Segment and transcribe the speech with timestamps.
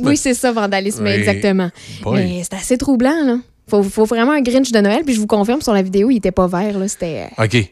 [0.00, 1.10] Oui, c'est ça, vandalisme, Oui.
[1.10, 1.70] exactement.
[2.02, 2.14] Boy.
[2.22, 3.36] Mais c'est assez troublant, là.
[3.68, 6.16] Faut, faut vraiment un Grinch de Noël, puis je vous confirme, sur la vidéo, il
[6.16, 6.88] était pas vert, là.
[6.88, 7.52] C'était OK.
[7.54, 7.68] ouais.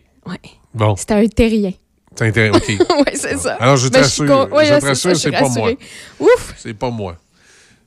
[0.75, 1.73] Bon, c'était un terrien.
[2.15, 2.59] c'est intéressant.
[2.59, 2.69] OK.
[2.79, 3.55] oui, c'est ça.
[3.55, 5.73] Alors, je ouais, je c'est je c'est pas moi.
[6.21, 6.55] Ouf!
[6.59, 7.17] C'est pas moi.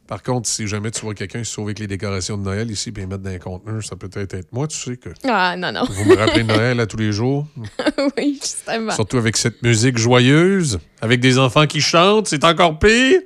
[0.05, 2.89] Par contre, si jamais tu vois quelqu'un se sauver avec les décorations de Noël ici
[2.95, 4.67] et mettre dans un conteneur, ça peut peut-être être moi.
[4.67, 5.85] Tu sais que Ah, non, non.
[5.89, 7.47] vous me rappelez Noël à tous les jours,
[8.17, 8.91] oui, justement.
[8.91, 13.21] surtout avec cette musique joyeuse, avec des enfants qui chantent, c'est encore pire.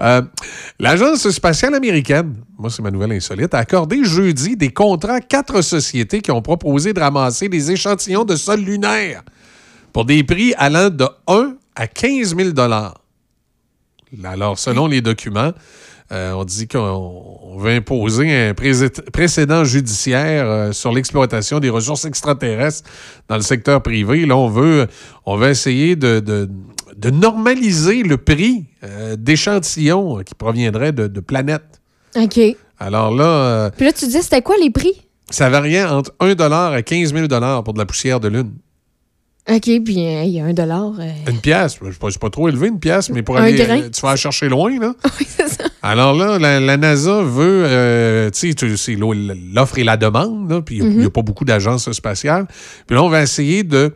[0.00, 0.20] Euh,
[0.78, 5.62] L'Agence spatiale américaine, moi c'est ma nouvelle insolite, a accordé jeudi des contrats à quatre
[5.62, 9.22] sociétés qui ont proposé de ramasser des échantillons de sol lunaire
[9.94, 12.50] pour des prix allant de 1 à 15 000
[14.24, 15.52] Alors, selon les documents,
[16.12, 16.78] euh, on dit qu'on
[17.42, 18.72] on veut imposer un pré-
[19.12, 22.88] précédent judiciaire euh, sur l'exploitation des ressources extraterrestres
[23.28, 24.24] dans le secteur privé.
[24.26, 24.86] Là, on veut,
[25.26, 26.48] on veut essayer de, de-
[26.96, 31.80] de normaliser le prix euh, d'échantillons qui proviendraient de, de planètes.
[32.16, 32.40] OK.
[32.78, 35.04] Alors là, Puis là, tu disais, c'était quoi les prix?
[35.30, 36.30] ça variait entre 1
[36.72, 37.26] à 15 000
[37.62, 38.52] pour de la poussière de lune.
[39.50, 40.92] OK, puis euh, il y a un dollar.
[41.00, 43.80] euh, Une pièce, je ne pas trop élevé une pièce, mais pour Un aller, grain.
[43.80, 44.94] euh, tu vas la chercher loin, là.
[45.20, 45.64] Oui, c'est ça.
[45.82, 49.14] Alors là, la, la NASA veut, euh, tu sais, c'est l'o-
[49.54, 52.46] l'offre et la demande, là, puis il n'y a, pas beaucoup d'agences spatiales.
[52.86, 53.94] Puis là, on va essayer de,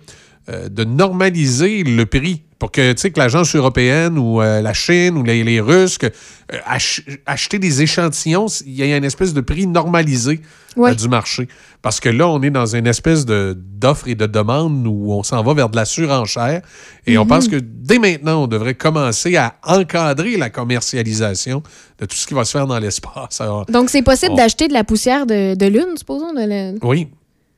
[0.70, 5.16] de normaliser le prix pour que, tu sais, que l'agence européenne ou euh, la Chine
[5.18, 9.34] ou les, les Russes, que, euh, ach- acheter des échantillons, il y a une espèce
[9.34, 10.40] de prix normalisé
[10.76, 10.94] Ouais.
[10.94, 11.48] du marché.
[11.82, 15.22] Parce que là, on est dans une espèce de- d'offre et de demande où on
[15.22, 16.62] s'en va vers de la surenchère.
[17.06, 21.62] Et on pense que dès maintenant, on devrait commencer à encadrer la commercialisation
[21.98, 23.40] de tout ce qui va se faire dans l'espace.
[23.68, 26.32] Donc, c'est possible On- d'acheter de la poussière de, de lune, supposons?
[26.32, 27.08] De la- oui.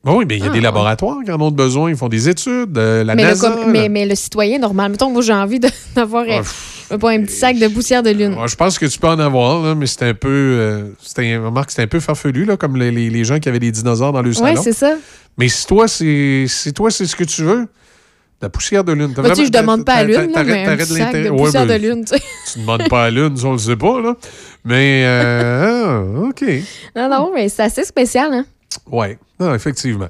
[0.05, 0.63] Oui, mais il y a Ah, des ouais.
[0.63, 1.89] laboratoires qui en ont besoin.
[1.89, 2.77] Ils font des études.
[2.77, 3.49] euh, la mais, le, NASA.
[3.49, 5.59] com- mais, mais le citoyen normal, mettons, moi, j'ai envie
[5.95, 8.35] d'avoir Ah, pas un petit sac de poussière de lune.
[8.35, 10.27] Ouais, je pense que tu peux en avoir, là, mais c'est un peu.
[10.29, 13.59] euh, c'était- remarque, c'était un peu farfelu, là, comme les, les- les gens qui avaient
[13.59, 14.61] des dinosaures dans le Oui, salon.
[14.61, 14.93] c'est ça.
[15.37, 17.65] Mais si toi, c'est si toi, c'est ce que tu veux,
[18.41, 19.11] la poussière de lune.
[19.17, 21.29] Bah, tu je demande pas à lune, là, t'arrêtes- mais un t'arrêtes petit sac de
[21.29, 22.19] Ouais, poussière ben, de lune, tu.
[22.53, 24.15] Tu demandes pas à lune, on le sait pas, là.
[24.63, 26.43] Mais, euh, ah, OK.
[26.95, 28.45] Non, non, mais c'est assez spécial, hein?
[28.91, 29.07] Oui,
[29.53, 30.07] effectivement.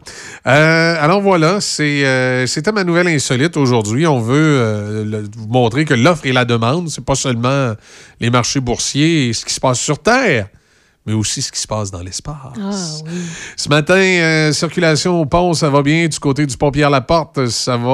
[0.48, 4.06] Euh, alors voilà, euh, c'était ma nouvelle insolite aujourd'hui.
[4.06, 7.74] On veut euh, vous montrer que l'offre et la demande, c'est pas seulement
[8.20, 10.48] les marchés boursiers et ce qui se passe sur Terre,
[11.06, 12.36] mais aussi ce qui se passe dans l'espace.
[12.60, 12.70] Ah
[13.06, 13.12] oui.
[13.56, 16.08] Ce matin, euh, circulation au pont, ça va bien.
[16.08, 17.90] Du côté du pont Pierre-Laporte, ça va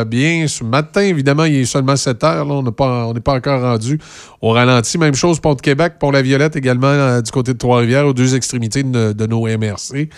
[0.00, 0.46] euh, bien.
[0.48, 2.44] Ce matin, évidemment, il est seulement 7 heures.
[2.46, 3.98] Là, on n'est pas, on pas encore rendu
[4.40, 4.96] au ralenti.
[4.98, 8.14] Même chose, pont de Québec, pont La Violette également euh, du côté de Trois-Rivières, aux
[8.14, 10.08] deux extrémités de, de nos MRC.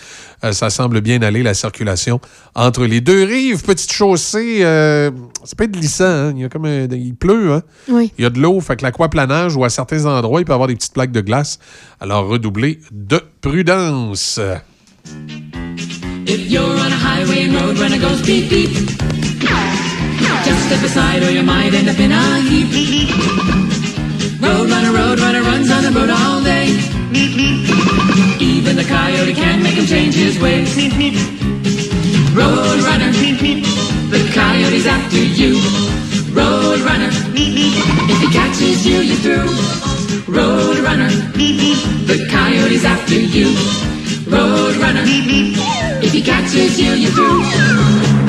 [0.51, 2.19] Ça semble bien aller, la circulation
[2.55, 3.63] entre les deux rives.
[3.63, 6.05] Petite chaussée, ça peut être glissant.
[6.05, 6.33] hein.
[6.35, 7.53] Il, y a comme un- il pleut.
[7.53, 7.61] Hein?
[7.89, 8.11] Oui.
[8.17, 10.53] Il y a de l'eau, fait que l'aquaplanage ou à certains endroits, il peut y
[10.53, 11.59] avoir des petites plaques de glace.
[11.99, 14.39] Alors, redoublez de prudence.
[16.25, 18.69] If you're on a highway road runner goes beep beep,
[20.45, 23.09] just step aside or you might end up in a heap.
[24.39, 26.67] Road runner, road runner runs on the road all day.
[28.39, 30.75] Even the coyote can't make him change his ways.
[32.35, 33.11] Road runner,
[34.13, 36.16] the coyote's after you.
[36.37, 39.49] Road runner, if he catches you, you're through.
[40.31, 43.47] Road runner, the coyote's after you.
[44.29, 45.01] Road runner,
[46.05, 47.41] if he catches you, you're through.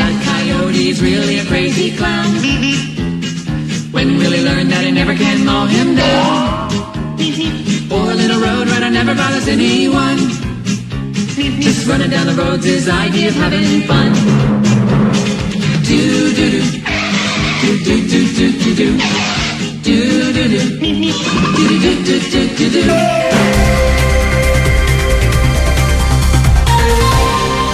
[0.01, 2.33] That coyote's really a crazy clown.
[3.93, 6.71] When will he learn that he never can mow him down?
[7.91, 10.19] Poor little road runner never bothers anyone.
[11.61, 15.08] Just running down the road's his idea of having fun.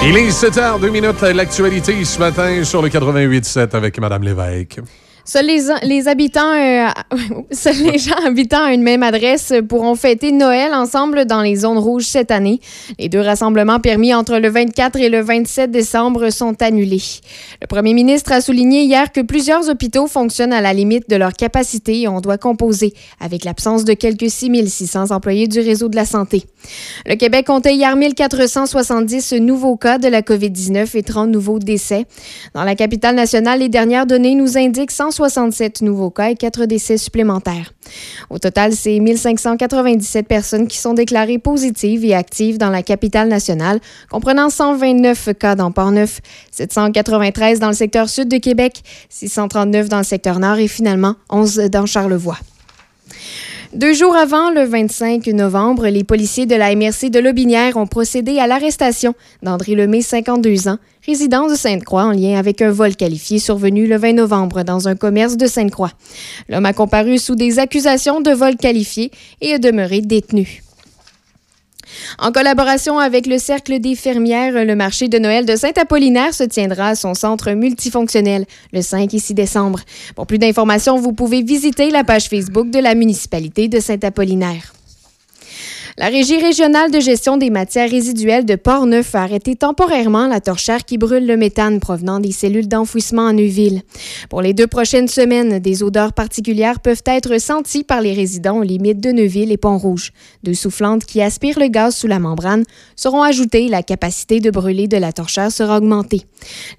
[0.06, 4.80] Il est 7h, 2 minutes, l'actualité ce matin sur le 88.7 avec Mme Lévesque.
[5.26, 6.52] Seuls les, habitants,
[7.50, 11.78] seuls les gens habitant à une même adresse pourront fêter Noël ensemble dans les zones
[11.78, 12.60] rouges cette année.
[12.98, 17.02] Les deux rassemblements permis entre le 24 et le 27 décembre sont annulés.
[17.62, 21.32] Le premier ministre a souligné hier que plusieurs hôpitaux fonctionnent à la limite de leur
[21.32, 26.04] capacité et on doit composer avec l'absence de quelques 6600 employés du réseau de la
[26.04, 26.44] santé.
[27.06, 32.04] Le Québec comptait hier 1470 nouveaux cas de la COVID-19 et 30 nouveaux décès.
[32.54, 36.98] Dans la capitale nationale, les dernières données nous indiquent 167 nouveaux cas et 4 décès
[36.98, 37.72] supplémentaires.
[38.30, 43.80] Au total, c'est 1597 personnes qui sont déclarées positives et actives dans la capitale nationale,
[44.10, 46.20] comprenant 129 cas dans Port-Neuf,
[46.50, 51.56] 793 dans le secteur sud de Québec, 639 dans le secteur nord et finalement 11
[51.70, 52.38] dans Charlevoix.
[53.74, 58.38] Deux jours avant, le 25 novembre, les policiers de la MRC de Lobinière ont procédé
[58.38, 63.40] à l'arrestation d'André Lemay, 52 ans, résident de Sainte-Croix en lien avec un vol qualifié
[63.40, 65.90] survenu le 20 novembre dans un commerce de Sainte-Croix.
[66.48, 69.10] L'homme a comparu sous des accusations de vol qualifié
[69.40, 70.62] et est demeuré détenu.
[72.18, 76.88] En collaboration avec le Cercle des fermières, le marché de Noël de Saint-Apollinaire se tiendra
[76.88, 79.80] à son centre multifonctionnel le 5 et 6 décembre.
[80.14, 84.72] Pour plus d'informations, vous pouvez visiter la page Facebook de la municipalité de Saint-Apollinaire.
[85.96, 90.84] La Régie régionale de gestion des matières résiduelles de Port-Neuf a arrêté temporairement la torchère
[90.84, 93.82] qui brûle le méthane provenant des cellules d'enfouissement à Neuville.
[94.28, 98.64] Pour les deux prochaines semaines, des odeurs particulières peuvent être senties par les résidents aux
[98.64, 100.10] limites de Neuville et Pont-Rouge.
[100.42, 102.64] Deux soufflantes qui aspirent le gaz sous la membrane
[102.96, 106.22] seront ajoutées et la capacité de brûler de la torchère sera augmentée.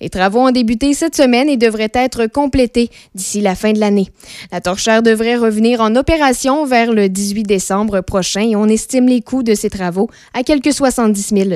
[0.01, 4.09] Les travaux ont débuté cette semaine et devraient être complétés d'ici la fin de l'année.
[4.51, 9.21] La torchère devrait revenir en opération vers le 18 décembre prochain et on estime les
[9.21, 11.49] coûts de ces travaux à quelques 70 000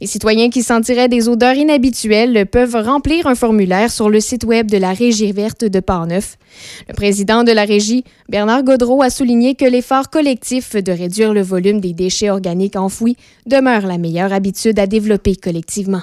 [0.00, 4.70] Les citoyens qui sentiraient des odeurs inhabituelles peuvent remplir un formulaire sur le site web
[4.70, 6.38] de la Régie verte de Portneuf.
[6.88, 11.42] Le président de la Régie, Bernard Gaudreau, a souligné que l'effort collectif de réduire le
[11.42, 13.16] volume des déchets organiques enfouis
[13.46, 16.02] demeure la meilleure habitude à développer collectivement.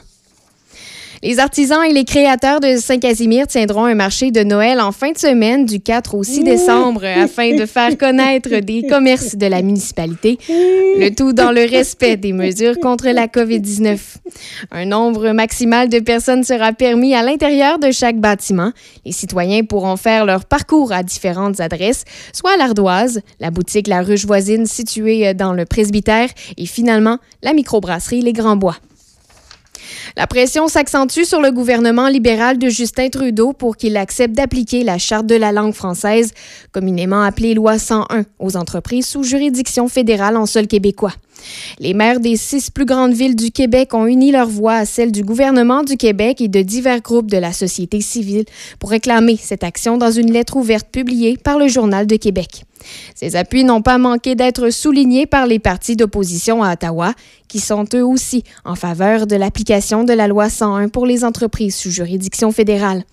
[1.24, 5.18] Les artisans et les créateurs de Saint-Casimir tiendront un marché de Noël en fin de
[5.18, 10.38] semaine du 4 au 6 décembre afin de faire connaître des commerces de la municipalité,
[10.50, 13.98] le tout dans le respect des mesures contre la COVID-19.
[14.72, 18.74] Un nombre maximal de personnes sera permis à l'intérieur de chaque bâtiment.
[19.06, 22.04] Les citoyens pourront faire leur parcours à différentes adresses,
[22.34, 26.28] soit à l'Ardoise, la boutique La Ruche voisine située dans le presbytère
[26.58, 28.76] et finalement la microbrasserie Les Grands Bois.
[30.16, 34.98] La pression s'accentue sur le gouvernement libéral de Justin Trudeau pour qu'il accepte d'appliquer la
[34.98, 36.34] Charte de la langue française,
[36.72, 41.14] communément appelée Loi 101, aux entreprises sous juridiction fédérale en sol québécois.
[41.80, 45.12] Les maires des six plus grandes villes du Québec ont uni leur voix à celle
[45.12, 48.46] du gouvernement du Québec et de divers groupes de la société civile
[48.80, 52.64] pour réclamer cette action dans une lettre ouverte publiée par le Journal de Québec.
[53.16, 57.14] Ces appuis n'ont pas manqué d'être soulignés par les partis d'opposition à Ottawa,
[57.48, 61.76] qui sont eux aussi en faveur de l'application de la loi 101 pour les entreprises
[61.76, 63.04] sous juridiction fédérale.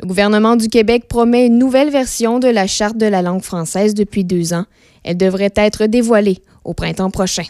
[0.00, 3.94] Le gouvernement du Québec promet une nouvelle version de la Charte de la langue française
[3.94, 4.66] depuis deux ans.
[5.02, 7.44] Elle devrait être dévoilée au printemps prochain.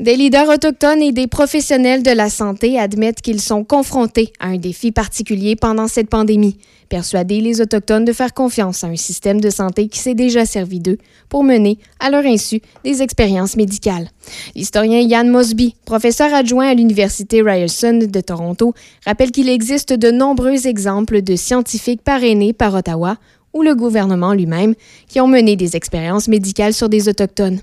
[0.00, 4.56] Des leaders autochtones et des professionnels de la santé admettent qu'ils sont confrontés à un
[4.56, 6.56] défi particulier pendant cette pandémie.
[6.88, 10.78] Persuader les Autochtones de faire confiance à un système de santé qui s'est déjà servi
[10.78, 10.98] d'eux
[11.28, 14.08] pour mener, à leur insu, des expériences médicales.
[14.54, 18.74] L'historien Yann Mosby, professeur adjoint à l'Université Ryerson de Toronto,
[19.04, 23.16] rappelle qu'il existe de nombreux exemples de scientifiques parrainés par Ottawa
[23.52, 24.74] ou le gouvernement lui-même,
[25.08, 27.60] qui ont mené des expériences médicales sur des Autochtones.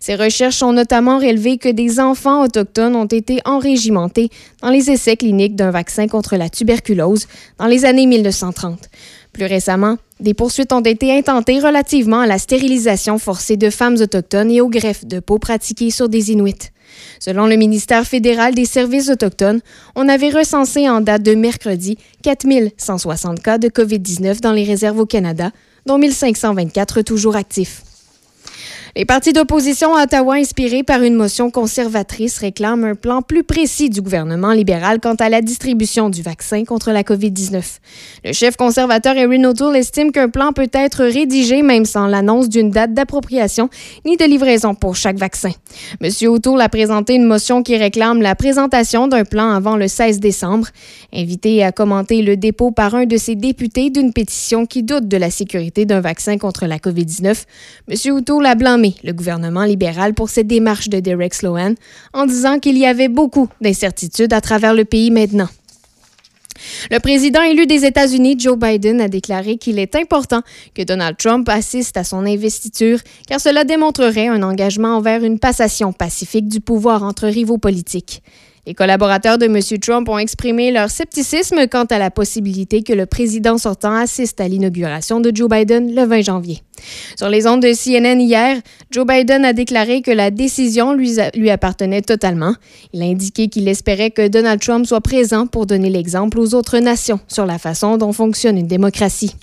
[0.00, 4.30] Ces recherches ont notamment relevé que des enfants autochtones ont été enrégimentés
[4.62, 7.26] dans les essais cliniques d'un vaccin contre la tuberculose
[7.58, 8.88] dans les années 1930.
[9.32, 14.50] Plus récemment, des poursuites ont été intentées relativement à la stérilisation forcée de femmes autochtones
[14.50, 16.70] et aux greffes de peau pratiquées sur des Inuits.
[17.20, 19.60] Selon le ministère fédéral des services autochtones,
[19.94, 25.06] on avait recensé en date de mercredi 4160 cas de COVID-19 dans les réserves au
[25.06, 25.50] Canada,
[25.86, 27.85] dont 1524 toujours actifs.
[28.96, 33.90] Les partis d'opposition à Ottawa, inspirés par une motion conservatrice, réclament un plan plus précis
[33.90, 37.62] du gouvernement libéral quant à la distribution du vaccin contre la COVID-19.
[38.24, 42.70] Le chef conservateur Erin O'Toole estime qu'un plan peut être rédigé même sans l'annonce d'une
[42.70, 43.68] date d'appropriation
[44.06, 45.50] ni de livraison pour chaque vaccin.
[46.00, 46.10] M.
[46.30, 50.68] O'Toole a présenté une motion qui réclame la présentation d'un plan avant le 16 décembre.
[51.12, 55.18] Invité à commenter le dépôt par un de ses députés d'une pétition qui doute de
[55.18, 57.44] la sécurité d'un vaccin contre la COVID-19,
[57.90, 58.14] M.
[58.14, 61.74] O'Toole a blâmé le gouvernement libéral pour cette démarche de Derek Sloan
[62.12, 65.48] en disant qu'il y avait beaucoup d'incertitudes à travers le pays maintenant.
[66.90, 70.42] Le président élu des États-Unis, Joe Biden, a déclaré qu'il est important
[70.74, 75.92] que Donald Trump assiste à son investiture, car cela démontrerait un engagement envers une passation
[75.92, 78.22] pacifique du pouvoir entre rivaux politiques.
[78.66, 79.60] Les collaborateurs de M.
[79.78, 84.48] Trump ont exprimé leur scepticisme quant à la possibilité que le président sortant assiste à
[84.48, 86.62] l'inauguration de Joe Biden le 20 janvier.
[87.16, 88.58] Sur les ondes de CNN hier,
[88.90, 92.54] Joe Biden a déclaré que la décision lui, lui appartenait totalement.
[92.92, 96.78] Il a indiqué qu'il espérait que Donald Trump soit présent pour donner l'exemple aux autres
[96.78, 99.34] nations sur la façon dont fonctionne une démocratie.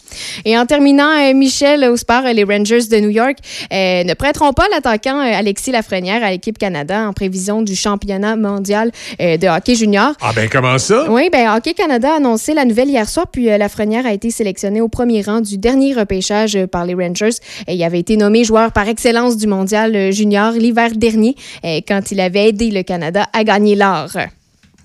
[0.45, 3.37] Et en terminant, euh, Michel Ospar, les Rangers de New York
[3.71, 8.35] euh, ne prêteront pas l'attaquant euh, Alexis Lafrenière à l'équipe Canada en prévision du championnat
[8.35, 10.13] mondial de hockey junior.
[10.21, 11.09] Ah ben comment ça?
[11.09, 14.81] Oui, ben Hockey Canada a annoncé la nouvelle hier soir, puis Lafrenière a été sélectionné
[14.81, 17.37] au premier rang du dernier repêchage par les Rangers Rangers.
[17.67, 21.81] Et il avait été nommé joueur par excellence du mondial euh, junior l'hiver dernier euh,
[21.87, 24.09] quand il avait aidé le Canada à gagner l'or.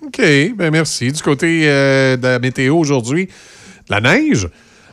[0.05, 0.21] OK,
[0.57, 1.11] ben merci.
[1.13, 4.49] Du côté euh, de la météo aujourd'hui, de la neige.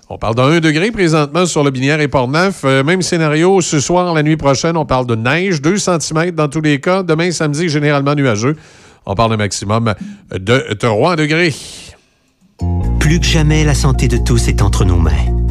[0.10, 2.62] On parle de 1 degré présentement sur le Binière et Port-Neuf.
[2.64, 6.48] Euh, même scénario ce soir, la nuit prochaine, on parle de neige, 2 cm dans
[6.48, 7.04] tous les cas.
[7.04, 8.56] Demain, samedi, généralement nuageux.
[9.06, 9.94] On parle de maximum
[10.32, 11.54] de 3 degrés.
[13.00, 15.45] Plus que jamais, la santé de tous est entre nos mains.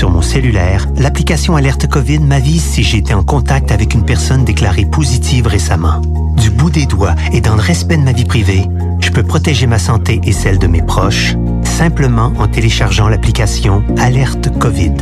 [0.00, 4.46] Sur mon cellulaire, l'application Alerte COVID m'avise si j'ai été en contact avec une personne
[4.46, 6.00] déclarée positive récemment.
[6.38, 8.64] Du bout des doigts et dans le respect de ma vie privée,
[9.00, 14.48] je peux protéger ma santé et celle de mes proches simplement en téléchargeant l'application Alerte
[14.58, 14.94] COVID.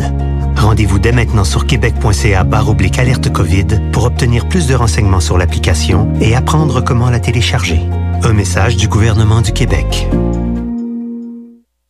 [0.57, 6.13] Rendez-vous dès maintenant sur québec.ca oblique alerte COVID pour obtenir plus de renseignements sur l'application
[6.21, 7.83] et apprendre comment la télécharger.
[8.25, 10.09] Un message du gouvernement du Québec.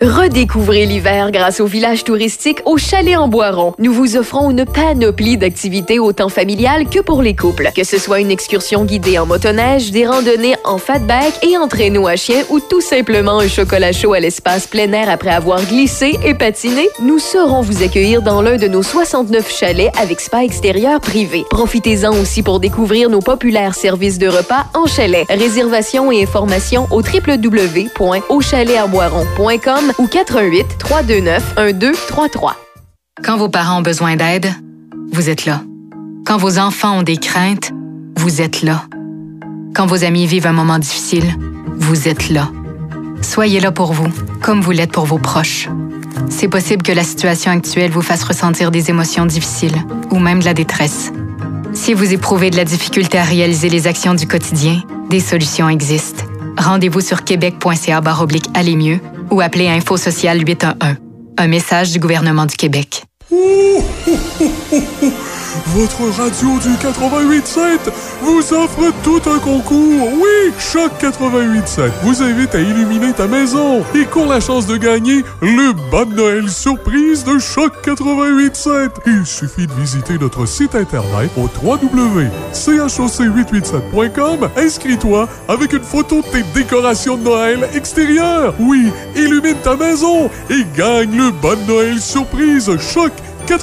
[0.01, 3.75] Redécouvrez l'hiver grâce au village touristique au Chalet en Boiron.
[3.81, 7.71] Nous vous offrons une panoplie d'activités autant familiales que pour les couples.
[7.75, 12.07] Que ce soit une excursion guidée en motoneige, des randonnées en fatback et en traîneau
[12.07, 16.17] à chien ou tout simplement un chocolat chaud à l'espace plein air après avoir glissé
[16.25, 21.01] et patiné, nous saurons vous accueillir dans l'un de nos 69 chalets avec spa extérieur
[21.01, 21.45] privé.
[21.51, 25.27] Profitez-en aussi pour découvrir nos populaires services de repas en chalet.
[25.29, 27.03] Réservation et informations au
[29.99, 32.57] ou 88 329 1233.
[33.25, 34.53] Quand vos parents ont besoin d'aide,
[35.13, 35.63] vous êtes là.
[36.27, 37.73] Quand vos enfants ont des craintes,
[38.17, 38.85] vous êtes là.
[39.75, 41.25] Quand vos amis vivent un moment difficile,
[41.77, 42.51] vous êtes là.
[43.23, 44.09] Soyez là pour vous,
[44.43, 45.69] comme vous l'êtes pour vos proches.
[46.31, 49.77] C'est possible que la situation actuelle vous fasse ressentir des émotions difficiles
[50.11, 51.13] ou même de la détresse.
[51.73, 56.25] Si vous éprouvez de la difficulté à réaliser les actions du quotidien, des solutions existent.
[56.57, 58.03] Rendez-vous sur québec.ca
[58.55, 59.01] aller mieux
[59.31, 60.97] ou appelez Info Social 811.
[61.39, 63.05] Un message du gouvernement du Québec.
[65.69, 67.91] Votre radio du 88.7
[68.23, 70.09] vous offre tout un concours.
[70.15, 75.25] Oui, Choc 88.7 vous invite à illuminer ta maison et court la chance de gagner
[75.41, 78.91] le bas de Noël surprise de Choc 88.7.
[79.07, 84.49] Il suffit de visiter notre site internet au www.choc887.com.
[84.57, 88.55] Inscris-toi avec une photo de tes décorations de Noël extérieures.
[88.59, 93.28] Oui, illumine ta maison et gagne le bas de Noël surprise Choc 88.7.
[93.51, 93.57] Oh,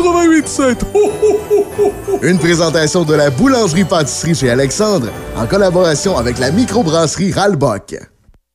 [0.96, 2.20] oh, oh, oh, oh.
[2.24, 7.96] Une présentation de la boulangerie-pâtisserie chez Alexandre en collaboration avec la microbrasserie Ralbock.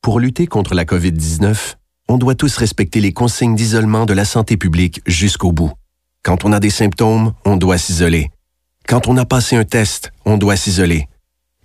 [0.01, 1.75] Pour lutter contre la COVID-19,
[2.09, 5.71] on doit tous respecter les consignes d'isolement de la santé publique jusqu'au bout.
[6.21, 8.29] Quand on a des symptômes, on doit s'isoler.
[8.85, 11.07] Quand on a passé un test, on doit s'isoler.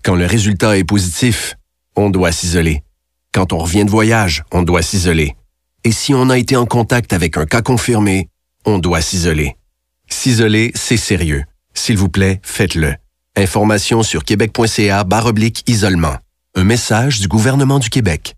[0.05, 1.57] Quand le résultat est positif,
[1.97, 2.85] on doit s'isoler.
[3.33, 5.35] Quand on revient de voyage, on doit s'isoler.
[5.83, 8.29] Et si on a été en contact avec un cas confirmé,
[8.67, 9.57] on doit s'isoler.
[10.09, 11.45] S'isoler, c'est sérieux.
[11.73, 12.95] S'il vous plaît, faites-le.
[13.37, 16.17] Information sur québec.ca oblique isolement.
[16.55, 18.35] Un message du gouvernement du Québec.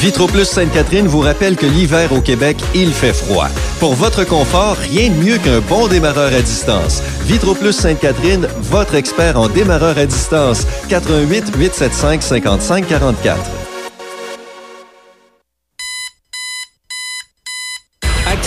[0.00, 3.48] Vitroplus Sainte-Catherine vous rappelle que l'hiver au Québec, il fait froid.
[3.80, 7.02] Pour votre confort, rien de mieux qu'un bon démarreur à distance.
[7.24, 10.66] Vitroplus Sainte-Catherine, votre expert en démarreur à distance.
[10.90, 13.63] 88 875 55 44.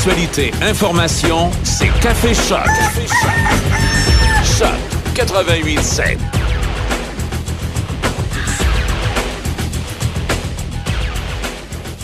[0.07, 2.65] Actualité, information, c'est Café Choc.
[4.57, 4.69] Choc
[5.13, 6.17] 88.7.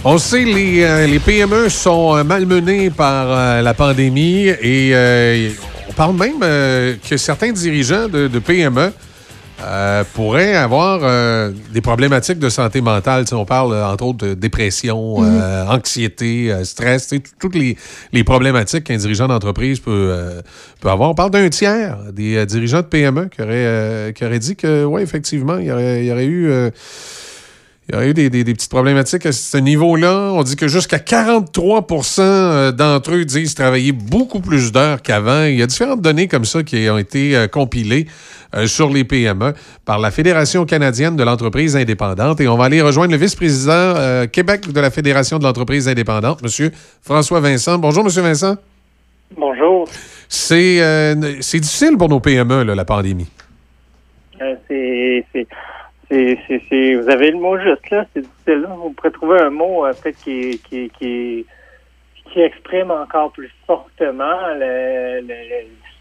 [0.04, 5.52] On sait les, euh, les PME sont euh, malmenés par euh, la pandémie et euh,
[5.88, 6.42] on parle même
[7.10, 8.92] que certains dirigeants de, de PME
[9.64, 13.24] euh, pourraient avoir euh, des problématiques de santé mentale.
[13.24, 15.68] Tu sais, on parle euh, entre autres de dépression, Mhm.
[15.70, 17.78] anxiété, stress, toutes les,
[18.12, 20.14] les problématiques qu'un dirigeant d'entreprise peut,
[20.82, 21.10] peut avoir.
[21.10, 25.02] On parle d'un tiers des dirigeants de PME qui auraient, qui auraient dit que, oui,
[25.02, 26.52] effectivement, il y aurait, il y aurait eu...
[27.90, 30.32] il y aurait eu des, des- des petites problématiques à ce niveau-là.
[30.34, 35.44] On dit que jusqu'à 43% euh, d'entre eux disent travailler beaucoup plus d'heures qu'avant.
[35.44, 38.08] Il y a différentes données comme ça qui ont été compilées
[38.66, 39.54] sur les PME
[39.86, 42.40] par la Fédération canadienne de l'entreprise indépendante.
[42.42, 46.40] Et on va aller rejoindre le vice-président euh, Québec de la Fédération de l'entreprise indépendante,
[46.44, 46.72] M.
[47.02, 47.78] François Vincent.
[47.78, 48.10] Bonjour, M.
[48.24, 48.56] Vincent.
[49.38, 49.88] Bonjour.
[50.28, 53.30] C'est euh, difficile pour nos PME, là, la pandémie.
[54.42, 55.26] Euh, c'est,
[56.10, 58.62] vous avez le mot juste là, c'est difficile.
[58.62, 58.76] Là.
[58.78, 61.46] Vous pourrez trouver un mot euh, peut-être qui, qui, qui,
[62.32, 65.34] qui exprime encore plus fortement le, le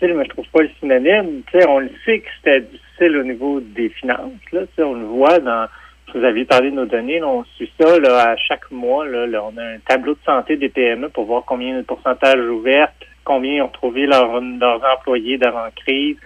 [0.09, 1.42] mais je trouve pas le synonyme.
[1.68, 4.32] On le sait que c'était difficile au niveau des finances.
[4.52, 5.66] Là, on le voit dans.
[6.14, 9.06] Vous aviez parlé de nos données, on suit ça là, à chaque mois.
[9.06, 12.92] Là, on a un tableau de santé des PME pour voir combien de pourcentage ouvertes,
[13.25, 16.16] combien ont trouvé leur- leurs employés d'avant-crise,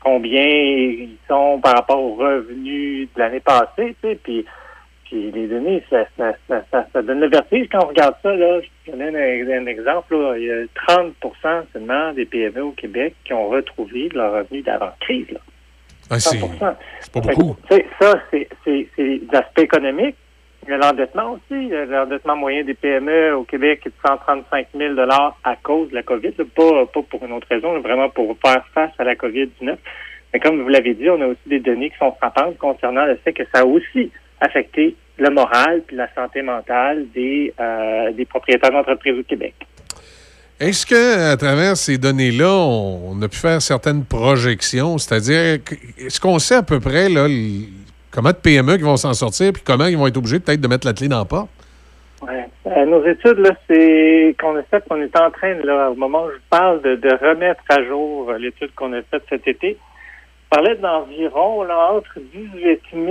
[0.00, 4.44] combien ils sont par rapport aux revenus de l'année passée, puis,
[5.12, 8.60] puis les données, ça, ça, ça, ça, donne le vertige quand on regarde ça, là.
[8.62, 10.38] Je vais donner un, un exemple, là.
[10.38, 15.30] Il y a 30% seulement des PME au Québec qui ont retrouvé leurs revenus d'avant-crise,
[15.30, 15.40] là.
[16.08, 16.74] Ah, c'est 100%.
[17.00, 17.56] c'est pas beaucoup.
[18.00, 20.16] ça, c'est l'aspect économique.
[20.64, 21.74] Il y a l'endettement aussi.
[21.74, 26.02] A L'endettement moyen des PME au Québec est de 135 000 à cause de la
[26.02, 26.32] COVID.
[26.32, 29.76] Pas, pas pour une autre raison, là, vraiment pour faire face à la COVID-19.
[30.32, 33.16] Mais comme vous l'avez dit, on a aussi des données qui sont frappantes concernant le
[33.16, 34.10] fait que ça a aussi
[34.42, 39.54] affecté le moral puis la santé mentale des, euh, des propriétaires d'entreprises au Québec.
[40.60, 44.96] Est-ce que à travers ces données-là, on, a pu faire certaines projections?
[44.98, 45.58] C'est-à-dire,
[45.98, 47.26] est-ce qu'on sait à peu près là,
[48.10, 50.68] comment de PME qui vont s'en sortir puis comment ils vont être obligés peut-être de
[50.68, 51.50] mettre la clé dans la porte?
[52.22, 52.46] Ouais.
[52.66, 56.26] Euh, nos études, là, c'est qu'on a fait, on est en train, là, au moment
[56.26, 59.76] où je parle, de, de remettre à jour euh, l'étude qu'on a faite cet été.
[60.52, 63.06] On parlait d'environ là, entre 18 000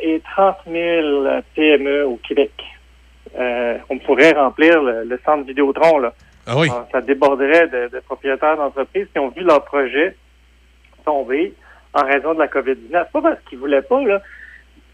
[0.00, 2.52] et 30 000 PME au Québec.
[3.38, 6.14] Euh, on pourrait remplir le, le centre Vidéotron, là.
[6.46, 6.70] Ah oui.
[6.70, 10.16] Alors, ça déborderait de, de propriétaires d'entreprises qui ont vu leur projet
[11.04, 11.52] tomber
[11.92, 13.10] en raison de la COVID-19.
[13.12, 14.22] Pas parce qu'ils voulaient pas, là.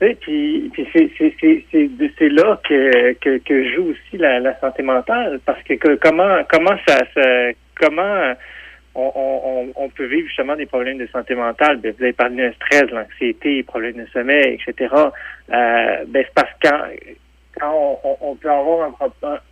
[0.01, 1.89] Sais, Puis, puis c'est, c'est, c'est, c'est,
[2.19, 5.39] c'est là que, que, que joue aussi la, la santé mentale.
[5.47, 7.51] Parce que, que comment comment ça, ça
[7.81, 8.35] comment
[8.97, 11.79] on, peut vivre justement des problèmes de santé mentale.
[11.79, 14.95] Ben, vous avez parlé d'un stress, l'anxiété, problèmes de sommeil, etc.
[14.95, 16.69] Euh, ben, c'est parce que
[17.59, 18.95] quand, on, on, peut avoir un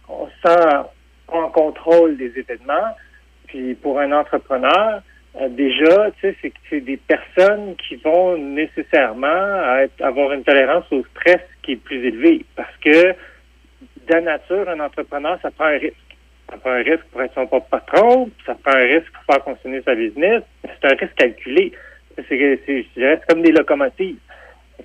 [0.09, 0.89] on se sent
[1.29, 2.97] en contrôle des événements.
[3.47, 5.03] Puis pour un entrepreneur,
[5.41, 11.41] euh, déjà, tu sais, c'est des personnes qui vont nécessairement avoir une tolérance au stress
[11.63, 12.45] qui est plus élevée.
[12.57, 13.15] Parce que,
[14.09, 15.97] de nature, un entrepreneur, ça prend un risque.
[16.51, 19.45] Ça prend un risque pour être son propre patron, ça prend un risque pour faire
[19.45, 20.43] continuer sa business.
[20.63, 21.73] C'est un risque calculé.
[22.29, 22.61] C'est,
[23.29, 24.17] comme des locomotives.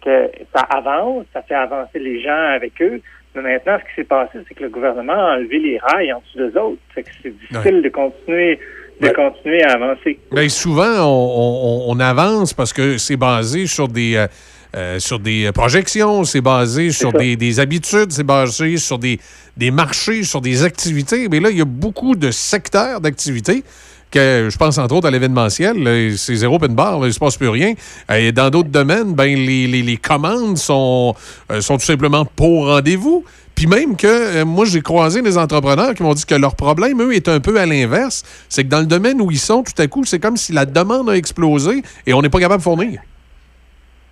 [0.04, 3.02] Que ça avance, ça fait avancer les gens avec eux.
[3.36, 6.20] Mais maintenant, ce qui s'est passé, c'est que le gouvernement a enlevé les rails en
[6.22, 6.82] dessous d'eux autres.
[6.96, 8.60] Fait que c'est difficile de continuer
[9.02, 10.20] de continuer à avancer.
[10.32, 14.28] Bien, souvent, on, on- on avance parce que c'est basé sur des, euh,
[14.76, 19.20] euh, sur des projections, c'est basé sur des, des habitudes, c'est basé sur des,
[19.58, 21.28] des marchés, sur des activités.
[21.30, 23.64] Mais là, il y a beaucoup de secteurs d'activités
[24.12, 27.20] que je pense entre autres à l'événementiel, c'est zéro open bar, là, il ne se
[27.20, 27.74] passe plus rien.
[28.10, 31.14] Euh, Et dans d'autres domaines, ben, les, les- les commandes sont,
[31.52, 33.24] euh, sont tout simplement au rendez-vous.
[33.54, 37.02] Puis même que euh, moi, j'ai croisé des entrepreneurs qui m'ont dit que leur problème,
[37.04, 38.24] eux, est un peu à l'inverse.
[38.50, 40.66] C'est que dans le domaine où ils sont, tout à coup, c'est comme si la
[40.66, 43.02] demande a explosé et on n'est pas capable de fournir.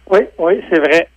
[0.10, 1.08] Oui, oui, c'est vrai.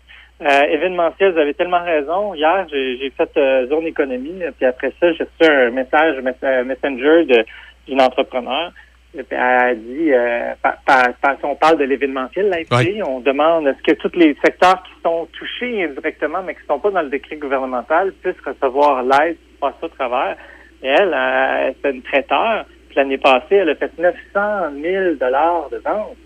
[0.42, 2.34] Euh, événementiel, vous avez tellement raison.
[2.34, 6.16] Hier, j'ai j'ai fait euh, zone économie, euh, puis après ça, j'ai reçu un message
[6.22, 7.44] mess- euh, messenger de-
[7.86, 8.72] d'une entrepreneur.
[9.14, 13.02] Et puis elle a dit, euh, par- par- par- on parle de l'événementiel, là, ici,
[13.02, 16.78] on demande est-ce que tous les secteurs qui sont touchés indirectement, mais qui ne sont
[16.78, 20.36] pas dans le décret gouvernemental, puissent recevoir l'aide qui passe au travers.
[20.82, 22.64] Et elle, euh, c'est une traiteur.
[22.88, 26.16] Puis l'année passée, elle a fait 900 000 dollars de ventes.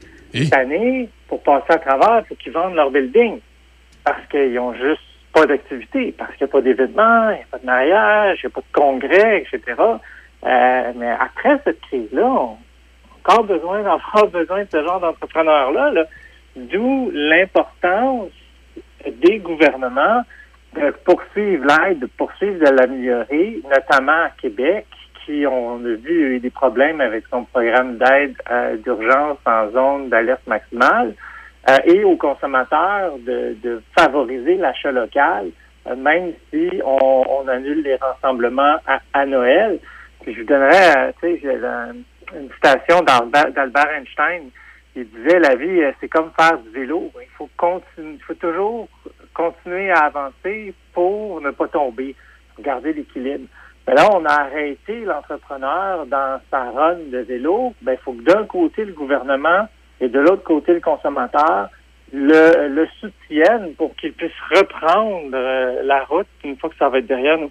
[0.44, 3.40] Cette année, pour passer à travers, faut qu'ils vendent leur building
[4.04, 7.46] parce qu'ils ont juste pas d'activité, parce qu'il n'y a pas d'événements, il n'y a
[7.50, 9.82] pas de mariage, il n'y a pas de congrès, etc.
[10.46, 15.90] Euh, mais après cette crise-là, on a encore besoin d'avoir besoin de ce genre d'entrepreneurs-là.
[15.90, 16.04] là.
[16.54, 18.30] D'où l'importance
[19.04, 20.22] des gouvernements
[20.76, 24.86] de poursuivre l'aide, de poursuivre de l'améliorer, notamment à Québec,
[25.46, 30.46] on a vu eu des problèmes avec son programme d'aide euh, d'urgence en zone d'alerte
[30.46, 31.14] maximale,
[31.68, 35.50] euh, et aux consommateurs de, favoriser l'achat local,
[35.86, 38.76] euh, même si on, annule les rassemblements
[39.12, 39.78] à, Noël.
[40.26, 41.58] Je vous donnerais, tu sais,
[42.34, 44.50] une citation d'Albert Einstein.
[44.96, 47.10] Il disait la vie, c'est comme faire du vélo.
[47.20, 48.88] Il faut continuer, il faut toujours
[49.34, 52.14] continuer à avancer pour ne pas tomber,
[52.60, 53.48] garder l'équilibre.
[53.86, 57.74] Mais là, on a arrêté l'entrepreneur dans sa run de vélo.
[57.82, 59.68] Ben, il faut que d'un côté, le gouvernement
[60.00, 61.68] et de l'autre côté, le consommateur
[62.12, 67.06] le, soutiennent pour qu'il puisse reprendre euh, la route une fois que ça va être
[67.06, 67.50] derrière nous.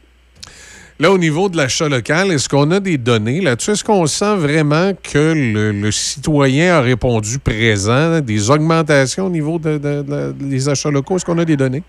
[1.00, 3.72] Là, au niveau de l'achat local, est-ce qu'on a des données là-dessus?
[3.72, 9.78] Est-ce qu'on sent vraiment que le, citoyen a répondu présent, des augmentations au niveau de-
[9.80, 11.16] de- de- des achats locaux?
[11.18, 11.84] Est-ce qu'on a des données?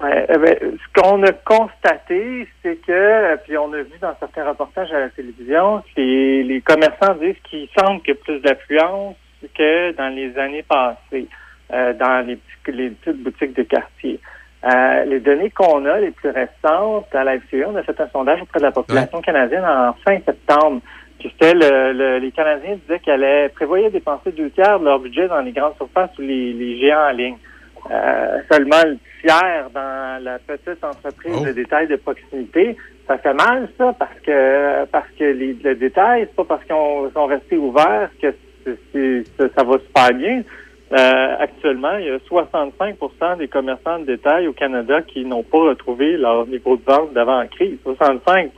[0.00, 4.48] Ouais, eh ben, ce qu'on a constaté, c'est que, puis on a vu dans certains
[4.48, 9.16] reportages à la télévision, les, les commerçants disent qu'il semble qu'il y a plus d'affluence
[9.56, 11.26] que dans les années passées,
[11.72, 14.18] euh, dans les, petits- les petites boutiques de quartier.
[14.64, 18.08] Euh, les données qu'on a, les plus récentes, à la FCE, on a fait un
[18.08, 20.80] sondage auprès de la population canadienne en fin septembre.
[21.18, 24.98] Puis c'était le, le- les Canadiens disaient qu'ils allaient prévoyaient dépenser deux tiers de leur
[25.00, 27.36] budget dans les grandes surfaces ou les, les géants en ligne.
[27.90, 32.76] Euh, seulement le tiers dans la petite entreprise de détail de proximité.
[33.08, 37.10] Ça fait mal, ça, parce que parce que les, le détail, c'est pas parce qu'on
[37.10, 38.32] sont restés ouverts que
[38.64, 40.42] ça, ça va super bien.
[40.92, 45.58] Euh, actuellement, il y a 65% des commerçants de détail au Canada qui n'ont pas
[45.58, 47.78] retrouvé leur niveau de vente d'avant la crise.
[47.86, 48.50] 65%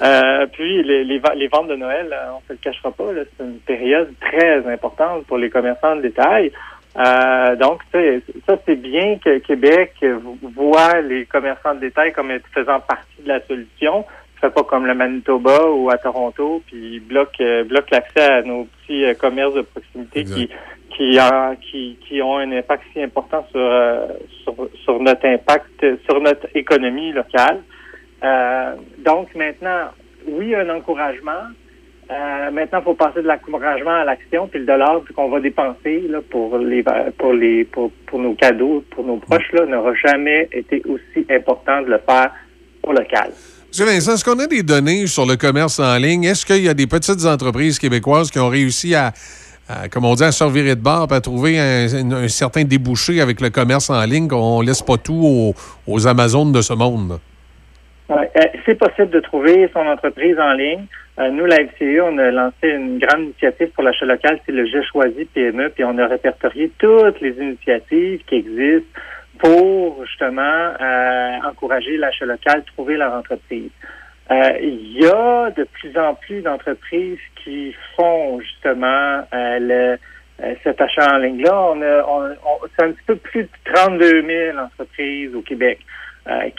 [0.00, 3.44] euh, Puis les, les, les ventes de Noël, euh, on se le cachera pas, c'est
[3.44, 6.52] une période très importante pour les commerçants de détail.
[6.96, 9.94] Euh, donc, ça, c'est bien que Québec
[10.54, 14.04] voit les commerçants de détail comme faisant partie de la solution.
[14.40, 18.64] Fait pas comme le Manitoba ou à Toronto, puis bloque euh, bloque l'accès à nos
[18.66, 20.48] petits euh, commerces de proximité qui
[20.96, 24.06] qui, en- qui qui ont un impact si important sur euh,
[24.44, 27.62] sur, sur notre impact sur notre économie locale.
[28.22, 29.88] Euh, donc maintenant,
[30.28, 31.42] oui, un encouragement.
[32.10, 36.06] Euh, maintenant, il faut passer de l'encouragement à l'action, puis le dollar qu'on va dépenser
[36.08, 36.82] là, pour les
[37.18, 41.82] pour les pour, pour nos cadeaux, pour nos proches, là, n'aura jamais été aussi important
[41.82, 42.32] de le faire
[42.82, 43.30] au local.
[43.68, 46.24] Monsieur Vincent, est-ce qu'on a des données sur le commerce en ligne?
[46.24, 49.12] Est-ce qu'il y a des petites entreprises québécoises qui ont réussi à,
[49.68, 53.42] à, comme on dit, à se revirer de puis à trouver un, certain débouché avec
[53.42, 55.54] le commerce en ligne, qu'on laisse pas tout aux,
[55.86, 57.20] aux Amazones de ce monde?
[58.08, 60.86] Ouais, euh, c'est possible de trouver son entreprise en ligne.
[61.18, 64.64] Euh, nous, la FCE, on a lancé une grande initiative pour l'achat local, c'est le
[64.66, 69.00] J'ai choisi PME, puis on a répertorié toutes les initiatives qui existent
[69.38, 70.42] pour justement
[70.80, 73.70] euh, encourager l'achat local, trouver leur entreprise.
[74.30, 79.98] Euh, Il y a de plus en plus d'entreprises qui font justement euh, le,
[80.44, 81.70] euh, cet achat en ligne-là.
[81.72, 85.80] On a, on, on- c'est un petit peu plus de 32 000 entreprises au Québec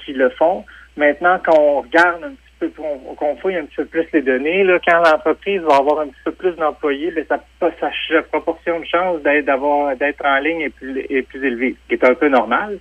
[0.03, 0.65] qui le font.
[0.97, 4.21] Maintenant, quand on regarde un petit peu, qu'on qu'on fouille un petit peu plus les
[4.21, 7.39] données, là, quand l'entreprise va avoir un petit peu plus d'employés, ben, ça,
[7.79, 11.75] sa, sa proportion de chance d'être d'avoir d'être en ligne est plus, est plus élevée,
[11.83, 12.77] ce qui est un peu normal.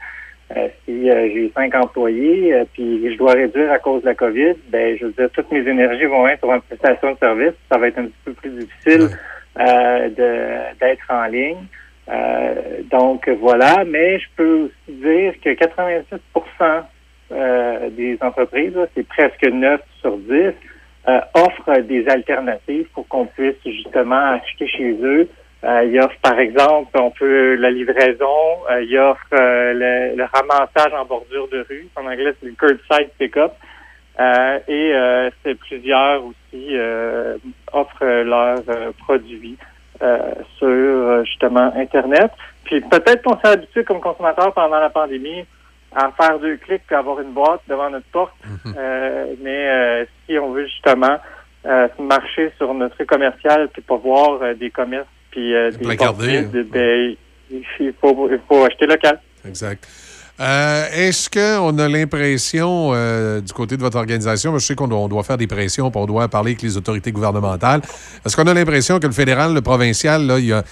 [0.56, 4.14] Euh, si euh, j'ai cinq employés, euh, puis je dois réduire à cause de la
[4.14, 7.52] COVID, ben je veux dire, toutes mes énergies vont être sur une prestation de service.
[7.70, 9.08] Ça va être un petit peu plus difficile
[9.60, 11.66] euh, de- d'être en ligne.
[12.90, 16.18] Donc voilà, mais je peux aussi dire que 86
[17.30, 20.52] euh, des entreprises, c'est presque 9 sur 10,
[21.08, 25.28] euh, offrent des alternatives pour qu'on puisse justement acheter chez eux.
[25.64, 28.24] Euh, ils offrent, par exemple, on peut la livraison,
[28.70, 31.88] euh, ils offrent euh, le, le ramassage en bordure de rue.
[31.96, 33.52] En anglais, c'est le curbside pick-up.
[34.68, 34.92] Et
[35.44, 36.76] c'est plusieurs aussi
[37.72, 38.60] offrent leurs
[38.98, 39.56] produits
[40.58, 42.32] sur justement Internet.
[42.64, 45.44] Puis peut-être qu'on s'est habitué comme consommateur pendant la pandémie
[45.94, 48.34] à faire deux clics puis avoir une boîte devant notre porte.
[48.76, 51.16] Euh, mais euh, si on veut justement
[51.66, 57.14] euh, marcher sur notre commercial puis pas voir des commerces puis des portes vides, ben,
[57.50, 59.20] il faut, il faut acheter local.
[59.46, 59.86] Exact.
[60.40, 62.92] Est-ce qu'on a l'impression,
[63.40, 66.28] du côté de votre organisation, je sais qu'on doit, faire des pressions, puis on doit
[66.28, 67.80] parler avec les autorités gouvernementales,
[68.24, 70.62] est-ce qu'on a l'impression que le fédéral, le provincial, là, il y a-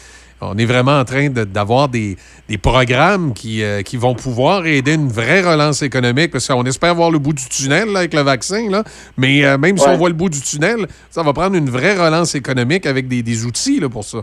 [0.40, 2.16] on est vraiment en train de- d'avoir des,
[2.49, 6.94] des programmes qui, euh, qui vont pouvoir aider une vraie relance économique, parce qu'on espère
[6.94, 8.85] voir le bout du tunnel là, avec le vaccin, là,
[9.16, 11.94] mais euh, même si on voit le bout du tunnel, ça va prendre une vraie
[11.94, 14.18] relance économique avec des, des outils là, pour ça.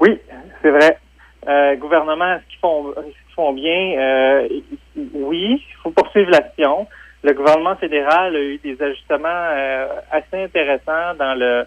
[0.00, 0.18] Oui,
[0.62, 0.98] c'est vrai.
[1.48, 2.94] Euh, gouvernement, est-ce qu'ils font,
[3.34, 4.46] font bien?
[5.14, 6.86] Oui, il faut poursuivre l'action.
[7.22, 9.48] Le gouvernement fédéral a eu des ajustements
[10.10, 11.64] assez intéressants dans le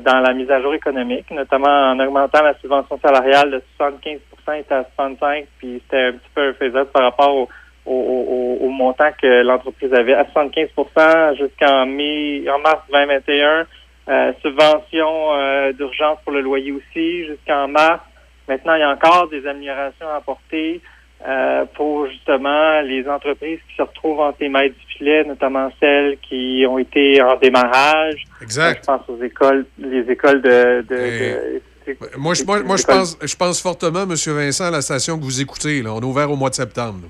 [0.00, 4.20] dans la mise à jour économique, notamment en augmentant la subvention salariale de 75
[4.54, 7.48] était à 65 puis c'était un petit peu faisable par rapport au,
[7.84, 13.66] au, au, au montant que l'entreprise avait à 75% jusqu'en mai, en mars 2021.
[14.08, 18.00] Euh, subvention euh, d'urgence pour le loyer aussi jusqu'en mars.
[18.48, 20.80] Maintenant, il y a encore des améliorations à apporter
[21.26, 26.18] euh, pour justement les entreprises qui se retrouvent entre les mailles du filet, notamment celles
[26.18, 28.24] qui ont été en démarrage.
[28.42, 28.80] Exact.
[28.82, 30.84] je pense aux écoles, les écoles de...
[30.88, 34.14] de, Et- de- Moi, je, moi, moi, je, pense, je pense fortement, M.
[34.26, 35.82] Vincent, à la station que vous écoutez.
[35.82, 35.92] Là.
[35.94, 37.00] On est ouvert au mois de septembre.
[37.04, 37.08] là.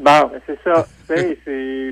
[0.00, 0.86] Bon, ben, c'est ça.
[1.08, 1.38] C'est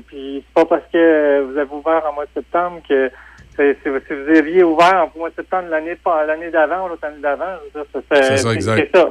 [0.07, 3.11] puis c'est pas parce que vous avez ouvert en mois de septembre que
[3.57, 7.45] si vous aviez ouvert en mois de septembre l'année l'année d'avant ou l'autre année d'avant,
[8.11, 8.89] C'est ça, exact.
[8.93, 9.05] C'est ça.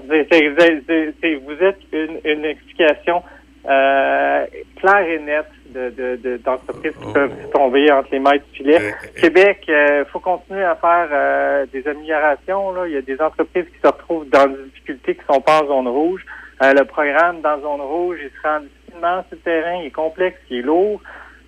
[1.45, 3.23] Vous êtes une, une explication
[3.69, 8.57] euh, claire et nette de, de, de- d'entreprises qui peuvent tomber entre les mailles du
[8.59, 8.95] filet.
[9.21, 12.73] Québec, il faut continuer à faire euh, des améliorations.
[12.73, 12.87] Là.
[12.87, 15.67] Il y a des entreprises qui se retrouvent dans des difficultés qui sont pas en
[15.67, 16.25] zone rouge.
[16.63, 19.91] Euh, le programme dans zone rouge, il se rend difficilement sur le terrain, il est
[19.91, 21.01] complexe, il est lourd.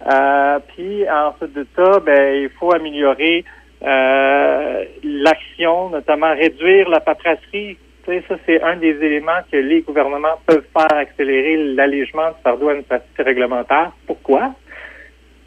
[0.06, 3.44] Euh, puis ensuite de ça, ben, il faut améliorer
[3.82, 7.76] euh, l'action, notamment réduire la paperasserie.
[8.04, 12.36] Tu sais, ça, c'est un des éléments que les gouvernements peuvent faire accélérer l'allègement du
[12.42, 13.92] fardeau administratif et réglementaire.
[14.06, 14.54] Pourquoi?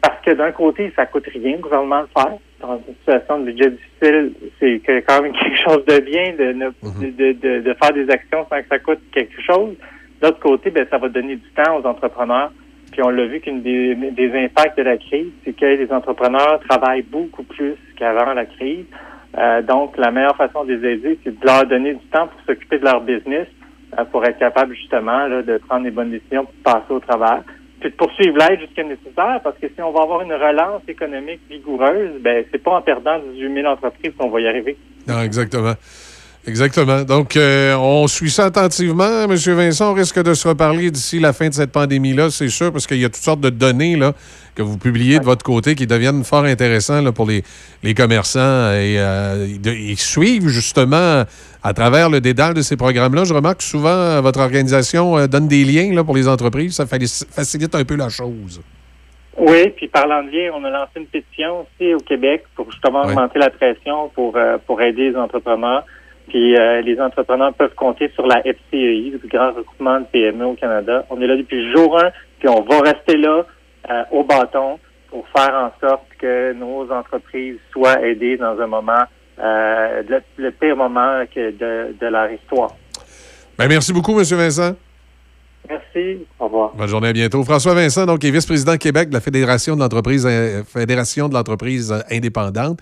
[0.00, 2.36] Parce que d'un côté, ça coûte rien au gouvernement de faire.
[2.60, 6.70] Dans une situation de budget difficile, c'est quand même quelque chose de bien de, ne-
[7.10, 9.74] de, de, de faire des actions sans que ça coûte quelque chose.
[10.20, 12.52] D'autre côté, ben, ça va donner du temps aux entrepreneurs.
[12.92, 17.02] Puis on l'a vu qu'une des, impacts de la crise, c'est que les entrepreneurs travaillent
[17.02, 18.84] beaucoup plus qu'avant la crise.
[19.38, 22.40] Euh, donc, la meilleure façon de les aider, c'est de leur donner du temps pour
[22.46, 23.48] s'occuper de leur business,
[23.98, 27.42] euh, pour être capable justement de prendre les bonnes décisions pour passer au travers.
[27.80, 31.40] Puis de poursuivre l'aide jusqu'à nécessaire, parce que si on va avoir une relance économique
[31.50, 34.76] vigoureuse, ben c'est pas en perdant 18 000 entreprises qu'on va y arriver.
[35.08, 35.72] Non, exactement.
[36.46, 37.02] Exactement.
[37.02, 39.24] Donc, euh, on suit ça attentivement.
[39.24, 39.34] M.
[39.34, 42.88] Vincent, on risque de se reparler d'ici la fin de cette pandémie-là, c'est sûr, parce
[42.88, 44.12] qu'il y a toutes sortes de données là,
[44.56, 47.44] que vous publiez de votre côté qui deviennent fort intéressantes là, pour les,
[47.84, 48.72] les commerçants.
[48.72, 51.24] Et euh, ils suivent justement
[51.62, 53.22] à travers le dédale de ces programmes-là.
[53.22, 56.74] Je remarque que souvent, euh, votre organisation donne des liens là, pour les entreprises.
[56.74, 58.60] Ça facilite un peu la chose.
[59.38, 63.02] Oui, puis parlant de lien, on a lancé une pétition aussi au Québec pour justement
[63.02, 65.84] augmenter la pression pour euh, pour aider les entrepreneurs.
[66.28, 70.54] Puis euh, les entrepreneurs peuvent compter sur la FCEI, le grand regroupement de PME au
[70.54, 71.04] Canada.
[71.10, 73.44] On est là depuis le jour 1, puis on va rester là
[73.90, 79.02] euh, au bâton pour faire en sorte que nos entreprises soient aidées dans un moment,
[79.40, 82.70] euh, le, le pire moment que de, de leur histoire.
[83.58, 84.24] Ben, merci beaucoup, M.
[84.24, 84.74] Vincent.
[85.68, 86.26] Merci.
[86.40, 86.72] Au revoir.
[86.74, 87.44] Bonne journée, à bientôt.
[87.44, 90.26] François Vincent, donc, est vice-président Québec de la Fédération de l'entreprise
[90.66, 92.80] Fédération de l'entreprise indépendante.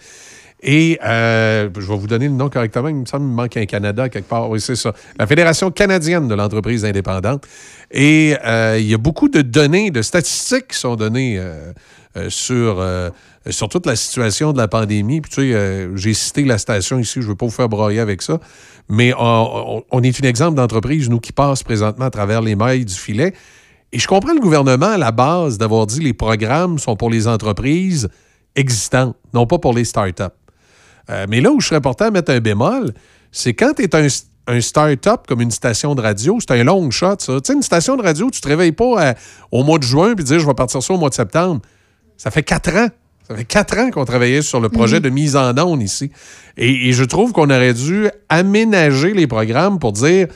[0.62, 2.88] Et euh, je vais vous donner le nom correctement.
[2.88, 4.50] Il me semble qu'il manque un Canada quelque part.
[4.50, 4.92] Oui, c'est ça.
[5.18, 7.46] La Fédération canadienne de l'entreprise indépendante.
[7.90, 11.72] Et euh, il y a beaucoup de données, de statistiques qui sont données euh,
[12.28, 12.84] sur,
[13.48, 15.20] sur toute la situation de la pandémie.
[15.20, 18.00] Puis, tu sais, j'ai cité la station ici, je ne veux pas vous faire broyer
[18.00, 18.38] avec ça.
[18.88, 22.94] Mais on est un exemple d'entreprise, nous, qui passe présentement à travers les mailles du
[22.94, 23.32] filet.
[23.92, 27.26] Et je comprends le gouvernement à la base d'avoir dit les programmes sont pour les
[27.26, 28.08] entreprises
[28.54, 30.22] existantes, non pas pour les startups.
[31.10, 32.92] Euh, mais là où je serais porté à mettre un bémol,
[33.32, 34.06] c'est quand tu es un,
[34.46, 37.34] un start-up comme une station de radio, c'est un long shot, ça.
[37.34, 39.14] Tu sais, une station de radio, tu te réveilles pas euh,
[39.50, 41.60] au mois de juin puis dire je vais partir ça au mois de septembre.
[42.16, 42.88] Ça fait quatre ans.
[43.28, 45.02] Ça fait quatre ans qu'on travaillait sur le projet Mhm.
[45.02, 46.10] de mise en onde ici.
[46.56, 50.26] Et, et je trouve qu'on aurait dû aménager les programmes pour dire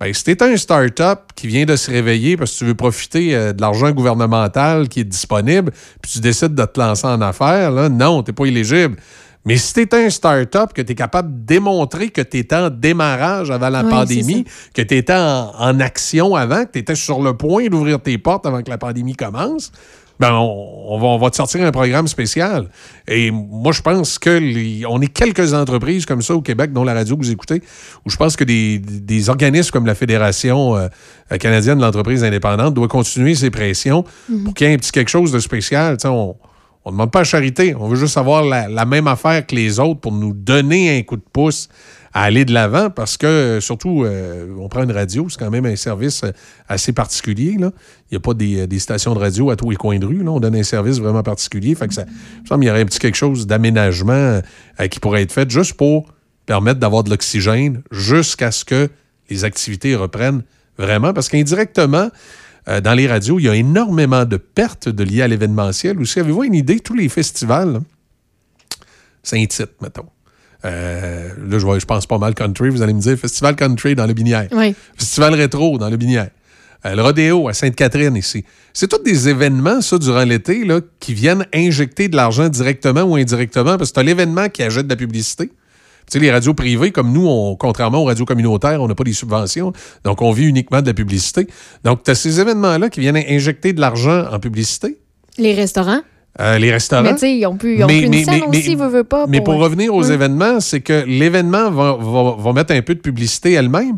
[0.00, 3.36] ben, si t'es un start-up qui vient de se réveiller parce que tu veux profiter
[3.36, 5.70] euh, de l'argent gouvernemental qui est disponible,
[6.02, 8.96] puis tu décides de te lancer en affaires, là, non, t'es pas éligible.
[9.44, 12.70] Mais si t'es un start-up, que tu es capable de démontrer que tu étais en
[12.70, 17.20] démarrage avant la pandémie, que tu étais en, en action avant, que tu étais sur
[17.20, 19.72] le point d'ouvrir tes portes avant que la pandémie commence,
[20.20, 22.68] ben on, on va, on va te sortir un programme spécial.
[23.08, 26.84] Et moi, je pense que les- on est quelques entreprises comme ça au Québec, dont
[26.84, 27.62] la radio que vous écoutez,
[28.06, 30.86] où je pense que des, des organismes comme la Fédération euh,
[31.40, 34.44] canadienne de l'entreprise indépendante doivent continuer ces pressions Mhm.
[34.44, 35.96] pour qu'il y ait un petit quelque chose de spécial.
[35.96, 36.14] Tu sais,
[36.84, 39.54] on ne demande pas à charité, on veut juste avoir la, la même affaire que
[39.54, 41.68] les autres pour nous donner un coup de pouce
[42.14, 45.50] à aller de l'avant parce que, euh, surtout, euh, on prend une radio, c'est quand
[45.50, 46.32] même un service euh,
[46.68, 47.56] assez particulier.
[47.56, 47.70] Il
[48.10, 50.22] n'y a pas des, stations de radio à tous les coins de rue.
[50.22, 50.30] Là.
[50.30, 51.74] On donne un service vraiment particulier.
[51.74, 52.04] Fait que ça,
[52.42, 54.40] il semble qu'il y aurait un petit quelque chose d'aménagement
[54.90, 56.12] qui pourrait être fait juste pour
[56.44, 58.90] permettre d'avoir de l'oxygène jusqu'à ce que
[59.30, 60.42] les activités reprennent
[60.76, 61.14] vraiment.
[61.14, 62.10] Parce qu'indirectement,
[62.68, 65.98] euh, dans les radios, il y a énormément de pertes de liées à l'événementiel.
[66.00, 66.80] Aussi, avez-vous une idée?
[66.80, 67.80] Tous les festivals,
[69.22, 70.06] c'est titre, mettons.
[70.64, 72.68] Euh, là, je, vois- je pense pas mal country.
[72.70, 74.48] Vous allez me dire Festival country dans le Binière.
[74.52, 74.74] Oui.
[74.96, 76.30] Festival rétro dans le Binière.
[76.86, 78.44] Euh, le rodéo à Sainte-Catherine ici.
[78.72, 80.66] C'est tous des événements, ça, durant l'été,
[81.00, 84.90] qui viennent injecter de l'argent directement ou indirectement parce que tu l'événement qui ajoute de
[84.92, 85.50] la publicité.
[86.12, 89.12] Sais, les radios privées, comme nous, on, contrairement aux radios communautaires, on n'a pas des
[89.14, 89.72] subventions,
[90.04, 91.46] donc on vit uniquement de la publicité.
[91.84, 94.98] Donc, tu as ces événements-là qui viennent injecter de l'argent en publicité.
[95.38, 96.00] Les restaurants?
[96.40, 97.02] Euh, les restaurants.
[97.02, 98.76] Mais tu sais, ils ont pu, ils ont Mais- pu mais- une scène mais- aussi,
[98.76, 99.26] mais- veut, veut pas.
[99.26, 103.00] Mais pour revenir aux événements, c'est que l'événement va, va- va mettre un peu de
[103.00, 103.96] publicité elle-même,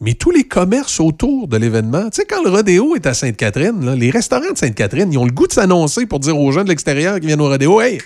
[0.00, 3.94] mais tous les commerces autour de l'événement, tu sais, quand le rodéo est à Sainte-Catherine,
[3.94, 6.68] les restaurants de Sainte-Catherine, ils ont le goût de s'annoncer pour dire aux gens de
[6.68, 7.98] l'extérieur qui viennent au rodéo, hey,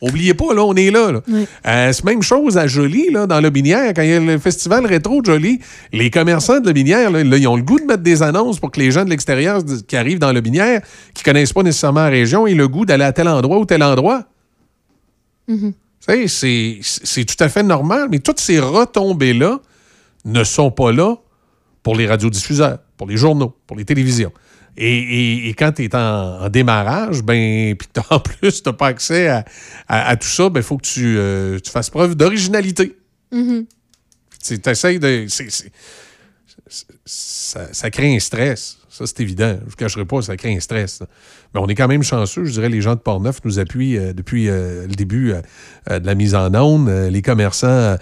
[0.00, 1.12] oubliez pas, là, on est là.
[1.12, 1.20] là.
[1.66, 4.38] Euh, c'est même chose à Jolie, là, dans le Binière, quand il y a le
[4.38, 5.60] festival rétro de Jolie,
[5.92, 8.60] les commerçants de le Binière, là, là, ils ont le goût de mettre des annonces
[8.60, 10.82] pour que les gens de l'extérieur qui arrivent dans le Binière,
[11.14, 13.82] qui connaissent pas nécessairement la région, aient le goût d'aller à tel endroit ou tel
[13.82, 14.24] endroit.
[16.00, 19.60] Sais, c'est- c'est tout à fait normal, mais toutes ces retombées-là
[20.24, 21.16] ne sont pas là
[21.82, 24.32] pour les radiodiffuseurs, pour les journaux, pour les télévisions.
[24.76, 28.72] Et, et- et quand tu es en, en démarrage, ben, puis en plus, tu n'as
[28.74, 29.44] pas accès à,
[29.88, 32.96] à- à tout ça, il ben, faut que tu, euh, tu fasses preuve d'originalité.
[33.32, 33.66] Mhm.
[34.44, 35.26] Tu essaies de.
[37.04, 38.78] ça crée un stress.
[38.96, 39.48] Ça, c'est évident.
[39.60, 41.00] Je ne vous cacherai pas, ça crée un stress.
[41.00, 41.06] là.
[41.54, 42.44] Mais on est quand même chanceux.
[42.46, 45.32] Je dirais les gens de Portneuf nous appuient euh, depuis euh, le début
[45.90, 46.88] euh, de la mise en onde.
[47.10, 47.96] Les commerçants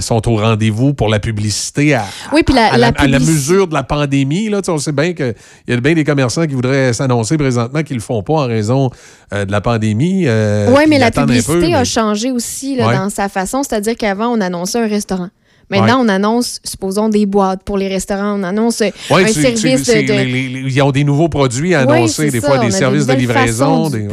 [0.00, 3.68] sont au rendez-vous pour la publicité à, Oui, puis la- à, la à la mesure
[3.68, 4.48] de la pandémie.
[4.48, 5.34] Là, on sait bien qu'il
[5.68, 8.46] y a bien des commerçants qui voudraient s'annoncer présentement qui ne le font pas en
[8.46, 8.90] raison
[9.32, 10.26] de la pandémie.
[10.28, 12.96] oui, mais la peu, publicité a changé aussi là, Ouais.
[12.96, 13.62] dans sa façon.
[13.62, 15.28] C'est-à-dire qu'avant, on annonçait un restaurant.
[15.70, 16.06] Maintenant, Ouais.
[16.06, 18.38] on annonce, supposons, des boîtes pour les restaurants.
[18.38, 19.92] On annonce euh, Ouais, un tu- service de...
[19.92, 23.06] les- les- les- ils ont des nouveaux produits à annoncer, des ça, fois des services
[23.06, 23.88] de livraison.
[23.88, 24.08] Des.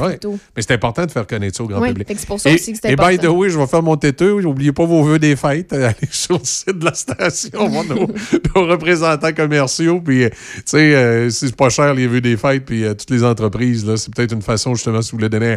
[0.55, 2.07] Mais c'est important de faire connaître ça au grand public.
[2.15, 3.95] c'est pour ça et, aussi que c'est et by the way, je vais faire mon
[3.97, 4.41] têteux.
[4.41, 5.73] N'oubliez pas vos vœux des fêtes.
[5.73, 8.07] Allez sur le site de la station, voir nos,
[8.55, 9.99] nos représentants commerciaux.
[10.01, 13.09] Puis, euh, tu sais, euh, c'est pas cher les vœux des fêtes, puis euh, toutes
[13.11, 15.53] les entreprises, là, c'est peut-être une façon, justement, si vous voulez donner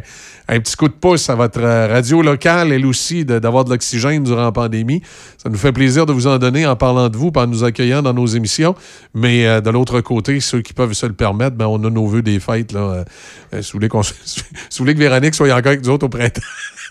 [0.48, 3.70] un, un petit coup de pouce à votre radio locale, elle aussi, de- d'avoir de
[3.70, 5.02] l'oxygène durant la pandémie.
[5.42, 8.03] Ça nous fait plaisir de vous en donner en parlant de vous, en nous accueillant
[8.03, 8.74] dans nos émissions.
[9.14, 12.07] Mais euh, de l'autre côté, ceux qui peuvent se le permettre, ben, on a nos
[12.07, 12.72] vœux des fêtes.
[12.72, 13.05] Là,
[13.53, 15.90] euh, si, vous voulez qu'on se- si vous voulez que Véronique soit encore avec nous
[15.90, 16.40] autres au printemps.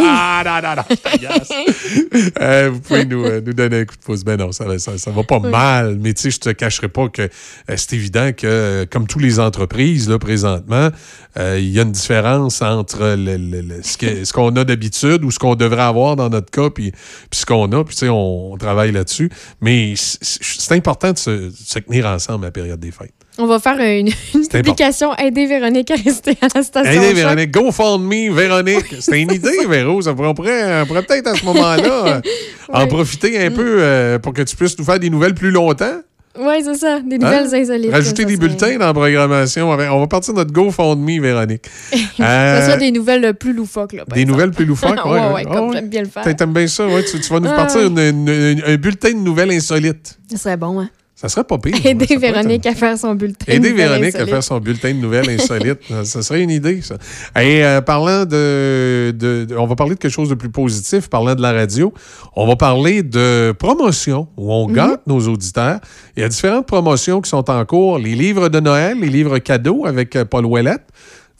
[0.00, 2.28] ah, non, non, non, je.
[2.40, 4.24] Euh, vous pouvez nous, euh, nous donner un coup de pouce.
[4.24, 6.88] Ben non, ça, va- ça, ça va pas mal, mais tu sais, je te cacherai
[6.88, 7.28] pas que
[7.76, 10.88] c'est évident que, comme toutes les entreprises, là, présentement,
[11.36, 15.24] il y a une différence entre le- le- le- ce que- ce qu'on a d'habitude
[15.24, 16.90] ou ce qu'on devrait avoir dans notre cas, puis,
[17.30, 19.30] puis ce qu'on a, puis tu sais, on, on travaille là-dessus.
[19.60, 23.12] Mais c'est important de se, de se tenir ensemble à la période des fêtes.
[23.40, 26.92] On va faire une, une publication Aider Véronique à rester à la station.
[26.92, 27.14] Choc.
[27.14, 28.96] Véronique, GoFundMe, Véronique.
[28.98, 30.02] C'est une idée, Véro.
[30.02, 32.20] Ça pourrait, on pourrait, peut-être à ce moment-là
[32.72, 36.00] en profiter un peu euh, pour que tu puisses nous faire des nouvelles plus longtemps.
[36.40, 37.00] Oui, c'est ça.
[37.00, 37.60] Des nouvelles Hein?
[37.60, 37.90] insolites.
[37.90, 39.70] Rajouter ça des serait- bulletins dans la programmation.
[39.70, 41.64] On va- On va partir de notre GoFundMe, Véronique.
[42.16, 43.92] Ça Euh, serait des nouvelles plus loufoques.
[43.94, 44.32] Là, des exemple.
[44.32, 44.90] nouvelles plus loufoques.
[45.04, 46.22] ouais, ouais, Ah comme j'aime bien le faire.
[46.36, 47.04] T'aimes- bien ça, ouais.
[47.04, 47.86] Tu, tu vas nous Ah, partir ouais.
[47.88, 50.18] une- une- une- un bulletin de nouvelles insolites.
[50.30, 50.88] Ça serait bon, hein.
[51.20, 51.74] Ça serait pas pire.
[51.84, 53.44] Aider être Véronique à faire son bulletin.
[53.48, 55.80] de Aider Véronique à faire son bulletin de nouvelles insolites.
[56.04, 56.94] ça, serait une idée, ça.
[57.42, 61.08] Et euh, parlant de, de- de- On va parler de quelque chose de plus positif,
[61.08, 61.92] parlant de la radio.
[62.36, 65.80] On va parler de promotion, où on gâte nos auditeurs.
[66.16, 67.98] Il y a différentes promotions qui sont en cours.
[67.98, 70.84] Les livres de Noël, les livres cadeaux avec euh, Paul Ouellette.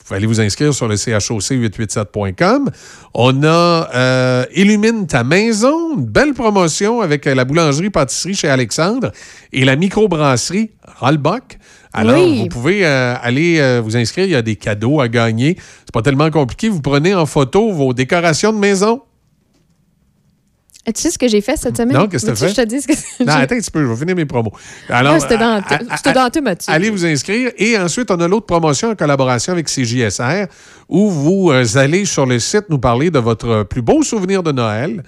[0.09, 2.71] Vous pouvez aller vous inscrire sur le CHOC887.com.
[3.13, 9.11] On a euh, Illumine ta maison, une belle promotion avec euh, la boulangerie-pâtisserie chez Alexandre
[9.53, 11.59] et la microbrasserie Rollbach.
[11.93, 12.39] Alors, Oui.
[12.39, 14.25] vous pouvez euh, aller euh, vous inscrire.
[14.25, 15.57] Il y a des cadeaux à gagner.
[15.85, 16.69] C'est pas tellement compliqué.
[16.69, 19.03] Vous prenez en photo vos décorations de maison.
[20.93, 21.97] Tu sais ce que j'ai fait cette semaine?
[21.97, 22.49] Non, qu'est-ce que t'as fait?
[22.49, 23.81] Je te dis ce que Non, attends un petit peu.
[23.81, 24.51] Je vais finir mes promos.
[24.89, 26.73] Ah, c'était dans, dans tout, Mathieu.
[26.73, 27.51] Allez vous inscrire.
[27.57, 30.47] Et ensuite, on a l'autre promotion en collaboration avec CJSR
[30.87, 34.51] où vous euh, allez sur le site nous parler de votre plus beau souvenir de
[34.51, 35.03] Noël.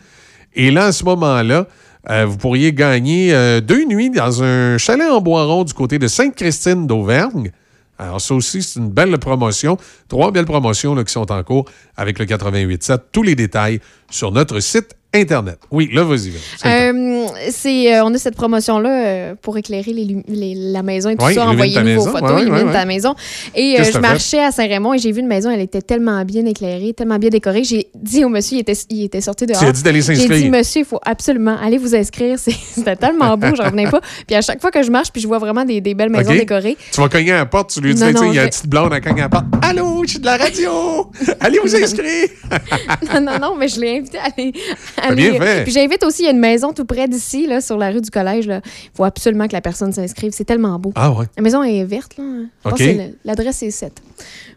[0.54, 1.68] Et là, à ce moment-là,
[2.10, 6.00] euh, vous pourriez gagner euh, deux nuits dans un chalet en bois rond du côté
[6.00, 7.52] de Sainte-Christine d'Auvergne.
[7.98, 9.78] Alors, ça aussi, c'est une belle promotion.
[10.08, 11.66] Trois belles promotions là, qui sont en cours
[11.96, 13.00] avec le 88.7.
[13.12, 15.60] Tous les détails sur notre site Internet.
[15.72, 16.32] Oui, là, vas-y.
[16.66, 21.10] Euh, c'est, euh, on a cette promotion-là euh, pour éclairer les lumi- les- la maison
[21.10, 22.86] et tout Oui, ça, illumine envoyer ta nous vos photos, Ouais, ouais, illumine ouais, ta
[22.86, 23.14] maison.
[23.54, 26.46] Et euh, je marchais à Saint-Raymond et j'ai vu une maison, elle était tellement bien
[26.46, 27.66] éclairée, tellement bien décorée.
[27.66, 29.60] J'ai dit au monsieur, il était, il était sorti dehors.
[29.60, 30.38] Tu as dit d'aller J'ai s'inscrire.
[30.44, 32.40] dit, monsieur, il faut absolument aller vous inscrire.
[32.40, 34.00] C'est- C'était tellement beau, j'en revenais pas.
[34.28, 36.32] Puis à chaque fois que je marche, puis je vois vraiment des, des belles maisons
[36.32, 36.78] décorées.
[36.94, 38.94] Tu vas cogner à la porte, tu lui dis, il y a une petite blonde,
[38.94, 39.46] elle cogne à la porte.
[39.62, 41.12] Allô, je suis de la radio!
[41.42, 42.30] Allez vous inscrire!
[43.14, 44.54] non, non, non, mais je l'ai invité à aller.
[45.02, 45.64] À bien fait.
[45.64, 48.02] Puis j'invite aussi, il y a une maison tout près d'ici, là, sur la rue
[48.02, 48.48] du collège.
[48.48, 48.62] là.
[48.66, 50.32] Il faut absolument que la personne s'inscrive.
[50.34, 50.92] C'est tellement beau.
[50.96, 51.26] Ah ouais.
[51.38, 52.24] La maison est verte, là.
[52.66, 53.94] Le- L'adresse est 7.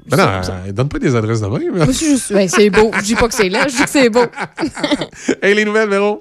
[0.07, 1.93] Ben non, euh, donne pas des adresses de même.
[2.49, 2.91] C'est beau.
[2.99, 4.25] Je dis pas que c'est là, je dis que c'est beau.
[5.43, 6.21] hey, les nouvelles, Véro?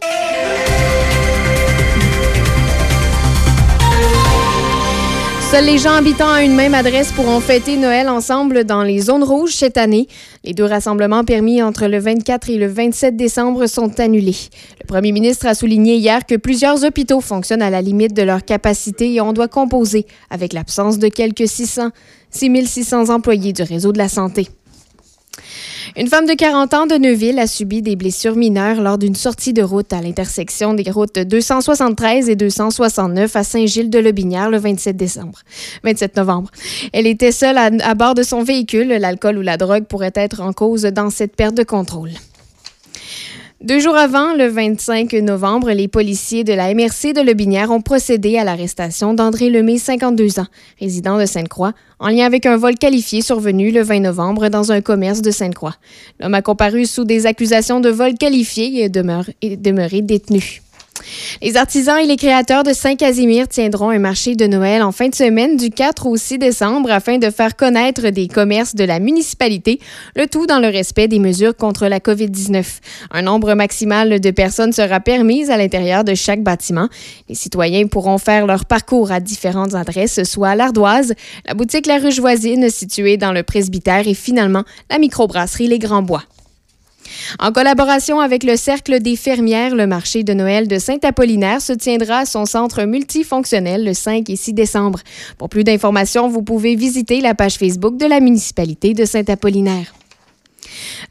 [5.54, 9.24] Seuls les gens habitant à une même adresse pourront fêter Noël ensemble dans les zones
[9.24, 10.08] rouges cette année.
[10.44, 14.36] Les deux rassemblements permis entre le 24 et le 27 décembre sont annulés.
[14.82, 18.44] Le premier ministre a souligné hier que plusieurs hôpitaux fonctionnent à la limite de leur
[18.44, 21.92] capacité et on doit composer avec l'absence de quelques 600,
[22.32, 24.48] 6600 employés du réseau de la santé.
[25.96, 29.54] Une femme de 40 ans de Neuville a subi des blessures mineures lors d'une sortie
[29.54, 35.40] de route à l'intersection des routes 273 et 269 à Saint-Gilles-de-Lobinière le 27 décembre.
[35.84, 36.50] 27 novembre.
[36.94, 38.88] Elle était seule à, bord de son véhicule.
[38.88, 42.12] L'alcool ou la drogue pourrait être en cause dans cette perte de contrôle.
[43.64, 48.38] Deux jours avant, le 25 novembre, les policiers de la MRC de Lebinière ont procédé
[48.38, 50.48] à l'arrestation d'André Lemay, 52 ans,
[50.82, 54.82] résident de Sainte-Croix, en lien avec un vol qualifié survenu le 20 novembre dans un
[54.82, 55.78] commerce de Sainte-Croix.
[56.20, 60.63] L'homme a comparu sous des accusations de vol qualifié et demeure, est demeuré détenu.
[61.42, 65.16] Les artisans et les créateurs de Saint-Casimir tiendront un marché de Noël en fin de
[65.16, 69.80] semaine du 4 au 6 décembre afin de faire connaître des commerces de la municipalité,
[70.16, 72.66] le tout dans le respect des mesures contre la COVID-19.
[73.12, 76.88] Un nombre maximal de personnes sera permis à l'intérieur de chaque bâtiment.
[77.30, 81.14] Les citoyens pourront faire leur parcours à différentes adresses, soit à l'Ardoise,
[81.46, 86.02] la boutique La Ruche Voisine située dans le presbytère et finalement la microbrasserie Les Grands
[86.02, 86.24] Bois.
[87.40, 92.20] En collaboration avec le Cercle des fermières, le marché de Noël de Saint-Apollinaire se tiendra
[92.20, 95.00] à son centre multifonctionnel le 5 et 6 décembre.
[95.38, 99.94] Pour plus d'informations, vous pouvez visiter la page Facebook de la municipalité de Saint-Apollinaire.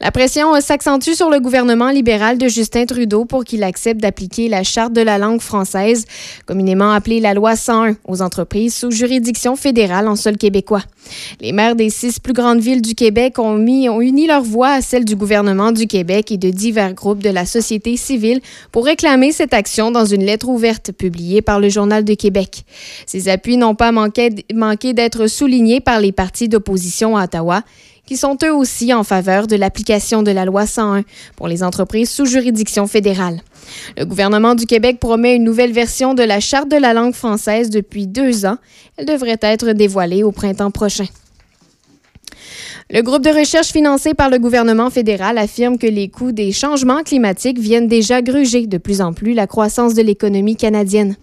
[0.01, 4.63] La pression s'accentue sur le gouvernement libéral de Justin Trudeau pour qu'il accepte d'appliquer la
[4.63, 6.05] Charte de la langue française,
[6.45, 10.83] communément appelée la loi 101, aux entreprises sous juridiction fédérale en sol québécois.
[11.41, 14.71] Les maires des six plus grandes villes du Québec ont, mis, ont uni leur voix
[14.71, 18.41] à celle du gouvernement du Québec et de divers groupes de la société civile
[18.71, 22.63] pour réclamer cette action dans une lettre ouverte publiée par le Journal de Québec.
[23.05, 27.63] Ces appuis n'ont pas manqué, manqué d'être soulignés par les partis d'opposition à Ottawa
[28.05, 31.03] qui sont eux aussi en faveur de l'application de la loi 101
[31.35, 33.41] pour les entreprises sous juridiction fédérale.
[33.97, 37.69] Le gouvernement du Québec promet une nouvelle version de la Charte de la langue française
[37.69, 38.57] depuis deux ans.
[38.97, 41.05] Elle devrait être dévoilée au printemps prochain.
[42.89, 47.03] Le groupe de recherche financé par le gouvernement fédéral affirme que les coûts des changements
[47.03, 51.15] climatiques viennent déjà gruger de plus en plus la croissance de l'économie canadienne.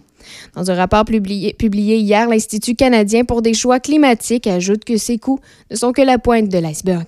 [0.55, 5.17] Dans un rapport publié, publié hier, l'Institut canadien pour des choix climatiques ajoute que ces
[5.17, 7.05] coûts ne sont que la pointe de l'iceberg.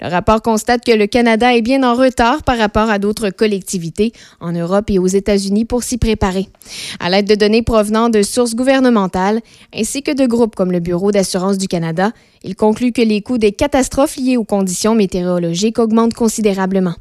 [0.00, 4.12] Le rapport constate que le Canada est bien en retard par rapport à d'autres collectivités
[4.40, 6.48] en Europe et aux États-Unis pour s'y préparer.
[7.00, 9.40] À l'aide de données provenant de sources gouvernementales
[9.74, 12.12] ainsi que de groupes comme le Bureau d'assurance du Canada,
[12.44, 16.94] il conclut que les coûts des catastrophes liées aux conditions météorologiques augmentent considérablement.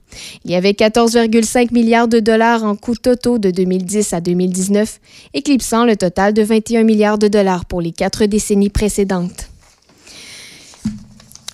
[0.46, 5.00] Il y avait 14,5 milliards de dollars en coûts totaux de 2010 à 2019,
[5.48, 9.48] éclipsant le total de 21 milliards de dollars pour les quatre décennies précédentes.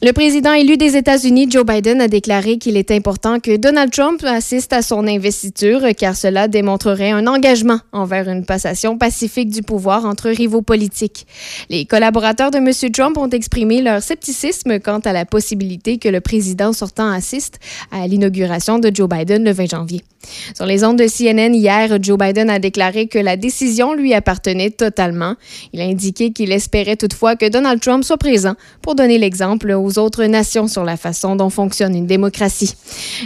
[0.06, 4.22] Le président élu des États-Unis, Joe Biden, a déclaré qu'il est important que Donald Trump
[4.26, 10.04] assiste à son investiture car cela démontrerait un engagement envers une passation pacifique du pouvoir
[10.04, 11.26] entre rivaux politiques.
[11.70, 12.92] Les collaborateurs de M.
[12.92, 18.06] Trump ont exprimé leur scepticisme quant à la possibilité que le président sortant assiste à
[18.06, 20.04] l'inauguration de Joe Biden le 20 janvier.
[20.56, 24.70] Sur les ondes de CNN hier, Joe Biden a déclaré que la décision lui appartenait
[24.70, 25.36] totalement.
[25.74, 29.93] Il a indiqué qu'il espérait toutefois que Donald Trump soit présent pour donner l'exemple aux
[29.98, 32.76] autres nations sur la façon dont fonctionne une démocratie.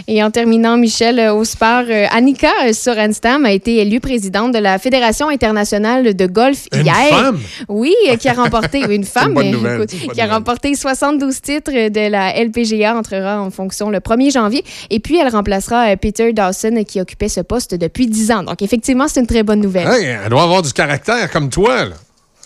[0.06, 4.78] Et en terminant, Michel, au sport, euh, Annika Sorenstam a été élue présidente de la
[4.78, 6.94] Fédération internationale de golf Une hier.
[7.10, 7.38] femme?
[7.68, 10.30] Oui, qui a remporté une femme, nouvelle, écoute, une bonne qui a nouvelle.
[10.38, 14.64] remporté 72 titres de la LPGA entrera en fonction le 1er janvier.
[14.90, 18.42] Et puis, elle remplacera euh, Peter Dawson qui occupait ce poste depuis 10 ans.
[18.44, 19.88] Donc, effectivement, c'est une très bonne nouvelle.
[19.88, 21.94] Hey, elle doit avoir du caractère comme toi, là.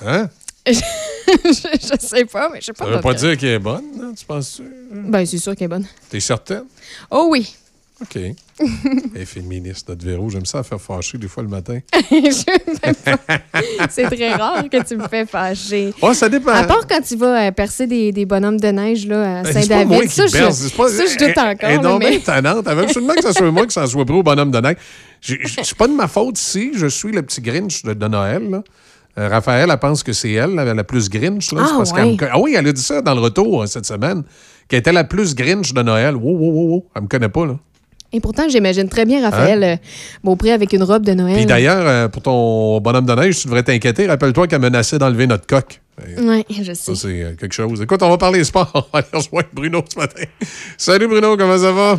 [0.06, 0.28] Hein?
[1.28, 2.84] je, je sais pas, mais je sais pas.
[2.84, 4.62] Ça veut pas dire qu'elle est bonne, hein, tu penses-tu?
[4.92, 5.86] Ben, c'est sûr qu'elle est bonne.
[6.10, 6.64] T'es certaine?
[7.10, 7.54] Oh oui.
[8.00, 8.16] OK.
[9.14, 10.28] Elle est féministe, notre verrou.
[10.28, 11.78] J'aime ça à faire fâcher des fois le matin.
[13.90, 15.92] C'est très rare que tu me fais fâcher.
[16.02, 16.50] Ouais, ça dépend.
[16.52, 19.52] À part quand tu vas euh, percer des, des bonhommes de neige là, à Ben,
[19.52, 20.10] Saint-David.
[20.10, 21.70] Ça, pas- ça, je doute Elle- Elle encore.
[21.70, 22.10] là, donc mais...
[22.10, 22.66] bien tannante.
[22.68, 24.76] Elle veut absolument que ce soit moi qui s'en soit pris au bonhomme de neige.
[25.20, 28.50] C'est pas de ma faute si je suis le petit Grinch de, de Noël.
[28.50, 28.62] là.
[29.18, 31.52] Euh, Raphaël, elle pense que c'est elle, la, la plus Grinch.
[31.52, 31.62] Là.
[31.64, 32.04] Ah, parce ouais.
[32.04, 34.22] me ah oui, elle a dit ça dans le retour euh, cette semaine,
[34.68, 36.16] qu'elle était la plus Grinch de Noël.
[36.16, 36.86] Wow, wow, wow, wow.
[36.96, 37.58] Elle me connaît pas, là.
[38.14, 39.76] Et pourtant, j'imagine très bien Raphaël euh,
[40.22, 41.32] Beaupré avec une robe de Noël.
[41.32, 41.36] Hein?
[41.36, 44.06] Puis d'ailleurs, pour ton bonhomme de neige, tu devrais t'inquiéter.
[44.06, 45.80] Rappelle-toi qu'elle menaçait d'enlever notre coque.
[46.18, 46.74] Oui, je sais.
[46.74, 47.80] Ça, c'est quelque chose.
[47.80, 48.70] Écoute, on va parler sport.
[48.74, 50.24] On va aller rejoindre Bruno ce matin.
[50.76, 51.98] Salut Bruno, comment ça va?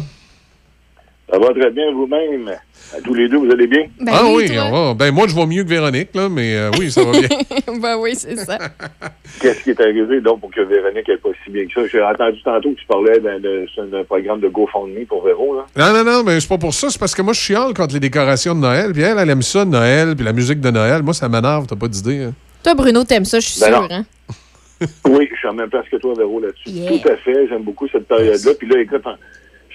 [1.32, 2.50] Ça va très bien vous-même?
[2.96, 3.86] À tous les deux, vous allez bien?
[4.00, 4.94] Ben ah oui, on va.
[4.94, 7.28] Ben moi, je vais mieux que Véronique, là, mais euh, oui, ça va bien.
[7.82, 8.58] ben oui, c'est ça.
[9.42, 11.88] Qu'est-ce qui est arrivé donc pour que Véronique n'ait pas si bien que ça?
[11.92, 15.56] J'ai entendu tantôt que tu parlais d'un programme de GoFundMe pour Véro.
[15.56, 15.66] Là.
[15.76, 16.90] Non, non, non, mais c'est pas pour ça.
[16.90, 18.92] C'est parce que moi, je chiale contre les décorations de Noël.
[18.92, 21.02] Puis elle, elle aime ça, Noël, puis la musique de Noël.
[21.02, 22.26] Moi, ça m'énerve, t'as pas d'idée.
[22.26, 22.34] hein.
[22.64, 23.88] Toi, Bruno, t'aimes ça, je suis Ben non.
[23.90, 24.06] Hein?
[25.10, 26.70] Oui, je suis en même place que toi, Véro, là-dessus.
[26.70, 26.92] Yeah.
[27.00, 27.48] Tout à fait.
[27.48, 28.52] J'aime beaucoup cette période-là.
[28.60, 29.16] Puis là, écoute, en-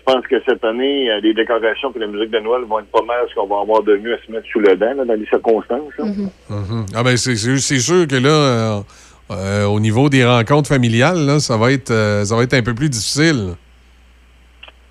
[0.09, 3.03] pense que cette année, euh, les décorations et la musique de Noël vont être pas
[3.03, 5.15] mal ce qu'on va avoir de mieux à se mettre sous le dent là, dans
[5.15, 5.93] les circonstances.
[5.99, 6.05] là.
[6.05, 6.87] Mhm.
[6.95, 8.81] Ah ben c'est sûr que là, euh,
[9.31, 12.63] euh, au niveau des rencontres familiales, là, ça va être euh, ça va être un
[12.63, 13.55] peu plus difficile.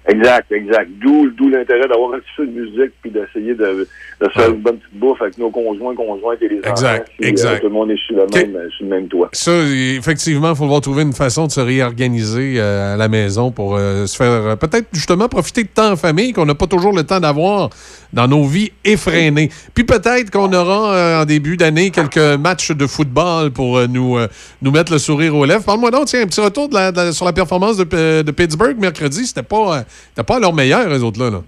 [0.07, 0.89] Exact, exact.
[1.01, 3.88] D'où, d'où l'intérêt d'avoir un petit peu de musique puis d'essayer de,
[4.20, 7.11] de se faire une bonne petite bouffe avec nos conjoints, conjointes et les Exact, enfants.
[7.20, 7.59] si, euh, exact.
[7.61, 9.30] tout le monde est sur le même, euh, sur le même toit.
[9.32, 9.51] Ça,
[9.95, 13.76] effectivement, il faut devoir trouver une façon de se réorganiser euh, à la maison pour
[13.76, 17.03] euh, se faire peut-être justement profiter de temps en famille qu'on n'a pas toujours le
[17.03, 17.70] temps d'avoir
[18.11, 19.51] dans nos vies effrénées.
[19.76, 24.18] Puis peut-être qu'on aura en début d'année quelques matchs de football pour nous,
[24.63, 25.63] nous mettre le sourire aux lèvres.
[25.63, 28.32] Parle-moi donc, tiens, un petit retour de la- de la- sur la performance de, de
[28.32, 29.28] Pittsburgh mercredi.
[29.28, 31.30] C'était pas, c'était pas à leur meilleur, les autres-là.
[31.30, 31.41] Là.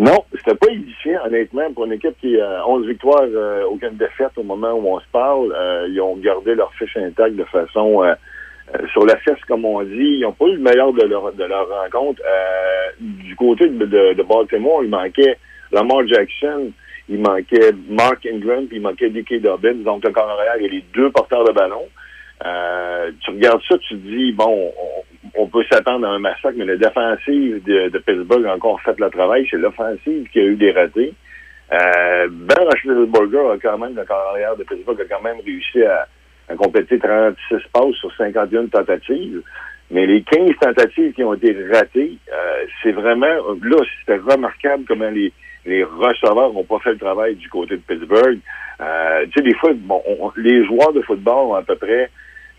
[0.00, 4.30] Non, c'était pas édifiant, honnêtement, pour une équipe qui a 11 victoires, euh, aucune défaite
[4.36, 5.52] au moment où on se parle.
[5.54, 8.14] Euh, ils ont gardé leur fiche intacte de façon euh,
[8.74, 9.90] euh, sur la fesse, comme on dit.
[9.92, 12.22] Ils n'ont pas eu le meilleur de leur, de leur rencontre.
[12.24, 15.36] Euh, du côté de, de- de Baltimore, il manquait
[15.70, 16.72] Lamar Jackson,
[17.10, 19.42] il manquait Mark Ingram, puis il manquait D.K.
[19.42, 21.86] Dobbins, donc le corps arrière et les deux porteurs de ballon.
[22.46, 25.02] Euh, tu regardes ça, tu te dis, bon, on,
[25.36, 28.98] on peut s'attendre à un massacre, mais la défensive de, de Pittsburgh a encore fait
[28.98, 29.46] le travail.
[29.50, 31.14] C'est l'offensive qui a eu des ratés.
[31.72, 35.82] Euh, ben Roethlisberger a quand même, le corps arrière de Pittsburgh a quand même réussi
[35.84, 36.06] à,
[36.48, 39.42] à compléter 36 passes sur 51 tentatives.
[39.92, 45.10] Mais les 15 tentatives qui ont été ratées, euh, c'est vraiment, là, c'était remarquable comment
[45.10, 45.32] les,
[45.66, 48.38] les receveurs n'ont pas fait le travail du côté de Pittsburgh.
[48.80, 52.08] Euh, tu sais, des fois, bon, on- les joueurs de football ont à peu près,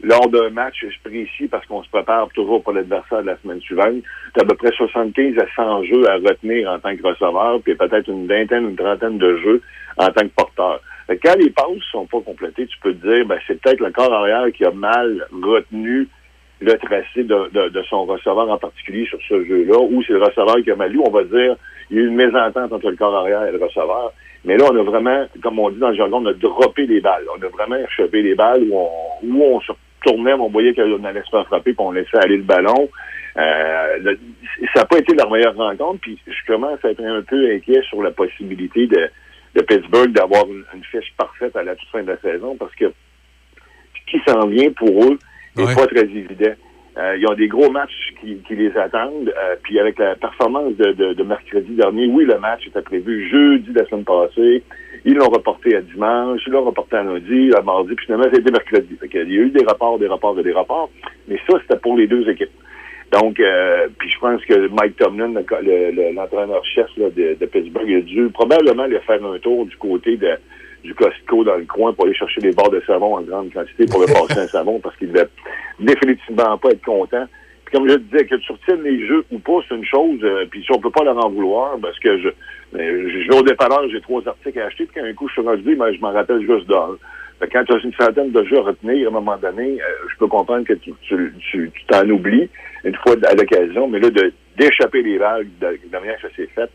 [0.03, 4.01] lors d'un match précis, parce qu'on se prépare toujours pour l'adversaire de la semaine suivante,
[4.33, 7.75] tu à peu près 75 à 100 jeux à retenir en tant que receveur, puis
[7.75, 9.61] peut-être une vingtaine, une trentaine de jeux
[9.97, 10.81] en tant que porteur.
[11.23, 14.13] Quand les passes sont pas complétées, tu peux te dire, ben, c'est peut-être le corps
[14.13, 16.07] arrière qui a mal retenu
[16.61, 20.57] le tracé de, de- son receveur en particulier sur ce jeu-là, ou c'est le receveur
[20.63, 21.55] qui a mal lu, on va dire,
[21.89, 24.13] il y a eu une mésentente entre le corps arrière et le receveur.
[24.45, 27.01] Mais là, on a vraiment, comme on dit dans le jargon, on a droppé les
[27.01, 27.25] balles.
[27.37, 28.89] On a vraiment échappé les balles où on,
[29.23, 29.59] où on
[30.03, 32.89] tournait, mais on voyait qu'on allait se faire frapper, puis on laissait aller le ballon.
[33.37, 34.19] Euh, le-
[34.73, 37.81] ça n'a pas été leur meilleure rencontre, puis je commence à être un peu inquiet
[37.83, 39.09] sur la possibilité de,
[39.55, 42.73] de Pittsburgh d'avoir une, une fiche parfaite à la toute fin de la saison, parce
[42.75, 42.85] que
[43.95, 45.17] ce qui s'en vient pour eux
[45.57, 46.53] n'est pas très évident.
[46.97, 49.29] Euh, ils ont des gros matchs qui, qui les attendent.
[49.37, 53.29] euh, puis avec la performance de, de- de mercredi dernier, oui, le match était prévu
[53.29, 54.61] jeudi la semaine passée.
[55.05, 58.51] Ils l'ont reporté à dimanche, ils l'ont reporté à lundi, à mardi, puis finalement, c'était
[58.51, 58.95] mercredi.
[58.99, 60.89] Fait qu'il y a eu des rapports, des rapports et des rapports.
[61.27, 62.51] Mais ça, c'était pour les deux équipes.
[63.11, 67.95] Donc, euh, puis je pense que Mike Tomlin, le- le- l'entraîneur-chef de, de Pittsburgh, il
[67.97, 70.31] a dû probablement aller faire un tour du côté de,
[70.83, 73.85] du Costco dans le coin pour aller chercher des barres de savon en grande quantité
[73.87, 75.27] pour le passer un savon parce qu'il devait
[75.79, 77.25] définitivement pas être content.
[77.65, 80.19] Puis comme je te disais, que tu retiennes les jeux ou pas, c'est une chose,
[80.23, 82.29] euh, puis si on peut pas leur en vouloir, parce que je,
[82.73, 85.41] je, vais au dépanneur, j'ai trois articles à acheter, puis quand un coup je suis
[85.41, 86.97] rendu, ben, je m'en rappelle juste d'un.
[87.51, 90.17] Quand tu as une centaine de jeux à retenir, à un moment donné, euh, je
[90.17, 90.93] peux comprendre que tu
[91.87, 92.49] t'en oublies
[92.83, 94.09] une fois à l'occasion, mais là,
[94.57, 96.69] d'échapper les vagues de, la manière que ça s'est fait,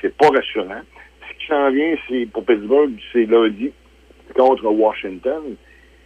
[0.00, 0.82] c'est pas rassurant.
[1.28, 3.72] Ce qui s'en vient, c'est pour Pittsburgh, c'est lundi
[4.36, 5.42] contre Washington.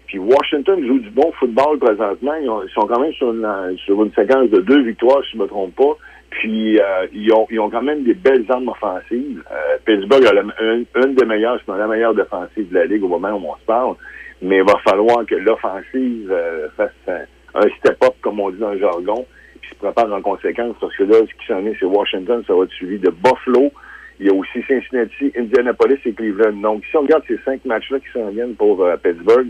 [0.07, 2.35] Puis Washington joue du bon football présentement.
[2.41, 5.33] Ils, ont- ils sont quand même sur une, sur une séquence de deux victoires, si
[5.33, 5.97] je ne me trompe pas.
[6.31, 9.43] Puis euh, ils, ont, ils ont quand même des belles armes offensives.
[9.51, 13.09] Euh, Pittsburgh a la- une, des meilleures, sinon la meilleure défensive de la Ligue au
[13.09, 13.95] moment où on se parle.
[14.43, 17.21] Mais il va falloir que l'offensive euh, fasse un,
[17.55, 19.25] un step-up, comme on dit dans le jargon,
[19.63, 22.55] puis se prépare en conséquence, parce que là, ce qui s'en est, c'est Washington, ça
[22.55, 23.73] va être suivi de Buffalo.
[24.21, 26.55] Il y a aussi Cincinnati, Indianapolis et Cleveland.
[26.61, 29.49] Donc, si on regarde ces cinq matchs-là qui s'en viennent pour euh, Pittsburgh,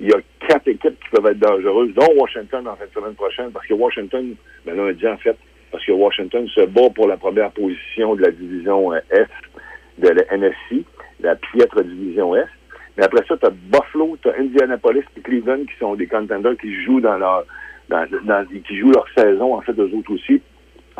[0.00, 3.14] il y a quatre équipes qui peuvent être dangereuses, dont Washington en fin de semaine
[3.14, 5.36] prochaine, parce que Washington, ben lundi en fait,
[5.70, 9.28] parce que Washington se bat pour la première position de la division euh, Est
[9.98, 10.84] de la NFC,
[11.20, 12.46] la piètre division Est.
[12.96, 16.56] Mais après ça, tu as Buffalo, tu as Indianapolis et Cleveland qui sont des contenders
[16.58, 17.44] qui jouent dans leur
[18.66, 20.42] qui jouent leur saison, en fait, eux autres aussi.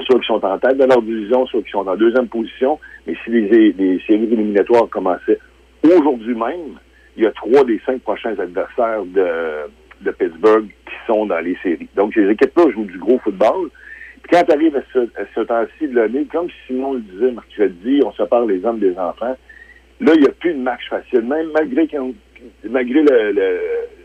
[0.09, 2.79] Ceux qui sont en tête de leur division, ceux qui sont en deuxième position.
[3.07, 5.39] Mais si les, les séries éliminatoires commençaient
[5.85, 6.79] aujourd'hui même,
[7.16, 9.69] il y a trois des cinq prochains adversaires de,
[10.03, 11.89] de Pittsburgh qui sont dans les séries.
[11.97, 13.71] Donc, ces équipes-là jouent du gros football.
[14.31, 18.12] Quand tu arrives à ce, ce temps-ci de l'année, comme Simon le disait mercredi, on
[18.12, 19.37] sépare les hommes des enfants.
[20.01, 21.22] Là, il n'y a plus de match facile.
[21.22, 21.89] Même malgré
[22.64, 23.03] malgré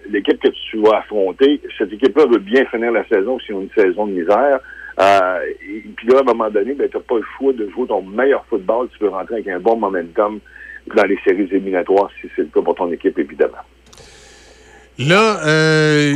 [0.10, 3.84] l'équipe que tu vas affronter, cette équipe-là veut bien finir la saison s'ils ont une
[3.84, 4.60] saison de misère.
[5.00, 7.68] Euh, et puis là, à un moment donné, ben, tu n'as pas le choix de
[7.70, 8.90] jouer ton meilleur football.
[8.92, 10.40] Tu peux rentrer avec un bon momentum
[10.96, 13.64] dans les séries éliminatoires, si c'est le cas pour ton équipe, évidemment.
[15.00, 16.14] Là, euh,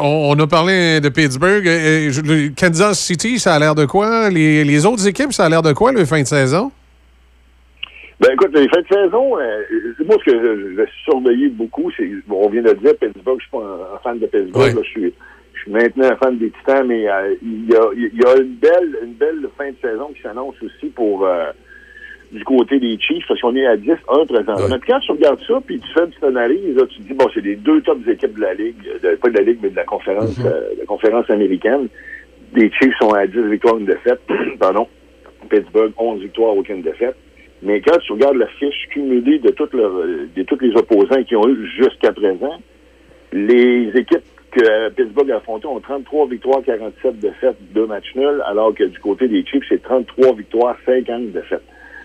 [0.00, 1.66] on, on a parlé de Pittsburgh.
[1.66, 4.30] Euh, le Kansas City, ça a l'air de quoi?
[4.30, 6.72] Les, les autres équipes, ça a l'air de quoi, le fin de saison?
[8.18, 9.62] Ben écoute, les fins de saison, euh,
[10.06, 11.90] moi ce que je, vais surveiller beaucoup.
[11.96, 14.74] C'est, on vient de dire, Pittsburgh, je suis pas un, un fan de Pittsburgh.
[14.74, 15.14] là, je suis,
[15.52, 18.54] je suis maintenant un fan des Titans, mais euh, il, y a, y a une
[18.54, 21.50] belle une belle fin de saison qui s'annonce aussi pour euh,
[22.36, 24.78] du côté des Chiefs, parce qu'on est à 10-1 présentement.
[24.80, 27.14] Puis quand tu regardes ça, puis tu fais une petite analyse, là, tu te dis,
[27.14, 29.70] bon, c'est les deux tops équipes de la Ligue, de, pas de la Ligue, mais
[29.70, 31.88] de la conférence, euh, de la conférence américaine.
[32.54, 34.20] Les Chiefs sont à 10 victoires, une défaite.
[34.60, 34.86] Pardon.
[35.50, 37.16] Pittsburgh, 11 victoires, aucune défaite.
[37.62, 40.04] Mais quand tu regardes la fiche cumulée de, toutes leurs-
[40.36, 42.58] de tous les opposants qu'ils ont eu jusqu'à présent,
[43.32, 48.74] les équipes que Pittsburgh a affrontées ont 33 victoires, 47 défaites, deux matchs nuls, alors
[48.74, 51.62] que du côté des Chiefs, c'est 33 victoires, 50 défaites.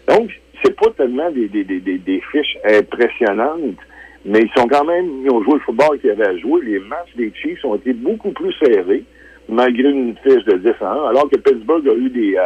[0.07, 0.29] Donc,
[0.63, 3.77] c'est pas tellement des, des, des, des, fiches impressionnantes,
[4.25, 6.61] mais ils sont quand même, ils ont joué le football qu'ils avaient à jouer.
[6.63, 9.03] Les matchs des Chiefs ont été beaucoup plus serrés,
[9.49, 12.43] malgré une fiche de 10 à 1, alors que Pittsburgh a eu des, euh,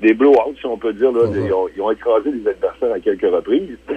[0.00, 1.10] des blowouts, si on peut dire.
[1.12, 3.76] Là, ils, ont, ils ont écrasé des adversaires à quelques reprises.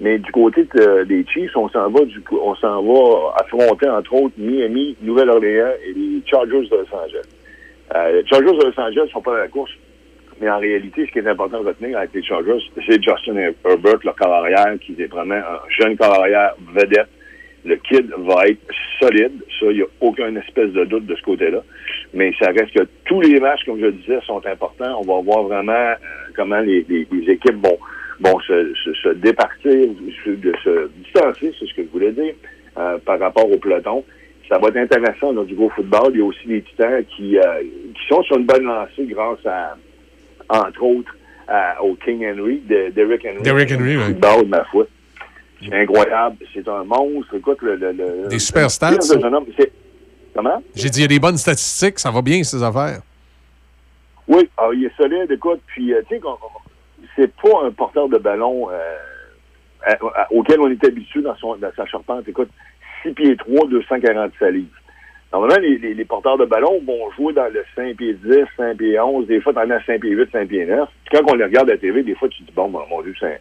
[0.00, 4.14] Mais du côté de- des Chiefs, on s'en va du on s'en va affronter entre
[4.14, 7.26] autres Miami, Nouvelle-Orléans et les Chargers de Los Angeles.
[7.96, 9.72] Euh, les Chargers de Los Angeles sont pas dans la course,
[10.40, 13.98] mais en réalité, ce qui est important de retenir avec les Chargers, c'est Justin Herbert,
[14.04, 17.08] le corps arrière, qui est vraiment un jeune corps arrière vedette.
[17.64, 18.60] Le kid va être
[19.00, 21.62] solide, ça, il n'y a aucun espèce de doute de ce côté-là.
[22.14, 25.00] Mais ça reste que tous les matchs, comme je le disais, sont importants.
[25.00, 25.94] On va voir vraiment euh,
[26.36, 27.78] comment les, les- les équipes vont,
[28.20, 29.88] vont se, se, se départir,
[30.24, 32.34] se- de se distancer, c'est ce que je voulais dire,
[32.78, 34.04] euh, par rapport au peloton.
[34.48, 36.12] Ça va être intéressant dans du gros football.
[36.14, 39.44] Il y a aussi des titans qui, euh, qui sont sur une bonne lancée grâce
[39.44, 39.76] à,
[40.48, 41.14] entre autres,
[41.46, 43.42] à- au King Henry, de, Derrick Henry.
[43.42, 44.14] Derrick Henry, oui.
[44.48, 44.86] Ma foi.
[45.62, 46.36] C'est incroyable.
[46.54, 47.34] C'est un monstre.
[47.34, 49.46] Écoute, le, le, le- Des super stats, de jeune homme,
[50.34, 50.62] Comment?
[50.76, 53.00] J'ai dit, il y a des bonnes statistiques, ça va bien, ces affaires.
[54.28, 56.36] Oui, ah, il est solide, écoute, puis euh, tu sais, qu'on-
[57.16, 59.94] c'est pas un porteur de ballon euh,
[60.30, 62.28] auquel on est habitué dans, son, dans sa charpente.
[62.28, 62.50] Écoute,
[63.02, 64.66] 6 pieds 3, 240 livres.
[65.32, 68.78] Normalement, les, les, les porteurs de ballon vont jouer dans le 5 pieds 10, 5
[68.78, 70.88] pieds 11, des fois, t'en as 5 pieds 8, 5 pieds 9.
[71.04, 72.86] Puis quand on les regarde à la TV, des fois, tu te dis, bon, mon,
[72.88, 73.38] mon Dieu, c'est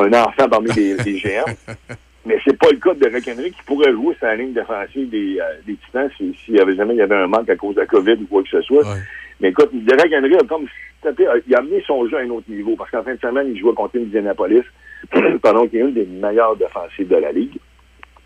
[0.00, 1.44] un, enfant parmi les, les géants.
[2.26, 5.38] Mais c'est pas le cas de Derek Henry qui pourrait jouer la ligne défensive des,
[5.40, 7.74] euh, des Titans si- s'il y avait jamais il y avait un manque à cause
[7.76, 8.82] de la COVID ou quoi que ce soit.
[9.40, 10.66] Mais écoute, Derek Henry a comme
[11.46, 13.58] il a amené son jeu à un autre niveau parce qu'en fin de semaine, il
[13.58, 14.64] jouait contre Indianapolis,
[15.42, 17.56] pardon, qui est une des meilleures défensives de la Ligue.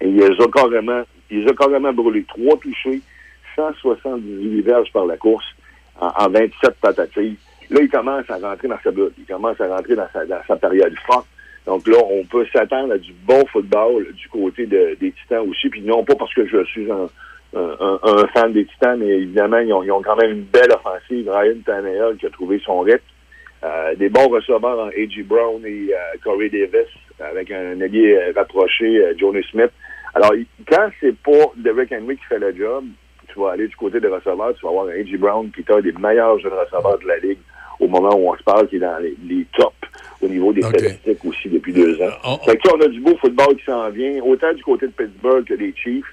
[0.01, 1.03] Et il les a carrément,
[1.33, 2.25] il les a carrément brûlé.
[2.25, 3.01] Trois touchés,
[3.57, 5.45] 178 verges par la course
[6.01, 7.37] en, en 27 tentatives.
[7.71, 9.13] Là, il commence à rentrer dans sa bulle.
[9.19, 10.09] Il commence à rentrer dans
[10.47, 11.27] sa, période forte.
[11.67, 15.69] Donc là, on peut s'attendre à du bon football du côté de- des Titans aussi.
[15.71, 17.09] Puis non pas parce que je suis un,
[18.35, 21.31] fan des Titans, mais évidemment, ils ont, quand même une belle offensive.
[21.31, 23.01] Ryan Tannehill qui a trouvé son rythme.
[23.65, 25.23] Euh, des bons receveurs en A.J.
[25.23, 26.89] Brown et euh, Corey Davis,
[27.21, 29.71] avec un allié euh, rapproché, euh, Smith.
[30.15, 30.33] Alors,
[30.69, 32.85] quand c'est pas Derrick Henry qui fait le job,
[33.29, 35.17] tu vas aller du côté des receveurs, tu vas avoir un A.J.
[35.17, 37.39] Brown qui est un des meilleurs jeunes receveurs de la Ligue
[37.81, 39.75] au moment où on se parle, qui est dans les, les tops
[40.21, 42.39] au niveau des statistiques aussi depuis deux ans.
[42.45, 45.45] Fait que on a du beau football qui s'en vient, autant du côté de Pittsburgh
[45.45, 46.07] que des Chiefs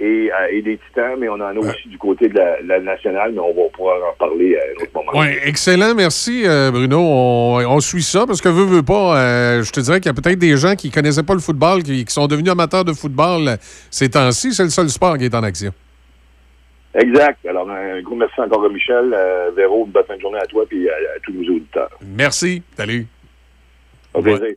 [0.00, 2.80] et, euh, et des Titans, mais on en a aussi du côté de la, la
[2.80, 5.10] nationale, mais on va pouvoir en parler à un autre moment.
[5.14, 6.98] Oui, excellent, merci euh, Bruno.
[6.98, 10.14] On, on suit ça parce que veut, veut pas, euh, je te dirais qu'il y
[10.16, 12.92] a peut-être des gens qui connaissaient pas le football, qui, qui sont devenus amateurs de
[12.92, 13.56] football euh,
[13.90, 14.52] ces temps-ci.
[14.52, 15.72] C'est le seul sport qui est en action.
[16.94, 17.44] Exact.
[17.46, 20.46] Alors, un gros merci encore à Michel, euh, Véro, une bonne fin de journée à
[20.46, 21.90] toi et à, à tous nos auditeurs.
[22.16, 22.62] Merci.
[22.76, 23.06] Salut.
[24.14, 24.54] Au plaisir.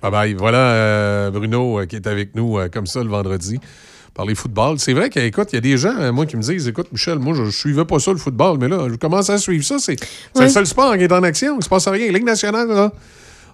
[0.00, 0.34] Bye bye.
[0.34, 3.60] Voilà euh, Bruno euh, qui est avec nous euh, comme ça le vendredi.
[4.14, 4.78] Parler football.
[4.78, 7.18] C'est vrai qu'écoute, il y a des gens, euh, moi, qui me disent Écoute, Michel,
[7.18, 9.78] moi, je, je suivais pas ça, le football, mais là, je commence à suivre ça.
[9.78, 9.96] C'est
[10.38, 11.54] le seul sport qui est en action.
[11.54, 12.12] Il ne se passe rien.
[12.12, 12.92] Ligue nationale, là,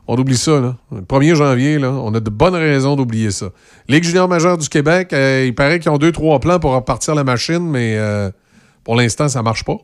[0.09, 0.59] on oublie ça.
[0.61, 0.77] Là.
[0.93, 3.51] Le 1er janvier, là, on a de bonnes raisons d'oublier ça.
[3.89, 7.15] Ligue junior majeure du Québec, euh, il paraît qu'ils ont deux, trois plans pour repartir
[7.15, 8.31] la machine, mais euh,
[8.83, 9.77] pour l'instant, ça marche pas.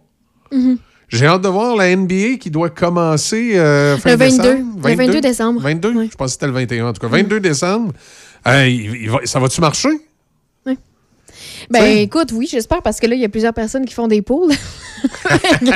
[0.53, 0.79] Mhm.
[1.09, 4.43] J'ai hâte de voir la NBA qui doit commencer euh, fin Le 22.
[4.43, 4.89] décembre.
[4.89, 5.61] Le 22 décembre.
[5.61, 5.93] 22?
[6.11, 7.07] Je pense que c'était le 21 en tout cas.
[7.09, 7.93] 22 décembre.
[8.49, 9.91] Euh, il- il va- ça va-tu marcher?
[11.71, 12.03] Ben T'sais.
[12.03, 14.53] écoute, oui, j'espère, parce que là, il y a plusieurs personnes qui font des poules.
[15.61, 15.67] Tu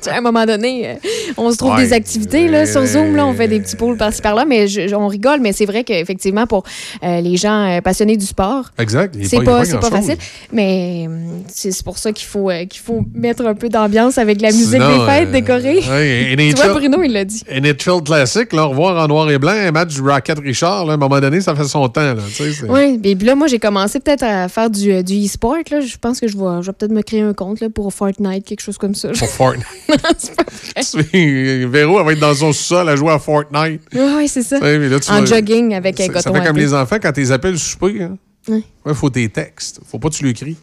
[0.00, 0.94] sais, à un moment donné, euh,
[1.36, 1.84] on se trouve Ouais.
[1.84, 4.94] des activités là, sur Zoom, là, on fait des petits poules par-ci par-là, mais je-
[4.94, 6.64] on rigole, mais c'est vrai qu'effectivement, pour
[7.02, 9.14] euh, les gens euh, passionnés du sport, Exact.
[9.22, 10.16] C'est pas, pas facile.
[10.52, 11.06] Mais
[11.48, 14.68] c'est pour ça qu'il faut, euh, qu'il faut mettre un peu d'ambiance avec la musique
[14.72, 15.78] Sinon, des fêtes décorée.
[15.80, 17.42] ouais, tu vois, Bruno, il l'a dit.
[17.50, 20.94] NHL classique, là, revoir en noir et blanc, un match du Rocket Richard, là, à
[20.94, 22.00] un moment donné, ça fait son temps.
[22.14, 22.22] Là,
[22.68, 25.56] Oui, et puis là, moi, j'ai commencé peut-être à faire du, du e-sport.
[25.70, 25.80] là.
[25.80, 28.44] Je pense que je vais, je vais peut-être me créer un compte là, pour Fortnite,
[28.44, 29.10] quelque chose comme ça.
[29.10, 29.66] Pour Fortnite.
[31.12, 33.82] Véro, elle va être dans son sol à jouer à Fortnite.
[33.94, 34.58] Oui, c'est ça.
[34.58, 38.02] Là, en jogging avec un coton ça fait comme les enfants quand ils appellent souper.
[38.02, 38.18] Hein?
[38.48, 38.62] Ouais.
[38.84, 39.80] Ouais, faut tes textes.
[39.86, 40.56] Faut pas que tu l'écris.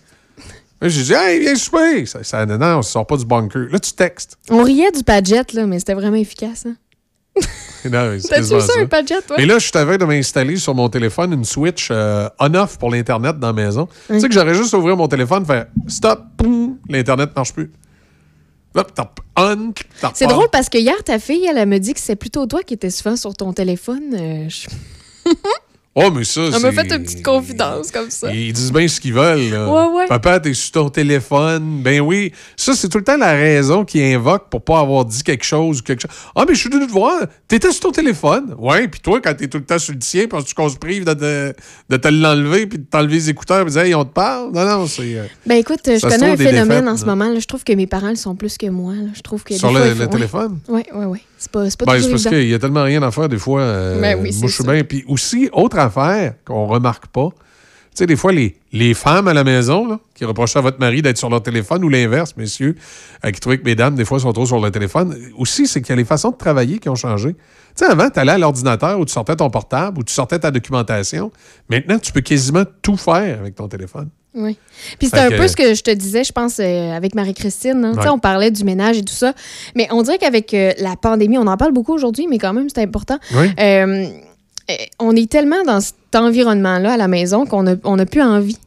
[0.82, 2.05] Là, J'ai dit, hey, viens souper.
[2.05, 3.68] Ça, ça, non, on sort pas du bunker.
[3.72, 4.38] Là, tu textes.
[4.49, 6.66] On riait du Padgett, là, mais c'était vraiment efficace.
[6.66, 6.76] Hein?
[7.86, 9.38] Non, T'as-tu ça, un Padgett, toi?
[9.39, 12.91] Mais là, je suis aveugle de m'installer sur mon téléphone une switch euh, on-off pour
[12.91, 13.88] l'Internet dans la maison.
[14.09, 17.71] Tu sais que j'aurais juste ouvrir mon téléphone, faire stop, poum, l'Internet marche plus.
[20.13, 22.63] C'est drôle parce que hier, ta fille, elle, elle me dit que c'est plutôt toi
[22.63, 24.13] qui étais souvent sur ton téléphone.
[24.13, 24.67] Euh, je-
[25.96, 26.60] Oh, mais ça, c'est.
[26.62, 28.32] m'a fait une petite confidence comme ça.
[28.34, 29.50] Ils disent bien ce qu'ils veulent.
[29.50, 29.68] là.
[29.70, 30.08] Ouais, ouais.
[30.08, 31.82] Papa, t'es sur ton téléphone.
[31.82, 32.32] Ben oui.
[32.56, 35.80] Ça, c'est tout le temps la raison qu'ils invoquent pour pas avoir dit quelque chose
[35.80, 36.12] ou quelque chose.
[36.36, 37.22] Ah, mais je suis venu te voir.
[37.48, 38.56] T'étais sur ton téléphone.
[38.60, 40.78] Ouais, puis toi, quand t'es tout le temps sur le tien, parce que qu'on se
[40.78, 41.54] prive de, te-
[41.90, 44.52] de te l'enlever puis de t'enlever les écouteurs et de dire, hey, on te parle?
[44.54, 45.16] Non, non, c'est.
[45.16, 47.30] euh, Ben écoute, je connais un phénomène défaites, en ce moment.
[47.30, 47.40] là.
[47.40, 48.94] Je trouve que mes parents le sont plus que moi.
[48.94, 49.10] là.
[49.16, 50.60] Je trouve que Sur le- fois, le téléphone?
[50.70, 51.20] Oui, oui, oui.
[51.42, 53.62] C'est pas, c'est pas Ben, parce qu'il y a tellement rien à faire des fois.
[53.62, 54.72] euh, Ben oui, moi, je suis ça.
[54.72, 54.84] bien.
[54.84, 59.34] Puis aussi, autre affaire qu'on remarque pas, tu sais, des fois, les, les femmes à
[59.34, 62.76] la maison là, qui reprochent à votre mari d'être sur leur téléphone ou l'inverse, messieurs,
[63.26, 65.18] euh, qui trouvaient que mesdames, des fois, sont trop sur leur téléphone.
[65.38, 67.36] Aussi, c'est qu'il y a les façons de travailler qui ont changé.
[67.80, 70.38] Tu sais, avant, tu allais à l'ordinateur ou tu sortais ton portable ou tu sortais
[70.38, 71.32] ta documentation.
[71.69, 74.09] Maintenant, tu peux quasiment tout faire avec ton téléphone.
[74.36, 74.57] Oui.
[74.99, 77.84] Puis c'est un que- peu ce que je te disais, je pense, euh, avec Marie-Christine.
[77.86, 77.91] hein.
[77.95, 78.13] Tu sais, Ouais.
[78.13, 79.34] On parlait du ménage et tout ça.
[79.75, 82.67] Mais on dirait qu'avec euh, la pandémie, on en parle beaucoup aujourd'hui, mais quand même,
[82.67, 83.17] c'est important.
[83.34, 83.47] Oui.
[83.59, 84.05] Euh,
[84.99, 88.57] on est tellement dans cet environnement-là à la maison qu'on n'a on a plus envie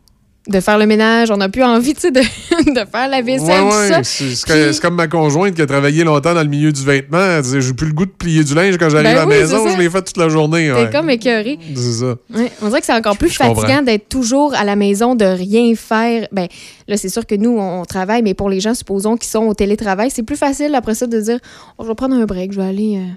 [0.49, 4.03] de faire le ménage, on n'a plus envie de, de faire la vaisselle, Ouais, ouais.
[4.03, 7.41] C'est comme ma conjointe qui a travaillé longtemps dans le milieu du vêtement.
[7.43, 9.69] J'ai plus le goût de plier du linge quand j'arrive Ben à la oui, maison.
[9.69, 10.73] Je l'ai fait toute la journée.
[10.75, 10.91] T'es ouais.
[10.91, 11.59] comme écœuré.
[11.75, 12.17] C'est ça.
[12.35, 15.25] Ouais, on dirait que c'est encore plus je fatigant d'être toujours à la maison, de
[15.25, 16.27] rien faire.
[16.33, 16.49] Ben,
[16.89, 19.45] là, c'est sûr que nous, on, on travaille, mais pour les gens, supposons, qui sont
[19.45, 21.39] au télétravail, c'est plus facile après ça de dire
[21.79, 22.97] oh, je vais prendre un break, je vais aller.
[22.97, 23.13] euh, aller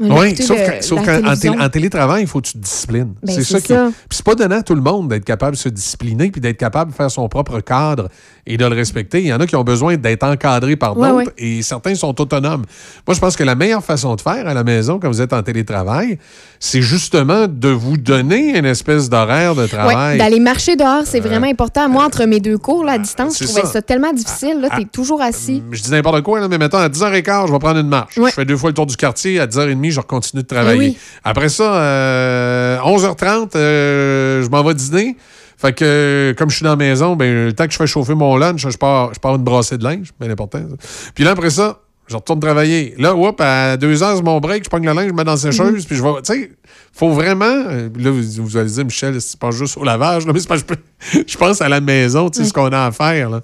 [0.00, 3.14] Oui, sauf le- qu'en télé- en télétravail, il faut que tu te disciplines.
[3.22, 3.88] Ben, c'est ça ça.
[4.08, 6.56] Puis c'est pas donné à tout le monde d'être capable de se discipliner puis d'être
[6.56, 8.08] capable de faire son propre cadre
[8.46, 9.20] et de le respecter.
[9.20, 11.24] Il y en a qui ont besoin d'être encadrés par d'autres ouais.
[11.36, 12.62] et certains sont autonomes.
[13.06, 15.32] Moi, je pense que la meilleure façon de faire à la maison quand vous êtes
[15.32, 16.18] en télétravail,
[16.60, 20.18] c'est justement de vous donner une espèce d'horaire de Ouais, travail.
[20.18, 21.88] d'aller marcher dehors, c'est vraiment important.
[21.88, 23.66] Moi, entre mes deux cours, là, à distance, je trouvais ça.
[23.72, 23.82] ça.
[23.82, 24.60] tellement difficile.
[24.60, 25.62] Là, Ah, t'es toujours assis.
[25.72, 28.14] je dis n'importe quoi, là, mais mettons, à 10h15, je vais prendre une marche.
[28.16, 29.40] Je fais deux fois le tour du quartier.
[29.40, 30.78] À 10h30, je continue de travailler.
[30.90, 30.98] Oui.
[31.24, 35.16] Après ça, euh, 11h30, euh, je m'en vais dîner.
[35.56, 38.14] Fait que, comme je suis dans la maison, ben, le temps que je fais chauffer
[38.14, 40.60] mon lunch, je pars, je pars une brassée de linge, bien important.
[40.60, 40.76] ça.
[41.14, 42.94] Puis là, après ça, je retourne travailler.
[42.96, 45.32] Là, whoop, à 2 heures, c'est mon break, je prends le linge, je mets dans
[45.32, 46.10] la sécheuse, puis je vais.
[46.24, 46.50] Tu sais,
[46.92, 47.44] faut vraiment.
[47.44, 50.48] euh, Là, vous, vous allez dire, Michel, c'est pas juste au lavage, là, mais c'est
[50.48, 50.56] pas,
[51.26, 53.28] je, pense à la maison, tu sais, ce qu'on a à faire.
[53.28, 53.40] Là.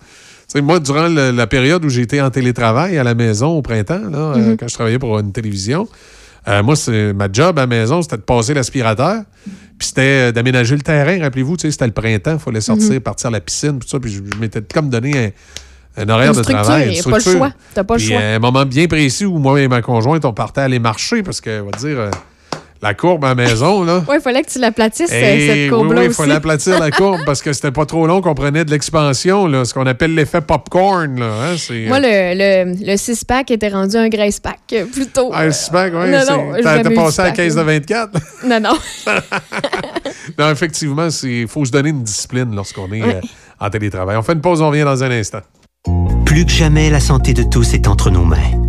[0.63, 4.09] Moi, durant le- la période où j'ai été en télétravail à la maison au printemps,
[4.09, 4.57] là, euh, Mhm.
[4.57, 5.89] quand je travaillais pour une télévision,
[6.49, 9.23] euh, moi, c'est ma job à la maison, c'était de passer l'aspirateur.
[9.79, 12.91] Puis c'était euh, d'aménager le terrain, rappelez-vous, tu sais, c'était le printemps, il fallait sortir,
[12.93, 13.01] Mhm.
[13.01, 13.99] partir à la piscine, tout ça.
[13.99, 15.33] Puis je, je m'étais comme donné
[15.97, 16.99] un, un horaire Une de travail.
[16.99, 17.53] a pas le choix.
[17.75, 18.21] T'as pas le Puis, choix.
[18.21, 21.41] euh, un moment bien précis où moi et ma conjointe, on partait aller marcher parce
[21.41, 22.11] que, on va dire,
[22.85, 24.05] la courbe à la maison, là.
[24.07, 26.17] Ouais, il fallait que tu l'aplatisses, Eh cette oui, courbe-là oui, il aussi.
[26.21, 29.65] fallait aplatir la courbe parce que c'était pas trop long qu'on prenait de l'expansion, là,
[29.65, 31.19] ce qu'on appelle l'effet popcorn.
[31.19, 31.57] Là, hein,
[31.89, 32.05] Moi, le,
[32.75, 35.31] le, le six-pack était rendu un graisse-pack, euh, plutôt.
[35.33, 36.11] Ah, le six-pack, oui.
[36.11, 37.65] Non, c'est- non, T'as passé à la six-pack, caisse de là.
[37.65, 38.11] 24?
[38.47, 38.77] Non, non.
[40.39, 43.17] non, effectivement, il faut se donner une discipline lorsqu'on est Ouais.
[43.17, 43.21] euh,
[43.61, 44.17] en télétravail.
[44.19, 45.41] On fait une pause, on revient dans un instant.
[46.27, 48.64] Plus que jamais, la santé de tous est entre nos mains.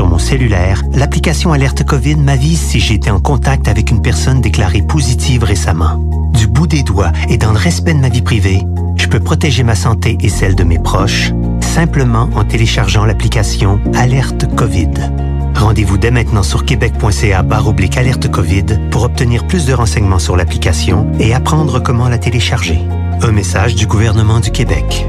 [0.00, 4.40] Sur mon cellulaire, l'application Alerte COVID m'avise si j'ai été en contact avec une personne
[4.40, 6.02] déclarée positive récemment.
[6.32, 8.62] Du bout des doigts et dans le respect de ma vie privée,
[8.96, 14.46] je peux protéger ma santé et celle de mes proches simplement en téléchargeant l'application Alerte
[14.56, 14.88] COVID.
[15.54, 21.12] Rendez-vous dès maintenant sur québec.ca oblique alerte COVID pour obtenir plus de renseignements sur l'application
[21.20, 22.78] et apprendre comment la télécharger.
[23.20, 25.06] Un message du gouvernement du Québec.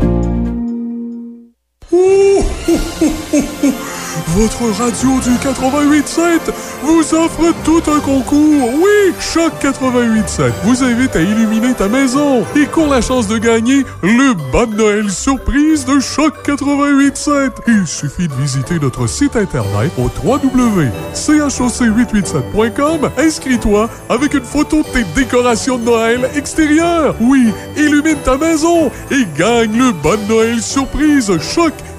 [4.36, 6.52] Votre radio du 88.7
[6.84, 8.70] vous offre tout un concours.
[8.76, 13.86] Oui, Choc 88.7 vous invite à illuminer ta maison et court la chance de gagner
[14.02, 17.52] le bas de Noël surprise de Choc 88.7.
[17.68, 23.10] Il suffit de visiter notre site internet au www.choc887.com.
[23.18, 27.16] Inscris-toi avec une photo de tes décorations de Noël extérieures.
[27.20, 31.91] Oui, illumine ta maison et gagne le bas de Noël surprise Choc 88.7.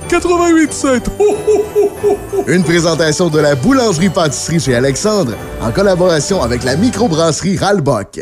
[1.18, 2.44] Ho, ho, ho, ho, ho.
[2.46, 8.20] Une présentation de la boulangerie-pâtisserie chez Alexandre en collaboration avec la microbrasserie Ralbock.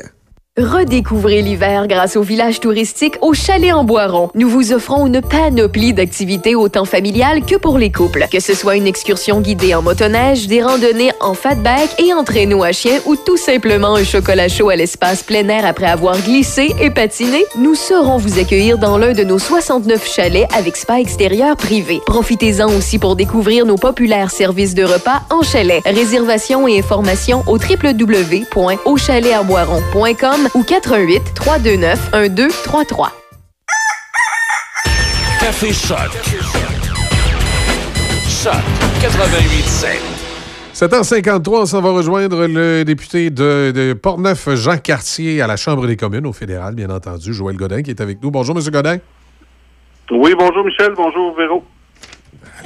[0.58, 4.30] Redécouvrez l'hiver grâce au village touristique au Chalet en Boiron.
[4.34, 8.26] Nous vous offrons une panoplie d'activités autant familiales que pour les couples.
[8.32, 12.64] Que ce soit une excursion guidée en motoneige, des randonnées en fatback et en traîneau
[12.64, 16.74] à chien ou tout simplement un chocolat chaud à l'espace plein air après avoir glissé
[16.80, 21.56] et patiné, nous saurons vous accueillir dans l'un de nos 69 chalets avec spa extérieur
[21.56, 22.00] privé.
[22.06, 25.80] Profitez-en aussi pour découvrir nos populaires services de repas en chalet.
[25.86, 27.56] Réservation et informations au
[30.54, 33.12] ou 88 329 1233.
[35.40, 36.10] Café Choc.
[38.28, 38.52] Choc
[39.02, 40.20] 88.7.
[40.74, 45.86] 7h53, on s'en va rejoindre le député de, de Portneuf, Jean Cartier, à la Chambre
[45.86, 48.30] des communes, au fédéral, bien entendu, Joël Godin, qui est avec nous.
[48.30, 48.62] Bonjour, M.
[48.70, 48.98] Godin.
[50.10, 51.64] Oui, bonjour Michel, bonjour Véro.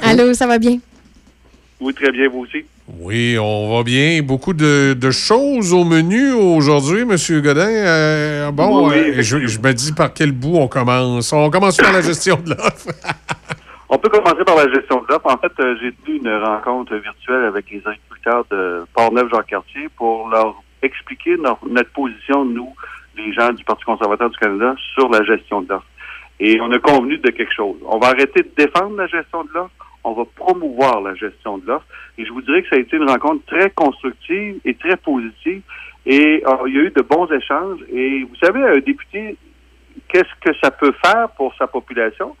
[0.01, 0.77] Allô, ça va bien?
[1.79, 2.65] Oui, très bien, vous aussi.
[2.87, 4.21] Oui, on va bien.
[4.21, 7.15] Beaucoup de, de choses au menu aujourd'hui, M.
[7.41, 7.67] Godin.
[7.67, 11.33] Euh, bon, Oui, euh, je, je me dis par quel bout on commence.
[11.33, 12.87] On commence par la gestion de l'offre.
[13.89, 15.25] On peut commencer par la gestion de l'offre.
[15.27, 20.55] En fait, euh, j'ai tenu une rencontre virtuelle avec les agriculteurs de Port-Neuf-Jean-Cartier pour leur
[20.81, 22.69] expliquer no- notre position, nous,
[23.17, 25.85] les gens du Parti conservateur du Canada, sur la gestion de l'offre.
[26.39, 27.75] Et on a convenu de quelque chose.
[27.87, 29.71] On va arrêter de défendre la gestion de l'offre,
[30.05, 31.85] on va promouvoir la gestion de l'offre.
[32.17, 35.61] Et je vous dirais que ça a été une rencontre très constructive et très positive.
[36.05, 37.79] Et euh, il y a eu de bons échanges.
[37.91, 39.37] Et vous savez, un député,
[40.07, 42.35] qu'est-ce que ça peut faire pour sa population?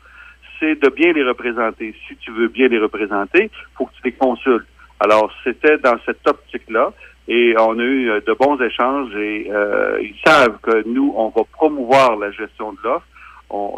[0.59, 1.93] c'est de bien les représenter.
[2.07, 4.67] Si tu veux bien les représenter, faut que tu les consultes.
[4.99, 6.93] Alors, c'était dans cette optique-là
[7.27, 11.29] et on a eu euh, de bons échanges et euh, ils savent que nous, on
[11.29, 13.05] va promouvoir la gestion de l'offre.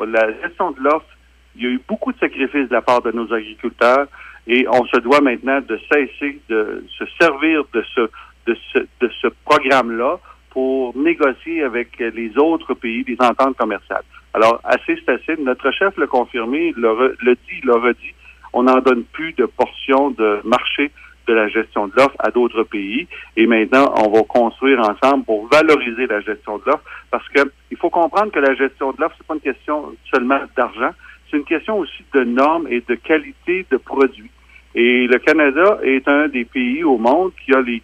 [0.07, 1.07] La gestion de l'offre,
[1.57, 4.07] il y a eu beaucoup de sacrifices de la part de nos agriculteurs
[4.47, 10.19] et on se doit maintenant de cesser de se servir de ce, programme-là
[10.51, 14.03] pour négocier avec les autres pays des ententes commerciales.
[14.33, 15.41] Alors, assez c'est assez.
[15.41, 18.13] Notre chef l'a confirmé, l'a re- l'a dit, l'a redit.
[18.53, 20.91] On n'en donne plus de portions de marché
[21.27, 23.07] de la gestion de l'offre à d'autres pays.
[23.35, 27.77] Et maintenant, on va construire ensemble pour valoriser la gestion de l'offre parce que il
[27.77, 30.91] faut comprendre que la gestion de l'offre, c'est pas une question seulement d'argent,
[31.29, 34.31] c'est une question aussi de normes et de qualité de produits.
[34.75, 37.81] Et le Canada est un des pays au monde qui a les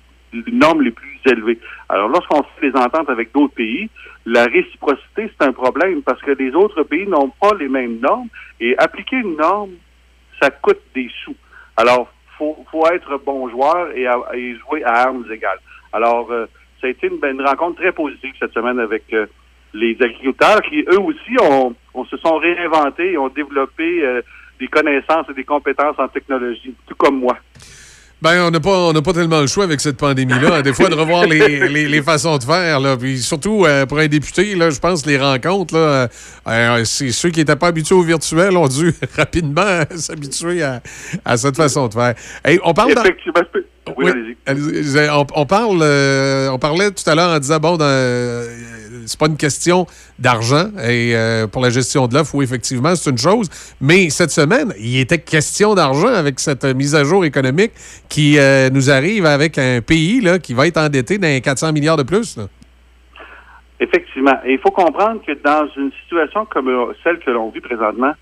[0.52, 1.60] normes les plus élevées.
[1.89, 3.89] Alors, lorsqu'on fait des ententes avec d'autres pays,
[4.26, 8.30] la réciprocité, c'est un problème parce que les autres pays n'ont pas les mêmes normes
[8.60, 9.72] et appliquer une norme,
[10.41, 11.36] ça coûte des sous.
[11.78, 14.06] Alors, faut, faut être bon joueur et,
[14.56, 15.60] jouer à armes égales.
[15.91, 16.46] Alors, euh,
[16.82, 19.28] ça a été une, une rencontre très positive cette semaine avec euh,
[19.74, 24.22] les agriculteurs qui, eux aussi, ont, ont- se sont réinventés et ont développé euh,
[24.60, 27.38] des connaissances et des compétences en technologie, tout comme moi.
[28.22, 30.62] Ben, on n'a pas, on pas tellement le choix avec cette pandémie-là.
[30.62, 32.80] Des fois, de revoir les, les- les façons de faire.
[32.80, 32.96] Là.
[32.96, 36.08] Puis surtout, euh, pour un député, là, je pense les rencontres, là,
[36.48, 40.82] euh, c'est ceux qui n'étaient pas habitués au virtuel ont dû rapidement s'habituer à,
[41.26, 42.14] à cette façon de faire.
[42.46, 43.66] Hey, on parle Effectivement, je peux-
[43.98, 45.10] Oui, Oui, allez-y.
[45.10, 48.46] on, on parle, euh, on parlait tout à l'heure en disant bon, euh,
[49.06, 49.86] c'est pas une question
[50.20, 53.50] d'argent et euh, pour la gestion de l'offre, oui, effectivement, c'est une chose.
[53.82, 57.72] Mais cette semaine, il était question d'argent avec cette mise à jour économique
[58.08, 58.38] qui
[58.72, 62.38] nous arrive avec un pays là, qui va être endetté d'un 400 milliards de plus.
[62.38, 62.48] là.
[63.80, 64.40] Effectivement.
[64.46, 68.14] Et il faut comprendre que dans une situation comme celle que l'on vit présentement,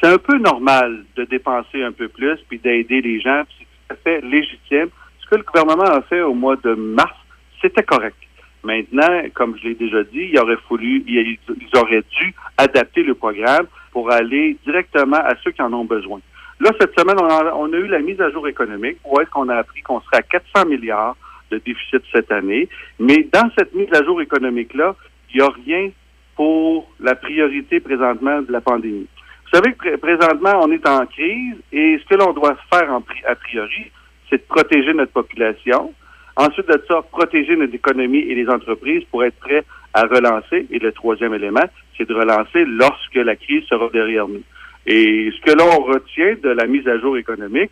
[0.00, 3.42] c'est un peu normal de dépenser un peu plus puis d'aider les gens.
[3.46, 4.88] puis C'est tout à fait légitime.
[5.24, 7.14] Ce que le gouvernement a fait au mois de mars,
[7.60, 8.16] c'était correct.
[8.62, 11.38] Maintenant, comme je l'ai déjà dit, il aurait fallu, ils
[11.76, 16.20] auraient dû adapter le programme pour aller directement à ceux qui en ont besoin.
[16.60, 19.56] Là, cette semaine, on a, eu la mise à jour économique où est-ce qu'on a
[19.56, 21.16] appris qu'on serait à 400 milliards
[21.50, 22.68] de déficit cette année.
[22.98, 24.94] Mais dans cette mise à jour économique-là,
[25.34, 25.90] il n'y a rien
[26.36, 29.06] pour la priorité présentement de la pandémie.
[29.44, 32.90] Vous savez que pré- présentement, on est en crise et ce que l'on doit faire
[32.92, 33.90] a priori,
[34.30, 35.92] c'est de protéger notre population.
[36.36, 40.66] Ensuite de ça, protéger notre économie et les entreprises pour être prêts à relancer.
[40.70, 41.64] Et le troisième élément,
[41.96, 44.42] c'est de relancer lorsque la crise sera derrière nous.
[44.86, 47.70] Et ce que l'on retient de la mise à jour économique,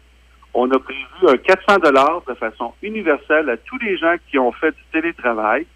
[0.55, 4.53] on a prévu un 400 dollars de façon universelle à tous les gens qui ont
[4.53, 5.67] fait du télétravail.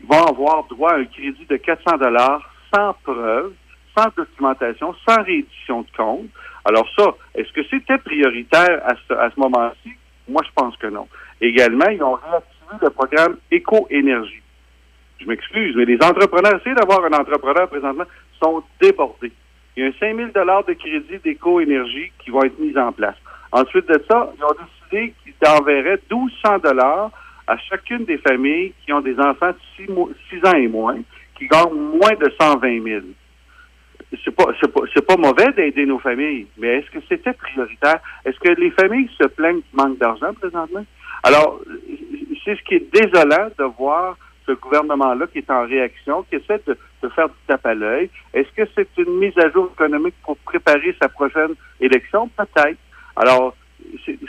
[0.00, 2.42] Ils vont avoir droit à un crédit de 400 dollars
[2.74, 3.52] sans preuve,
[3.96, 6.28] sans documentation, sans réédition de compte.
[6.64, 9.97] Alors ça, est-ce que c'était prioritaire à ce, à ce moment-ci?
[10.28, 11.08] Moi, je pense que non.
[11.40, 14.42] Également, ils ont réactivé le programme Éco-énergie.
[15.20, 18.04] Je m'excuse, mais les entrepreneurs, essayez d'avoir un entrepreneur présentement,
[18.42, 19.32] sont débordés.
[19.76, 23.16] Il y a un 5 000 de crédit d'éco-énergie qui vont être mis en place.
[23.52, 24.54] Ensuite de ça, ils ont
[24.90, 27.10] décidé qu'ils enverraient 1200 dollars
[27.46, 29.86] à chacune des familles qui ont des enfants de
[30.30, 30.98] 6, ans et moins,
[31.36, 33.00] qui gagnent moins de 120 000.
[34.24, 38.00] C'est pas, c'est pas, c'est pas mauvais d'aider nos familles, mais est-ce que c'était prioritaire?
[38.24, 40.84] Est-ce que les familles se plaignent qu'il manque d'argent présentement?
[41.22, 41.60] Alors,
[42.44, 46.60] c'est ce qui est désolant de voir ce gouvernement-là qui est en réaction, qui essaie
[46.66, 46.76] de,
[47.10, 48.08] faire du tape à l'œil.
[48.32, 52.28] Est-ce que c'est une mise à jour économique pour préparer sa prochaine élection?
[52.28, 52.78] Peut-être.
[53.14, 53.54] Alors,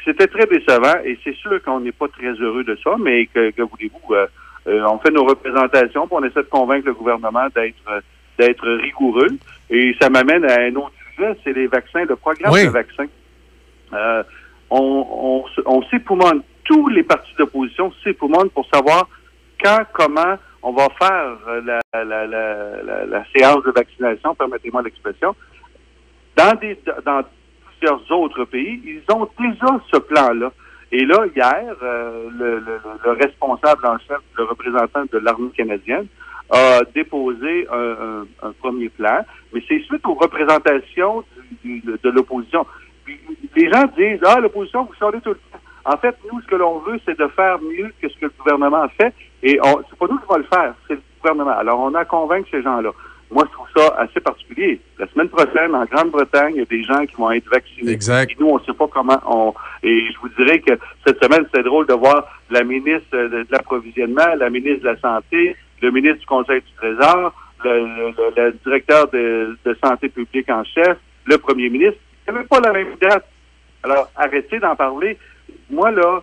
[0.04, 3.52] c'était très décevant et c'est sûr qu'on n'est pas très heureux de ça, mais que,
[3.52, 4.14] que voulez-vous?
[4.14, 4.28] euh,
[4.68, 8.02] euh, on fait nos représentations puis on essaie de convaincre le gouvernement d'être euh,
[8.40, 9.30] d'être rigoureux.
[9.70, 12.66] Et ça m'amène à un autre sujet, c'est les vaccins, le programme Oui.
[12.66, 13.06] de vaccins.
[13.94, 14.24] Euh,
[14.70, 19.08] on, on, s'époumonne, tous les partis d'opposition s'époumonent pour savoir
[19.64, 25.36] quand, comment on va faire la, la, la, la, la séance de vaccination, permettez-moi l'expression.
[26.36, 27.22] Dans, des, dans
[27.78, 30.52] plusieurs autres pays, ils ont déjà ce plan-là.
[30.92, 36.08] Et là, hier, euh, le, le, le responsable en chef, le représentant de l'armée canadienne,
[36.52, 37.78] a déposé un,
[38.44, 39.24] un- un premier plan,
[39.54, 41.24] mais c'est suite aux représentations
[41.64, 42.66] du- du- de l'opposition.
[43.56, 45.60] Les gens disent, ah, l'opposition, vous sortez tout le temps.
[45.86, 48.32] En fait, nous, ce que l'on veut, c'est de faire mieux que ce que le
[48.38, 51.58] gouvernement a fait, et on- c'est pas nous qui va le faire, c'est le gouvernement.
[51.58, 52.92] Alors, on a à convaincre ces gens-là.
[53.32, 54.82] Moi, je trouve ça assez particulier.
[54.98, 57.92] La semaine prochaine, en Grande-Bretagne, il y a des gens qui vont être vaccinés.
[57.92, 58.32] Exact.
[58.32, 59.54] Et nous, on ne sait pas comment on...
[59.84, 60.74] Et je vous dirais que
[61.06, 65.56] cette semaine, c'est drôle de voir la ministre de l'Approvisionnement, la ministre de la Santé,
[65.82, 67.86] le ministre du Conseil du Trésor, le,
[68.36, 72.00] le- directeur de, Santé publique en chef, le premier ministre.
[72.28, 73.28] Il n'y avait pas la même date.
[73.84, 75.18] Alors, arrêtez d'en parler.
[75.70, 76.22] Moi, là,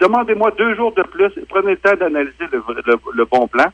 [0.00, 3.66] demandez-moi deux jours de plus, prenez le temps d'analyser le, bon plan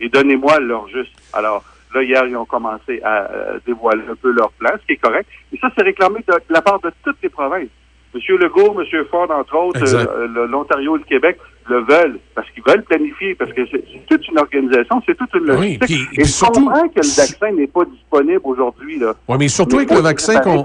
[0.00, 1.12] et donnez-moi leur juste.
[1.32, 1.62] Alors,
[1.94, 3.28] là, hier, ils ont commencé à
[3.66, 5.28] dévoiler un peu leur plan, ce qui est correct.
[5.52, 7.68] Et ça, c'est réclamé de la part de toutes les provinces.
[8.14, 11.38] Monsieur Legault, Monsieur Ford, entre autres, euh, le- l'Ontario et le Québec
[11.70, 15.42] le veulent parce qu'ils veulent planifier, parce que c'est toute une organisation, c'est toute une
[15.52, 15.80] Oui, logistique.
[15.86, 18.98] puis- et puis je surtout- comprends que le vaccin n'est pas disponible aujourd'hui.
[18.98, 19.14] là.
[19.28, 20.64] Oui, mais surtout Mais avec le vaccin qu'on.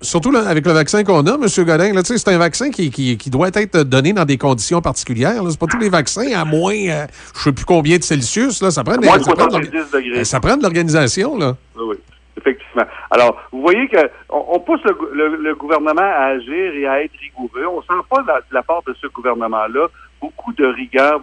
[0.00, 1.64] Surtout là, avec le vaccin qu'on a, M.
[1.66, 5.42] Godin, c'est un vaccin qui, qui, qui doit être donné dans des conditions particulières.
[5.50, 7.06] C'est pas tous les vaccins à moins, euh,
[7.36, 8.62] je sais plus combien de Celsius.
[8.62, 10.20] Là, ça prend, des- Moins de ça prend de l'orga- 70 degrés.
[10.20, 11.36] euh, ça prend de l'organisation.
[11.36, 11.56] là.
[11.76, 11.96] Oui, oui,
[12.40, 12.84] effectivement.
[13.10, 17.02] Alors, vous voyez que on, pousse le, gou- le- le gouvernement à agir et à
[17.02, 17.66] être rigoureux.
[17.66, 19.86] On sent pas la, de la part de ce gouvernement-là
[20.20, 21.20] beaucoup de rigueur.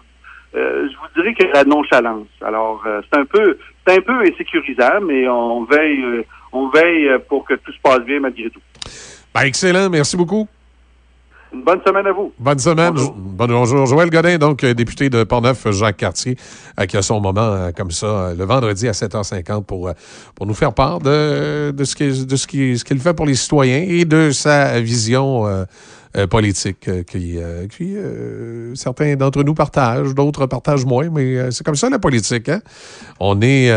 [0.56, 2.28] Euh, je vous dirais que la nonchalance.
[2.42, 7.10] Alors, euh, c'est un peu, c'est un peu insécurisant, mais on veille, euh, on veille
[7.28, 8.62] pour que tout se passe bien malgré tout.
[9.36, 9.90] Ben, excellent.
[9.90, 10.48] Merci beaucoup.
[11.54, 12.34] Une bonne semaine à vous.
[12.40, 12.98] Bonne semaine.
[12.98, 13.86] Jo- Bonne, bonjour.
[13.86, 16.36] Joël Godin, donc euh, député de Portneuf, Jacques Cartier,
[16.80, 19.94] euh, qui a son moment euh, comme ça euh, le vendredi à 7h50 pour, euh,
[20.36, 23.26] pour nous faire part de, de ce qu'il de ce qui- ce qu'il fait pour
[23.26, 25.64] les citoyens et de sa vision euh,
[26.18, 27.96] euh, politique euh, qui, euh, qui,
[28.76, 32.50] certains d'entre nous partagent, d'autres partagent moins, mais c'est comme ça la politique.
[32.50, 32.62] Hein?
[33.20, 33.72] On est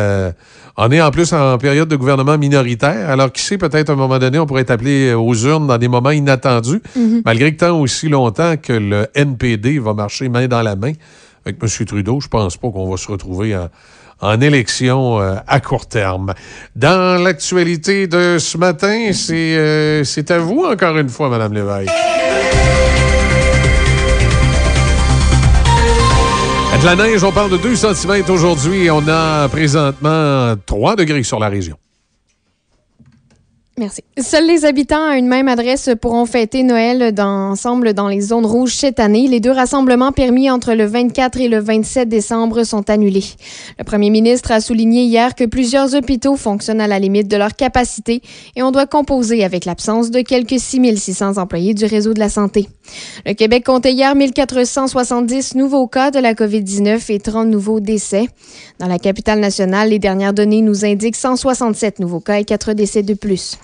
[0.77, 3.97] on est en plus en période de gouvernement minoritaire, alors qui sait, peut-être à un
[3.97, 7.23] moment donné, on pourrait être appelé aux urnes dans des moments inattendus, Mhm.
[7.25, 10.93] malgré que tant aussi longtemps que le NPD va marcher main dans la main
[11.45, 11.87] avec M.
[11.87, 13.69] Trudeau, je pense pas qu'on va se retrouver en,
[14.21, 16.35] en élection euh, à court terme.
[16.77, 21.91] Dans l'actualité de ce matin, c'est euh, à vous encore une fois, Mme Lévesque.
[26.81, 28.91] De la neige, on parle de 2 cm aujourd'hui.
[28.91, 31.77] On a présentement 3 degrés sur la région.
[33.81, 34.03] Merci.
[34.21, 38.45] Seuls les habitants à une même adresse pourront fêter Noël dans- ensemble dans les zones
[38.45, 39.27] rouges cette année.
[39.27, 43.25] Les deux rassemblements permis entre le 24 et le 27 décembre sont annulés.
[43.79, 47.57] Le premier ministre a souligné hier que plusieurs hôpitaux fonctionnent à la limite de leur
[47.57, 48.21] capacité
[48.55, 52.69] et on doit composer avec l'absence de quelques 6600 employés du réseau de la santé.
[53.25, 58.27] Le Québec comptait hier 1470 nouveaux cas de la COVID-19 et 30 nouveaux décès.
[58.79, 63.03] Dans la capitale nationale, les dernières données nous indiquent 167 nouveaux cas et 4 décès
[63.03, 63.57] de plus.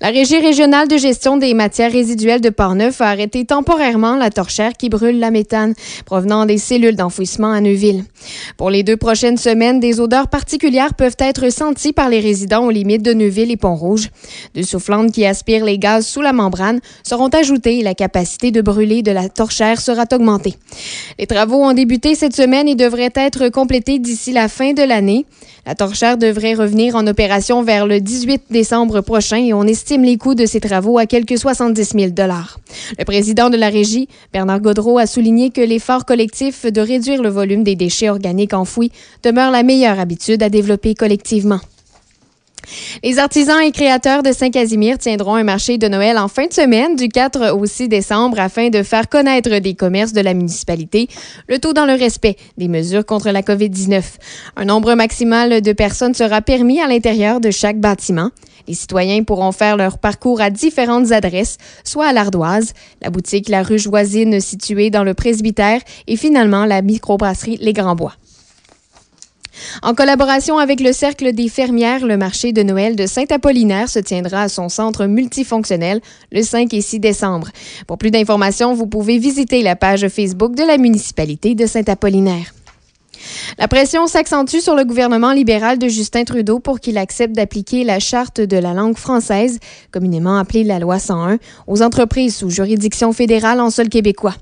[0.00, 4.72] La Régie régionale de gestion des matières résiduelles de Portneuf a arrêté temporairement la torchère
[4.72, 5.74] qui brûle la méthane
[6.06, 8.04] provenant des cellules d'enfouissement à Neuville.
[8.56, 12.70] Pour les deux prochaines semaines, des odeurs particulières peuvent être senties par les résidents aux
[12.70, 14.10] limites de Neuville et Pont-Rouge.
[14.54, 18.60] Deux soufflantes qui aspirent les gaz sous la membrane seront ajoutées et la capacité de
[18.62, 20.54] brûler de la torchère sera augmentée.
[21.18, 25.26] Les travaux ont débuté cette semaine et devraient être complétés d'ici la fin de l'année.
[25.66, 30.16] La torchère devrait revenir en opération vers le 18 décembre prochain et on estime les
[30.16, 34.98] coûts de ces travaux à quelques 70 000 Le président de la régie, Bernard Godreau,
[34.98, 38.90] a souligné que l'effort collectif de réduire le volume des déchets organiques enfouis
[39.22, 41.60] demeure la meilleure habitude à développer collectivement.
[43.02, 46.96] Les artisans et créateurs de Saint-Casimir tiendront un marché de Noël en fin de semaine
[46.96, 51.08] du 4 au 6 décembre afin de faire connaître des commerces de la municipalité,
[51.48, 54.02] le tout dans le respect des mesures contre la COVID-19.
[54.56, 58.30] Un nombre maximal de personnes sera permis à l'intérieur de chaque bâtiment.
[58.68, 63.62] Les citoyens pourront faire leur parcours à différentes adresses, soit à l'Ardoise, la boutique La
[63.62, 68.14] Ruche Voisine située dans le presbytère et finalement la microbrasserie Les Grands Bois.
[69.82, 74.42] En collaboration avec le Cercle des fermières, le marché de Noël de Saint-Apollinaire se tiendra
[74.42, 76.00] à son centre multifonctionnel
[76.32, 77.48] le 5 et 6 décembre.
[77.86, 82.52] Pour plus d'informations, vous pouvez visiter la page Facebook de la municipalité de Saint-Apollinaire.
[83.58, 87.98] La pression s'accentue sur le gouvernement libéral de Justin Trudeau pour qu'il accepte d'appliquer la
[87.98, 89.58] charte de la langue française,
[89.90, 94.34] communément appelée la loi 101, aux entreprises sous juridiction fédérale en sol québécois.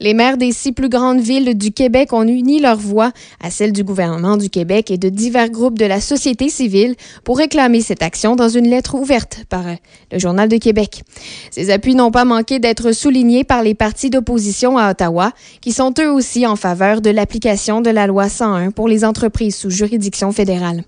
[0.00, 3.72] Les maires des six plus grandes villes du Québec ont uni leur voix à celle
[3.72, 6.94] du gouvernement du Québec et de divers groupes de la société civile
[7.24, 9.74] pour réclamer cette action dans une lettre ouverte par euh,
[10.12, 11.02] le Journal de Québec.
[11.50, 15.92] Ces appuis n'ont pas manqué d'être soulignés par les partis d'opposition à Ottawa, qui sont
[16.00, 20.32] eux aussi en faveur de l'application de la loi 101 pour les entreprises sous juridiction
[20.32, 20.82] fédérale.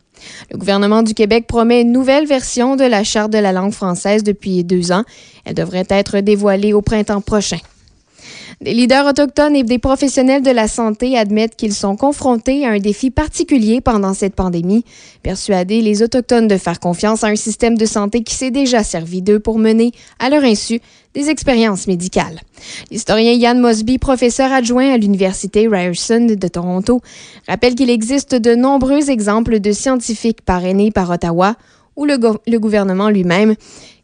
[0.51, 4.23] Le gouvernement du Québec promet une nouvelle version de la Charte de la langue française
[4.23, 5.05] depuis deux ans.
[5.45, 7.59] Elle devrait être dévoilée au printemps prochain.
[8.63, 12.79] Des leaders autochtones et des professionnels de la santé admettent qu'ils sont confrontés à un
[12.79, 14.85] défi particulier pendant cette pandémie,
[15.23, 19.23] persuader les Autochtones de faire confiance à un système de santé qui s'est déjà servi
[19.23, 20.79] d'eux pour mener, à leur insu,
[21.15, 22.39] des expériences médicales.
[22.91, 27.01] L'historien Yann Mosby, professeur adjoint à l'Université Ryerson de Toronto,
[27.49, 31.57] rappelle qu'il existe de nombreux exemples de scientifiques parrainés par Ottawa
[31.97, 33.55] ou le, le gouvernement lui-même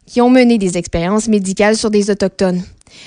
[0.07, 2.63] qui ont mené des expériences médicales sur des Autochtones.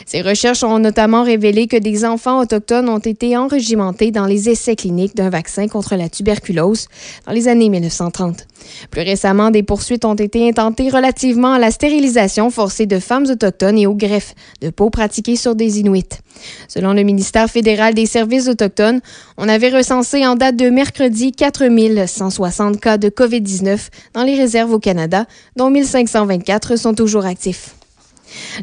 [0.06, 4.76] Ces recherches ont notamment révélé que des enfants autochtones ont été enrégimentés dans les essais
[4.76, 6.88] cliniques d'un vaccin contre la tuberculose
[7.26, 8.46] dans les années 1930.
[8.90, 13.78] Plus récemment, des poursuites ont été intentées relativement à la stérilisation forcée de femmes autochtones
[13.78, 16.20] et aux greffes de peau pratiquées sur des Inuits.
[16.68, 19.00] Selon le ministère fédéral des services autochtones,
[19.36, 24.78] on avait recensé en date de mercredi 4160 cas de COVID-19 dans les réserves au
[24.78, 25.26] Canada,
[25.56, 27.74] dont 1524 sont toujours actifs.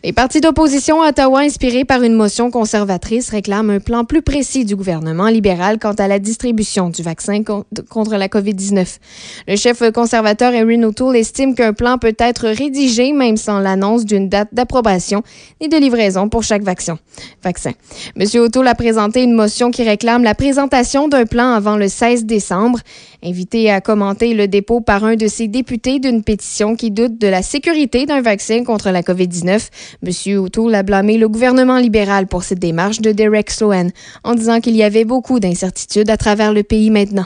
[0.04, 4.66] Les partis d'opposition à Ottawa, inspirés par une motion conservatrice, réclament un plan plus précis
[4.66, 8.98] du gouvernement libéral quant à la distribution du vaccin con- contre la COVID-19.
[9.48, 14.30] Le chef conservateur Erin O'Toole estime qu'un plan peut être rédigé même sans l'annonce d'une
[14.30, 15.24] date d'approbation
[15.60, 16.98] et de livraison pour chaque vaccin.
[18.16, 18.26] M.
[18.36, 22.80] O'Toole a présenté une motion qui réclame la présentation d'un plan avant le 16 décembre.
[23.24, 27.28] Invité à commenter le dépôt par un de ses députés d'une pétition qui doute de
[27.28, 29.57] la sécurité d'un vaccin contre la COVID-19,
[30.04, 30.38] M.
[30.38, 33.90] O'Toole a blâmé le gouvernement libéral pour cette démarche de Derek Sloan
[34.24, 37.26] en disant qu'il y avait beaucoup d'incertitudes à travers le pays maintenant.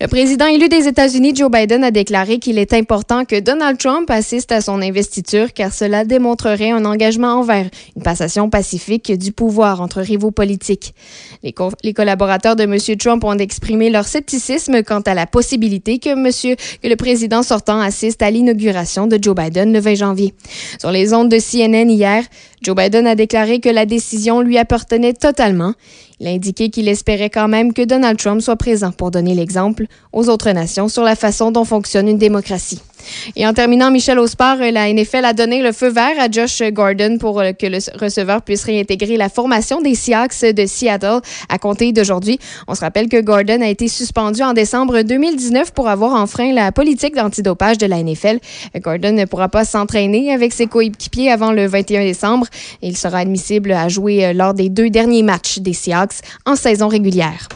[0.00, 4.10] Le président élu des États-Unis, Joe Biden, a déclaré qu'il est important que Donald Trump
[4.10, 9.80] assiste à son investiture car cela démontrerait un engagement envers une passation pacifique du pouvoir
[9.80, 10.94] entre rivaux politiques.
[11.42, 12.76] Les, co- les collaborateurs de M.
[12.98, 17.80] Trump ont exprimé leur scepticisme quant à la possibilité que, monsieur, que le président sortant
[17.80, 20.34] assiste à l'inauguration de Joe Biden le 20 janvier.
[20.80, 22.24] Sur les ondes de CNN hier,
[22.62, 25.74] Joe Biden a déclaré que la décision lui appartenait totalement.
[26.20, 29.86] Il a indiqué qu'il espérait quand même que Donald Trump soit présent pour donner l'exemple
[30.12, 32.82] aux autres nations sur la façon dont fonctionne une démocratie.
[33.36, 37.18] Et en terminant, Michel Ospar, la NFL a donné le feu vert à Josh Gordon
[37.18, 41.92] pour euh, que le receveur puisse réintégrer la formation des Seahawks de Seattle à compter
[41.92, 42.38] d'aujourd'hui.
[42.68, 46.72] On se rappelle que Gordon a été suspendu en décembre 2019 pour avoir enfreint la
[46.72, 48.38] politique d'antidopage de la NFL.
[48.76, 52.46] Gordon ne pourra pas s'entraîner avec ses coéquipiers avant le 21 décembre
[52.82, 56.88] il sera admissible à jouer euh, lors des deux derniers matchs des Seahawks en saison
[56.88, 57.48] régulière.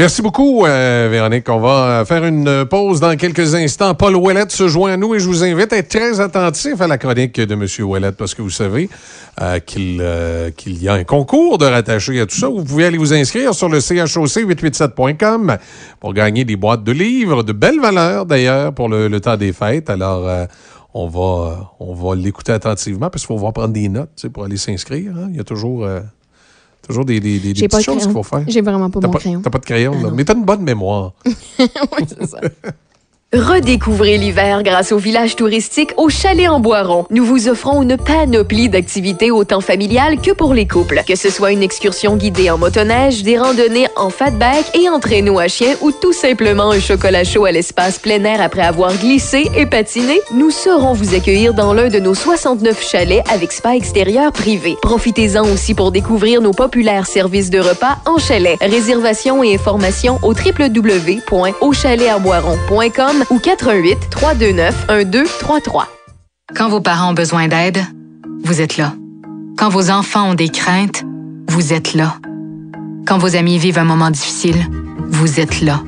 [0.00, 1.46] Merci beaucoup, euh, Véronique.
[1.50, 3.94] On va faire une pause dans quelques instants.
[3.94, 6.86] Paul Ouellette se joint à nous et je vous invite à être très attentif à
[6.86, 7.66] la chronique de M.
[7.86, 8.88] Ouellette parce que vous savez
[9.42, 12.48] euh, qu'il euh, y a un concours de rattaché à tout ça.
[12.48, 15.58] Vous pouvez aller vous inscrire sur le choc887.com
[16.00, 19.90] pour gagner des boîtes de livres de belle valeur d'ailleurs pour le, temps des fêtes.
[19.90, 20.46] Alors, euh,
[20.94, 24.56] on va, on va l'écouter attentivement parce qu'il faut voir prendre des notes pour aller
[24.56, 25.12] s'inscrire.
[25.14, 25.28] hein.
[25.30, 26.00] Il y a toujours, euh,
[26.90, 28.44] toujours des, des, des- des J'ai pas petites de choses qu'il faut faire.
[28.46, 29.40] J'ai vraiment pas mon crayon.
[29.42, 30.10] T'as pas de crayon, là.
[30.14, 31.12] mais t'as une bonne mémoire.
[33.32, 37.06] Redécouvrez l'hiver grâce au village touristique au Chalet en Boiron.
[37.10, 41.04] Nous vous offrons une panoplie d'activités autant familiales que pour les couples.
[41.06, 45.38] Que ce soit une excursion guidée en motoneige, des randonnées en fatback et en traîneau
[45.38, 49.48] à chien ou tout simplement un chocolat chaud à l'espace plein air après avoir glissé
[49.56, 54.32] et patiné, nous saurons vous accueillir dans l'un de nos 69 chalets avec spa extérieur
[54.32, 54.74] privé.
[54.82, 58.58] Profitez-en aussi pour découvrir nos populaires services de repas en chalet.
[58.60, 65.88] Réservation et informations au www.auchaletarboiron.com ou 88 329 1233.
[66.54, 67.78] Quand vos parents ont besoin d'aide,
[68.42, 68.94] vous êtes là.
[69.58, 71.04] Quand vos enfants ont des craintes,
[71.48, 72.16] vous êtes là.
[73.06, 74.56] Quand vos amis vivent un moment difficile,
[75.08, 75.82] vous êtes là.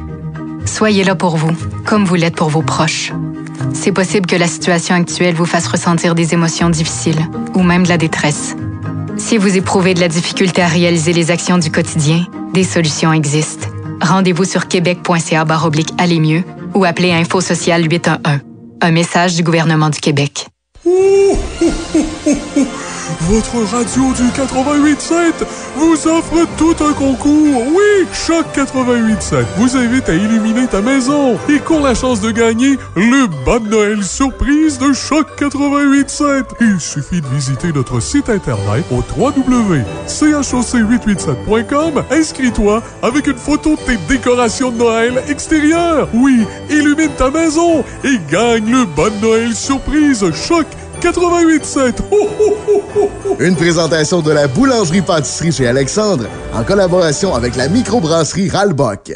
[0.66, 1.52] Soyez là pour vous,
[1.86, 3.12] comme vous l'êtes pour vos proches.
[3.72, 7.20] C'est possible que la situation actuelle vous fasse ressentir des émotions difficiles
[7.54, 8.56] ou même de la détresse.
[9.16, 13.68] Si vous éprouvez de la difficulté à réaliser les actions du quotidien, des solutions existent.
[14.00, 15.46] Rendez-vous sur québec.ca
[15.98, 16.42] Aller mieux
[16.74, 18.40] ou appelez Info Social 811.
[18.80, 20.48] Un message du gouvernement du Québec.
[23.20, 25.44] Votre radio du 88.7
[25.76, 27.62] vous offre tout un concours.
[27.68, 32.78] Oui, Choc 88.7 vous invite à illuminer ta maison et court la chance de gagner
[32.97, 36.44] le bas de Noël surprise de Choc 88.7.
[36.60, 42.02] Il suffit de visiter notre site internet au www.choc887.com.
[42.10, 46.09] Inscris-toi avec une photo de tes décorations de Noël extérieures.
[46.14, 50.81] Oui, illumine ta maison et gagne le bas de Noël surprise Choc 88.7.
[51.04, 53.36] Ho, ho, ho, ho, ho.
[53.40, 59.12] Une présentation de la boulangerie-pâtisserie chez Alexandre en collaboration avec la microbrasserie Ralbock.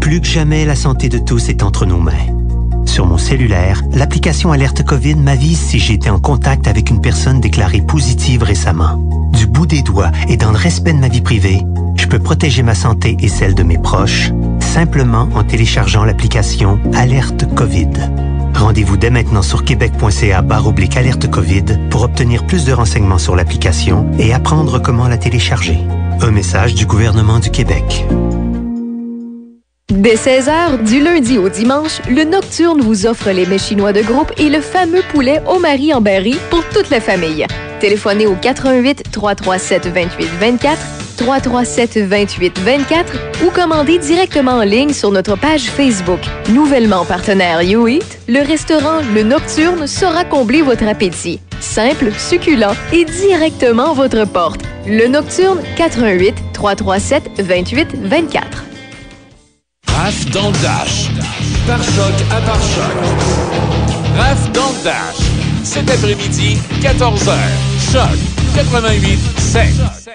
[0.00, 2.12] Plus que jamais, la santé de tous est entre nos mains.
[2.86, 7.40] Sur mon cellulaire, l'application Alerte COVID m'avise si j'ai été en contact avec une personne
[7.40, 8.96] déclarée positive récemment.
[9.32, 11.60] Du bout des doigts et dans le respect de ma vie privée,
[11.96, 17.44] je peux protéger ma santé et celle de mes proches simplement en téléchargeant l'application Alerte
[17.54, 17.90] COVID.
[18.56, 24.10] Rendez-vous dès maintenant sur québec.ca oblique alerte COVID pour obtenir plus de renseignements sur l'application
[24.18, 25.78] et apprendre comment la télécharger.
[26.22, 28.06] Un message du gouvernement du Québec.
[29.88, 34.32] Dès 16h, du lundi au dimanche, le Nocturne vous offre les mets chinois de groupe
[34.38, 37.46] et le fameux poulet au mari en berry pour toute la famille.
[37.80, 43.12] Téléphonez au 88 337 28 24 337 28 24
[43.44, 46.20] ou commandez directement en ligne sur notre page Facebook.
[46.50, 51.40] Nouvellement partenaire YouEat, le restaurant Le Nocturne saura combler votre appétit.
[51.60, 54.60] Simple, succulent et directement à votre porte.
[54.86, 58.64] Le Nocturne 88 337 28 24.
[59.88, 61.08] Raph dans Dash.
[61.66, 62.96] Par choc à par choc.
[64.16, 65.16] Raph dans Dash.
[65.64, 67.34] Cet après-midi, 14h.
[67.92, 68.18] Choc
[68.54, 70.05] 88 7.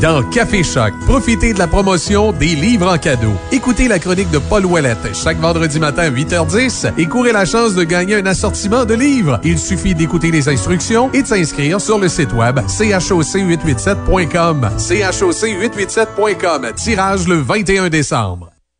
[0.00, 3.32] Dans Café Choc, profitez de la promotion des livres en cadeau.
[3.52, 7.74] Écoutez la chronique de Paul Ouellette chaque vendredi matin à 8h10 et courez la chance
[7.74, 9.40] de gagner un assortiment de livres.
[9.44, 14.68] Il suffit d'écouter les instructions et de s'inscrire sur le site web choc887.com.
[14.78, 16.72] choc887.com.
[16.74, 18.53] Tirage le 21 décembre.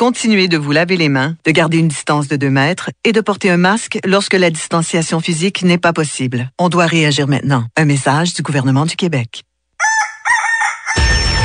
[0.00, 3.20] Continuez de vous laver les mains, de garder une distance de 2 mètres et de
[3.20, 6.48] porter un masque lorsque la distanciation physique n'est pas possible.
[6.58, 7.64] On doit réagir maintenant.
[7.76, 9.42] Un message du gouvernement du Québec.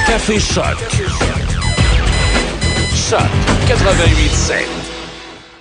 [0.07, 0.77] Café Choc.
[2.95, 3.27] Choc
[3.67, 4.65] 88 7.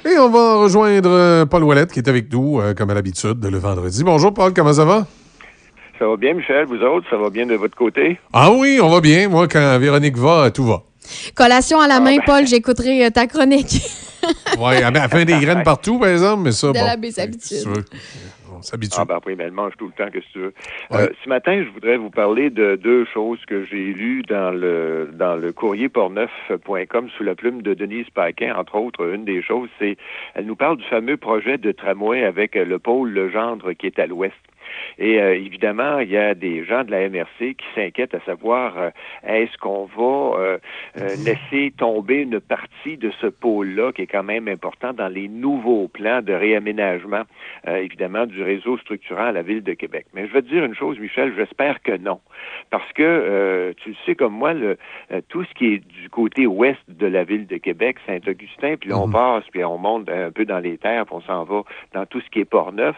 [0.05, 3.45] Et on va rejoindre euh, Paul Ouellette qui est avec nous, euh, comme à l'habitude,
[3.45, 4.05] le vendredi.
[4.05, 5.09] Bonjour Paul, comment ça va?
[5.99, 6.66] Ça va bien, Michel?
[6.66, 8.21] Vous autres, ça va bien de votre côté?
[8.33, 9.29] Ah oui, on va bien.
[9.29, 10.85] Moi, quand Véronique va, tout va.
[11.35, 13.81] Collation à la main, Paul, j'écouterai euh, ta chronique.
[14.59, 16.85] Oui, elle fait des graines partout, par exemple, mais ça, De bon.
[16.85, 17.36] la habitude.
[17.66, 17.85] veux,
[18.56, 18.97] On s'habitue.
[18.98, 20.55] Ah ben oui, mais elle mange tout le temps, que tu veux.
[20.93, 25.10] Euh, ce matin, je voudrais vous parler de deux choses que j'ai lues dans le
[25.12, 29.12] dans le courrierportneuf.com sous la plume de Denise Paquin, entre autres.
[29.14, 29.97] Une des choses, c'est
[30.35, 34.06] elle nous parle du fameux projet de tramway avec le pôle Legendre qui est à
[34.06, 34.35] l'ouest.
[34.99, 38.79] Et euh, évidemment, il y a des gens de la MRC qui s'inquiètent à savoir
[38.79, 38.91] euh,
[39.27, 40.59] est-ce qu'on va euh,
[40.99, 45.29] euh, laisser tomber une partie de ce pôle-là qui est quand même important dans les
[45.29, 47.23] nouveaux plans de réaménagement,
[47.69, 50.07] euh, évidemment, du réseau structurant à la ville de Québec.
[50.15, 52.21] Mais je vais te dire une chose, Michel, j'espère que non.
[52.71, 54.77] Parce que euh, tu le sais comme moi, le,
[55.12, 58.91] euh, tout ce qui est du côté ouest de la ville de Québec, Saint-Augustin, puis
[58.91, 61.62] là, on passe, puis on monte un peu dans les terres, puis on s'en va
[61.93, 62.97] dans tout ce qui est Port-Neuf,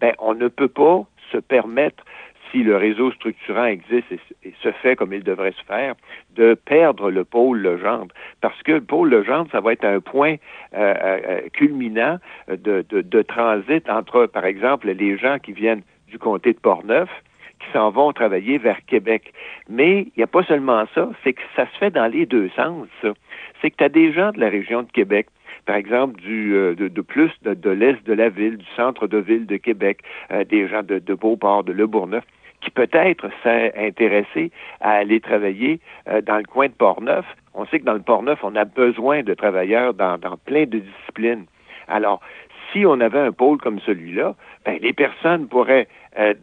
[0.00, 1.06] ben on ne peut pas
[1.40, 2.04] permettre
[2.50, 5.94] si le réseau structurant existe et, se fait comme il devrait se faire,
[6.34, 8.14] de perdre le pôle Legendre.
[8.40, 10.36] Parce que le pôle Legendre, ça va être un point
[10.74, 12.18] euh, euh, culminant
[12.48, 17.08] de, transit entre, par exemple, les gens qui viennent du comté de Portneuf,
[17.58, 19.32] qui s'en vont travailler vers Québec.
[19.68, 22.50] Mais il n'y a pas seulement ça, c'est que ça se fait dans les deux
[22.50, 22.86] sens.
[23.60, 25.26] C'est que tu as des gens de la région de Québec
[25.66, 29.18] par exemple, du, euh, de, plus de, de l'est de la ville, du centre de
[29.18, 29.98] ville de Québec,
[30.30, 32.24] euh, des gens de, de Beauport, de Le Bourgneuf,
[32.60, 37.26] qui peut-être s'est à aller travailler euh, dans le coin de Port-Neuf.
[37.54, 41.46] On sait que dans le Port-Neuf, on a besoin de travailleurs dans, plein de disciplines.
[41.88, 42.20] Alors,
[42.72, 44.34] si on avait un pôle comme celui-là,
[44.64, 45.88] ben, les personnes pourraient,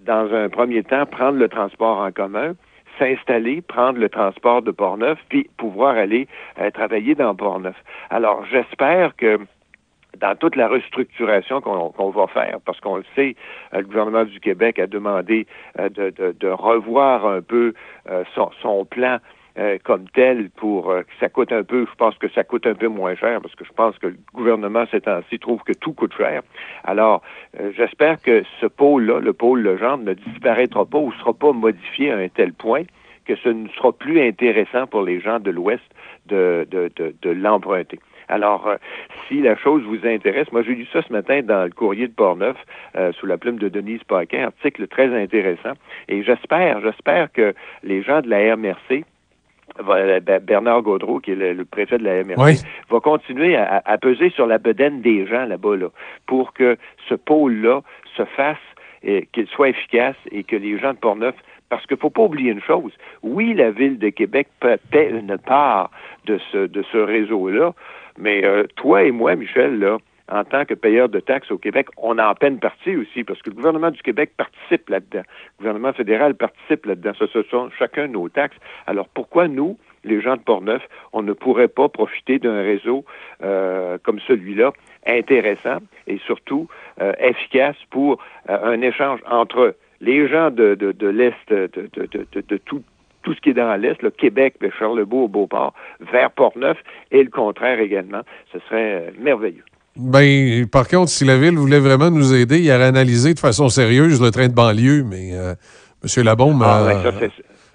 [0.05, 2.53] dans un premier temps, prendre le transport en commun,
[2.99, 6.27] s'installer, prendre le transport de Port-Neuf, puis pouvoir aller
[6.59, 7.75] euh, travailler dans Port-Neuf.
[8.09, 9.39] Alors, j'espère que
[10.19, 13.35] dans toute la restructuration qu'on va faire, parce qu'on le sait,
[13.73, 15.47] euh, le gouvernement du Québec a demandé
[15.79, 17.73] euh, de, revoir un peu
[18.35, 19.17] son, plan
[19.83, 22.87] comme tel pour que ça coûte un peu, je pense que ça coûte un peu
[22.87, 26.13] moins cher, parce que je pense que le gouvernement ces temps-ci trouve que tout coûte
[26.17, 26.41] cher.
[26.83, 27.21] Alors,
[27.77, 32.11] j'espère que ce pôle-là, le pôle Legendre, ne disparaîtra pas ou ne sera pas modifié
[32.11, 32.83] à un tel point
[33.25, 35.83] que ce ne sera plus intéressant pour les gens de l'Ouest
[36.27, 37.99] de, de, de, de l'emprunter.
[38.29, 38.77] Alors, euh,
[39.27, 42.13] si la chose vous intéresse, moi j'ai lu ça ce matin dans le courrier de
[42.13, 42.57] Portneuf,
[42.95, 45.73] euh, sous la plume de Denise Paquin, article très intéressant.
[46.07, 47.53] Et j'espère, j'espère que
[47.83, 49.01] les gens de la MRC, euh,
[50.41, 54.45] Bernard Gaudreau, qui est le, préfet de la MRC, va continuer à, à, peser sur
[54.45, 55.87] la bedaine des gens là-bas, là,
[56.27, 56.77] pour que
[57.09, 57.81] ce pôle-là
[58.15, 58.57] se fasse,
[59.03, 61.35] et qu'il soit efficace et que les gens de Portneuf
[61.69, 62.91] parce qu'il ne faut pas oublier une chose.
[63.23, 65.89] Oui, la Ville de Québec paie une part
[66.25, 67.73] de ce, de ce réseau-là,
[68.17, 69.97] mais euh, toi et moi, Michel, là,
[70.29, 73.49] en tant que payeur de taxes au Québec, on en peine partie aussi, parce que
[73.49, 75.23] le gouvernement du Québec participe là-dedans.
[75.23, 77.11] Le gouvernement fédéral participe là-dedans.
[77.17, 78.57] Ce, sont chacun nos taxes.
[78.87, 80.81] Alors pourquoi nous, les gens de Portneuf,
[81.11, 83.05] on ne pourrait pas profiter d'un réseau
[83.43, 84.71] euh, comme celui-là,
[85.05, 85.77] intéressant
[86.07, 86.67] et surtout
[87.01, 90.75] euh, efficace pour euh, un échange entre les gens de,
[91.07, 92.83] l'Est, de, tout,
[93.25, 96.77] ce qui est dans l'Est, le Québec, le Charlebourg, Beauport, vers Port-Neuf,
[97.11, 98.21] et le contraire également.
[98.51, 99.63] Ce serait merveilleux.
[99.95, 103.69] Ben, par contre, si la Ville voulait vraiment nous aider, il aurait analysé de façon
[103.69, 105.53] sérieuse le train de banlieue, mais euh,
[106.03, 106.23] M.
[106.23, 107.29] Labaume ah, ben,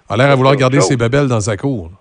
[0.09, 1.91] a, l'air à vouloir garder ses babelles dans sa cour.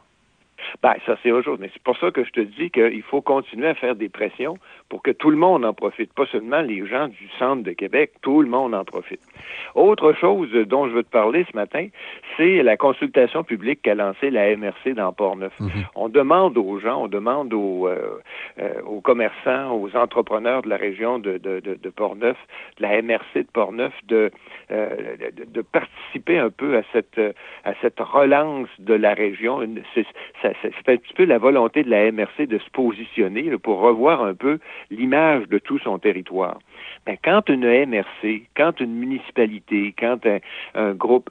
[0.82, 1.59] Ben, ça, c'est autre chose.
[1.61, 4.57] Mais c'est pour ça que je te dis qu'il faut continuer à faire des pressions
[4.89, 8.12] pour que tout le monde en profite, pas seulement les gens du centre de Québec,
[8.23, 9.20] tout le monde en profite.
[9.74, 11.89] Autre chose dont je veux te parler ce matin,
[12.36, 15.53] c'est la consultation publique qu'a lancée la MRC dans Port-Neuf.
[15.61, 15.70] Mhm.
[15.95, 18.20] On demande aux gens, on demande aux, euh,
[18.59, 22.36] euh, aux commerçants, aux entrepreneurs de la région de, de, de, de Port-Neuf,
[22.78, 24.31] de la MRC de Port-Neuf, de,
[24.70, 27.20] euh, de, de, participer un peu à cette,
[27.65, 29.61] à cette relance de la région.
[30.63, 34.35] C'est un petit peu la volonté de la MRC de se positionner pour revoir un
[34.35, 34.59] peu
[34.91, 36.59] l'image de tout son territoire.
[37.07, 40.19] Mais quand une MRC, quand une municipalité, quand
[40.75, 41.31] un, groupe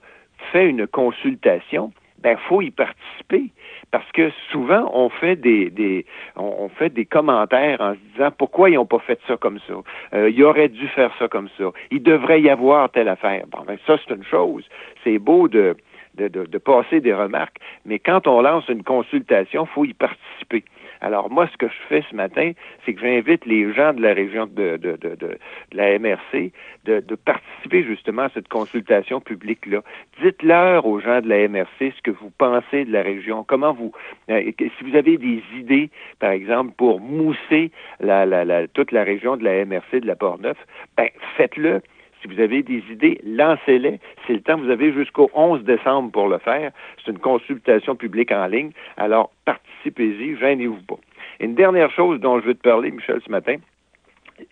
[0.52, 3.52] fait une consultation, ben faut y participer.
[3.92, 6.06] Parce que souvent on fait des, des
[6.36, 9.74] on, fait des commentaires en se disant pourquoi ils n'ont pas fait ça comme ça?
[10.14, 11.72] Euh, ils auraient dû faire ça comme ça.
[11.92, 13.46] Il devrait y avoir telle affaire.
[13.50, 14.68] Bon ben ça c'est une chose.
[15.04, 15.76] C'est beau de
[16.18, 20.64] de, de, passer des remarques mais quand on lance une consultation faut y participer
[21.02, 22.52] alors moi, ce que je fais ce matin,
[22.86, 25.38] c'est que j'invite les gens de la région de, de, de, de
[25.72, 26.52] la MRC
[26.86, 29.82] de, participer justement à cette consultation publique-là.
[30.24, 33.92] Dites-leur aux gens de la MRC ce que vous pensez de la région, comment vous,
[34.30, 35.90] euh, si vous avez des idées,
[36.20, 40.16] par exemple, pour mousser la, la, la, toute la région de la MRC de la
[40.16, 40.58] Port-Neuf,
[40.96, 41.82] ben faites-le.
[42.28, 44.00] Vous avez des idées, lancez-les.
[44.26, 44.58] C'est le temps.
[44.58, 46.72] Vous avez jusqu'au 11 décembre pour le faire.
[47.04, 48.72] C'est une consultation publique en ligne.
[48.98, 51.00] Alors, participez-y, gênez-vous pas.
[51.40, 53.56] Une dernière chose dont je veux te parler, Michel, ce matin,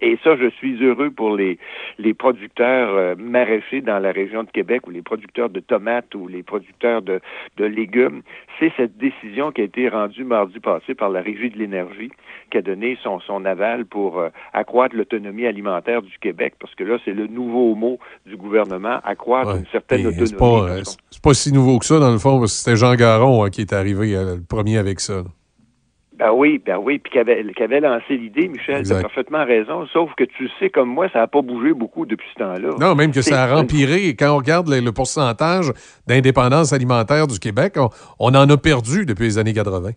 [0.01, 1.59] et ça, je suis heureux pour les,
[1.99, 6.27] les producteurs euh, maraîchers dans la région de Québec ou les producteurs de tomates ou
[6.27, 7.21] les producteurs de,
[7.57, 8.21] de légumes.
[8.59, 12.09] C'est cette décision qui a été rendue mardi passé par la Régie de l'énergie
[12.51, 16.83] qui a donné son, son aval pour euh, accroître l'autonomie alimentaire du Québec parce que
[16.83, 20.27] là, c'est le nouveau mot du gouvernement, accroître une certaine autonomie.
[20.27, 20.81] C'est pas, euh,
[21.21, 23.61] pas, si nouveau que ça, dans le fond, parce que c'était Jean Garon hein, qui
[23.61, 25.23] est arrivé le premier avec ça.
[26.17, 30.09] Ben oui, ben oui, puis qui avait, lancé l'idée, Michel, tu as parfaitement raison, sauf
[30.15, 32.69] que tu sais comme moi, ça n'a pas bougé beaucoup depuis ce temps-là.
[32.79, 35.71] Non, même que ça a empiré, et quand on regarde le, pourcentage
[36.07, 37.73] d'indépendance alimentaire du Québec,
[38.19, 39.89] on, en a perdu depuis les années 80.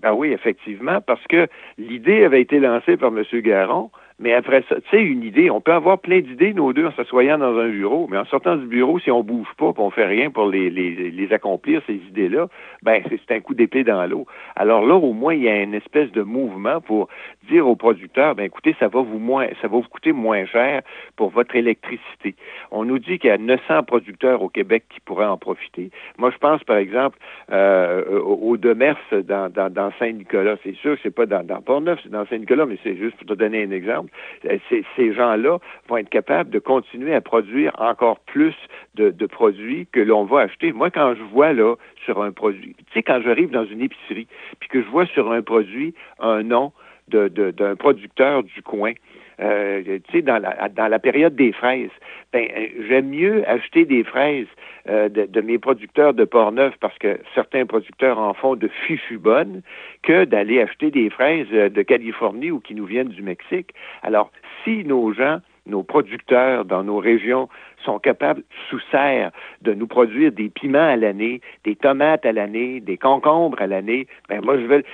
[0.00, 3.24] Ben oui, effectivement, parce que l'idée avait été lancée par M.
[3.40, 6.86] Garon, mais après ça, tu sais, une idée, on peut avoir plein d'idées, nos deux,
[6.86, 9.90] en s'assoyant dans un bureau, mais en sortant du bureau, si on bouge pas, on
[9.90, 12.48] fait rien pour les, les, les accomplir, ces idées-là,
[12.82, 14.26] ben c'est un coup d'épée dans l'eau.
[14.54, 17.08] Alors là, au moins, il y a une espèce de mouvement pour
[17.50, 20.82] dire aux producteurs, ben écoutez, ça va vous moins, ça va vous coûter moins cher
[21.16, 22.34] pour votre électricité.
[22.70, 25.90] On nous dit qu'il y a 900 producteurs au Québec qui pourraient en profiter.
[26.18, 27.18] Moi, je pense, par exemple,
[27.52, 30.56] euh, au Demers dans, dans, dans Saint-Nicolas.
[30.64, 33.34] C'est sûr c'est pas dans, dans Port-Neuf, c'est dans Saint-Nicolas, mais c'est juste pour te
[33.34, 34.05] donner un exemple.
[34.44, 34.58] Euh,
[34.96, 35.58] Ces, gens-là
[35.88, 38.54] vont être capables de continuer à produire encore plus
[38.94, 40.72] de, produits que l'on va acheter.
[40.72, 41.74] Moi, quand je vois là
[42.04, 44.26] sur un produit, tu sais, quand j'arrive dans une épicerie,
[44.60, 46.72] puis que je vois sur un produit un nom
[47.08, 48.92] d'un producteur du coin,
[49.40, 51.90] euh, tu sais, dans la, dans la période des fraises,
[52.32, 54.46] ben, euh, j'aime mieux acheter des fraises
[54.88, 59.18] euh, de, de mes producteurs de Portneuf parce que certains producteurs en font de fichu
[59.18, 59.62] bonnes
[60.02, 63.74] que d'aller acheter des fraises euh, de Californie ou qui nous viennent du Mexique.
[64.02, 64.30] Alors,
[64.64, 67.48] si nos gens nos producteurs dans nos régions
[67.84, 69.32] sont capables, sous serre,
[69.62, 74.06] de nous produire des piments à l'année, des tomates à l'année, des concombres à l'année,
[74.28, 74.84] ben moi je veux.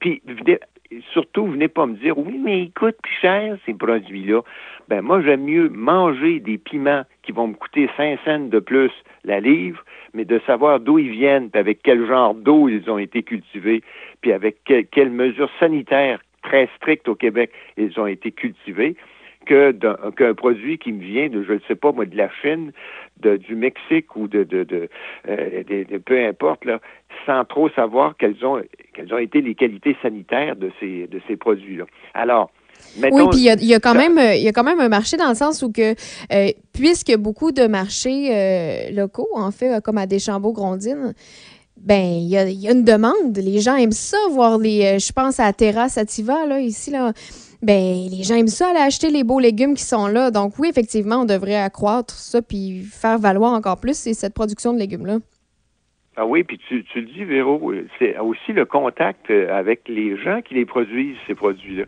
[0.00, 0.22] Puis
[1.12, 4.42] surtout, venez pas me dire oui, mais ils coûtent plus cher ces produits-là.
[4.88, 8.90] Ben moi j'aime mieux manger des piments qui vont me coûter 5 cents de plus
[9.24, 9.84] la livre,
[10.14, 13.82] mais de savoir d'où ils viennent, puis avec quel genre d'eau ils ont été cultivés,
[14.22, 18.96] puis avec que- quelles mesures sanitaires très strictes au Québec ils ont été cultivés
[19.48, 22.30] que d'un qu'un produit qui me vient de, je ne sais pas moi, de la
[22.40, 22.72] Chine,
[23.20, 24.88] de, du Mexique ou de, de, de,
[25.28, 26.80] euh, de- peu importe, là,
[27.26, 28.62] sans trop savoir quelles ont,
[28.94, 31.84] quelles ont été les qualités sanitaires de ces, de ces produits-là.
[32.14, 32.50] Alors,
[33.00, 33.16] mettons...
[33.16, 34.80] Oui, puis il y a, il y a quand même, il y a quand même
[34.80, 35.94] un marché dans le sens où que,
[36.32, 41.14] euh, puisque beaucoup de marchés euh, locaux, en fait, comme à Deschambault-Grondines,
[41.76, 43.36] ben il y a, il y a une demande.
[43.36, 44.98] Les gens aiment ça, voir les.
[44.98, 47.12] je pense à Terra Sativa, là, ici, là.
[47.60, 50.30] Ben, les gens aiment ça aller acheter les beaux légumes qui sont là.
[50.30, 54.78] Donc, oui, effectivement, on devrait accroître ça puis faire valoir encore plus cette production de
[54.78, 55.18] légumes-là.
[56.20, 60.16] Ah oui, puis tu, tu le dis, Véro, c'est aussi le contact euh, avec les
[60.16, 61.84] gens qui les produisent, ces produits-là.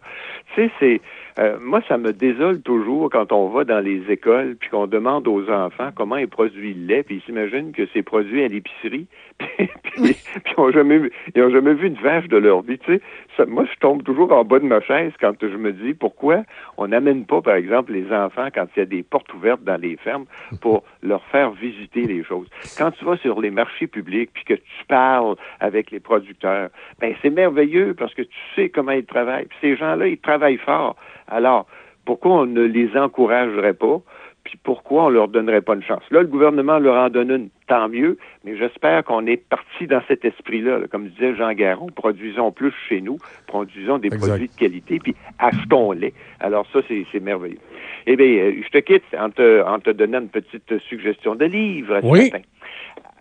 [0.55, 1.01] Tu sais, c'est
[1.41, 5.27] euh, moi, ça me désole toujours quand on va dans les écoles puis qu'on demande
[5.27, 9.09] aux enfants comment ils produisent le lait, puis ils s'imaginent que c'est produit à l'épicerie,
[9.57, 12.79] puis, puis, ils n'ont jamais, jamais vu une vache de leur vie.
[12.79, 13.01] Tu
[13.37, 16.43] sais, moi, je tombe toujours en bas de ma chaise quand je me dis pourquoi
[16.77, 19.81] on n'amène pas, par exemple, les enfants quand il y a des portes ouvertes dans
[19.81, 20.27] les fermes
[20.61, 22.49] pour leur faire visiter les choses.
[22.77, 27.15] Quand tu vas sur les marchés publics puis que tu parles avec les producteurs, ben
[27.23, 29.47] c'est merveilleux parce que tu sais comment ils travaillent.
[29.47, 30.97] Puis ces gens-là, ils travaillent fort.
[31.29, 31.67] Alors,
[32.05, 34.01] pourquoi on ne les encouragerait pas?
[34.45, 36.03] Puis pourquoi on leur donnerait pas une chance?
[36.11, 40.01] Là, le gouvernement leur en donne une, tant mieux, mais j'espère qu'on est parti dans
[40.09, 40.79] cet esprit-là.
[40.79, 40.87] là.
[40.89, 44.27] Comme disait Jean Garon, produisons plus chez nous, produisons des Exact.
[44.29, 46.15] produits de qualité, puis achetons-les.
[46.41, 47.59] Alors ça, c'est c'est merveilleux.
[48.07, 51.45] Eh bien, euh, je te quitte en te, en te donnant une petite suggestion de
[51.45, 52.31] livre ce Oui.
[52.33, 52.45] matin.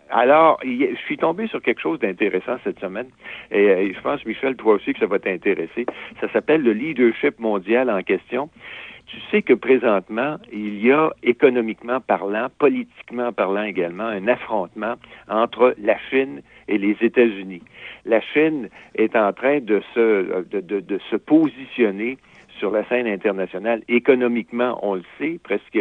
[0.09, 3.07] Alors, je suis tombé sur quelque chose d'intéressant cette semaine.
[3.51, 5.85] Et euh, je pense, Michel, toi aussi, que ça va t'intéresser.
[6.19, 8.49] Ça s'appelle le leadership mondial en question.
[9.05, 14.95] Tu sais que présentement, il y a économiquement parlant, politiquement parlant également, un affrontement
[15.27, 17.63] entre la Chine et les États-Unis.
[18.05, 22.17] La Chine est en train de se, de, de- de se positionner
[22.59, 23.81] sur la scène internationale.
[23.87, 25.79] Économiquement, on le sait, presque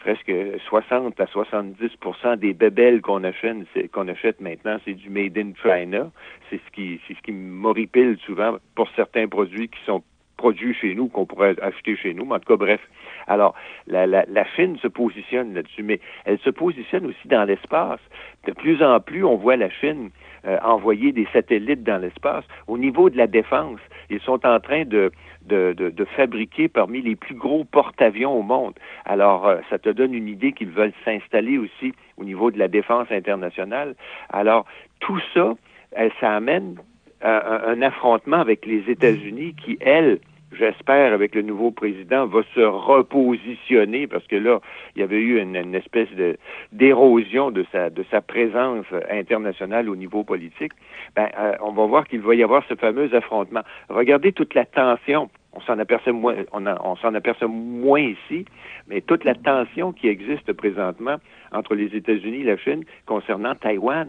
[0.00, 0.32] presque
[0.68, 3.56] 60 à 70% des bébelles qu'on achète,
[3.92, 6.10] qu'on achète maintenant, c'est du made in China.
[6.50, 10.02] C'est ce qui c'est ce qui m'horripile souvent pour certains produits qui sont
[10.36, 12.24] produits chez nous, qu'on pourrait acheter chez nous.
[12.24, 12.80] Mais en tout cas, bref.
[13.26, 13.54] Alors,
[13.86, 18.00] la, la, la Chine se positionne là-dessus, mais elle se positionne aussi dans l'espace.
[18.46, 20.10] De plus en plus, on voit la Chine
[20.46, 22.44] euh, envoyer des satellites dans l'espace.
[22.68, 23.80] Au niveau de la défense,
[24.10, 25.10] ils sont en train de,
[25.42, 28.74] de, de, de fabriquer parmi les plus gros porte-avions au monde.
[29.04, 32.68] Alors, euh, ça te donne une idée qu'ils veulent s'installer aussi au niveau de la
[32.68, 33.96] défense internationale.
[34.30, 34.66] Alors,
[35.00, 35.54] tout ça,
[35.98, 36.76] euh, ça amène
[37.20, 40.20] à un, un affrontement avec les États-Unis qui, elles,
[40.52, 44.60] j'espère, avec le nouveau président, va se repositionner parce que là,
[44.94, 46.36] il y avait eu une, espèce de
[46.72, 50.72] d'érosion de sa de sa présence internationale au niveau politique.
[51.14, 53.62] Ben, euh, on va voir qu'il va y avoir ce fameux affrontement.
[53.88, 55.28] Regardez toute la tension.
[55.56, 58.44] On s'en aperçoit moins, on, s'en aperçoit moins ici,
[58.88, 61.16] mais toute la tension qui existe présentement
[61.50, 64.08] entre les États-Unis et la Chine concernant Taïwan.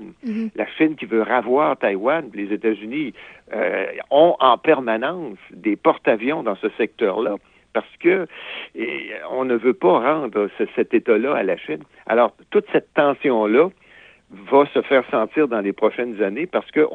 [0.55, 3.13] La Chine qui veut ravoir Taïwan, les États-Unis
[3.53, 7.35] euh, ont en permanence des porte-avions dans ce secteur-là
[7.73, 8.27] parce que
[8.75, 11.83] et, on ne veut pas rendre ce- cet État-là à la Chine.
[12.07, 13.69] Alors, toute cette tension-là
[14.51, 16.85] va se faire sentir dans les prochaines années parce qu'il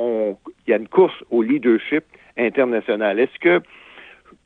[0.66, 2.05] y a une course au leadership
[2.37, 3.19] international.
[3.19, 3.62] Est-ce que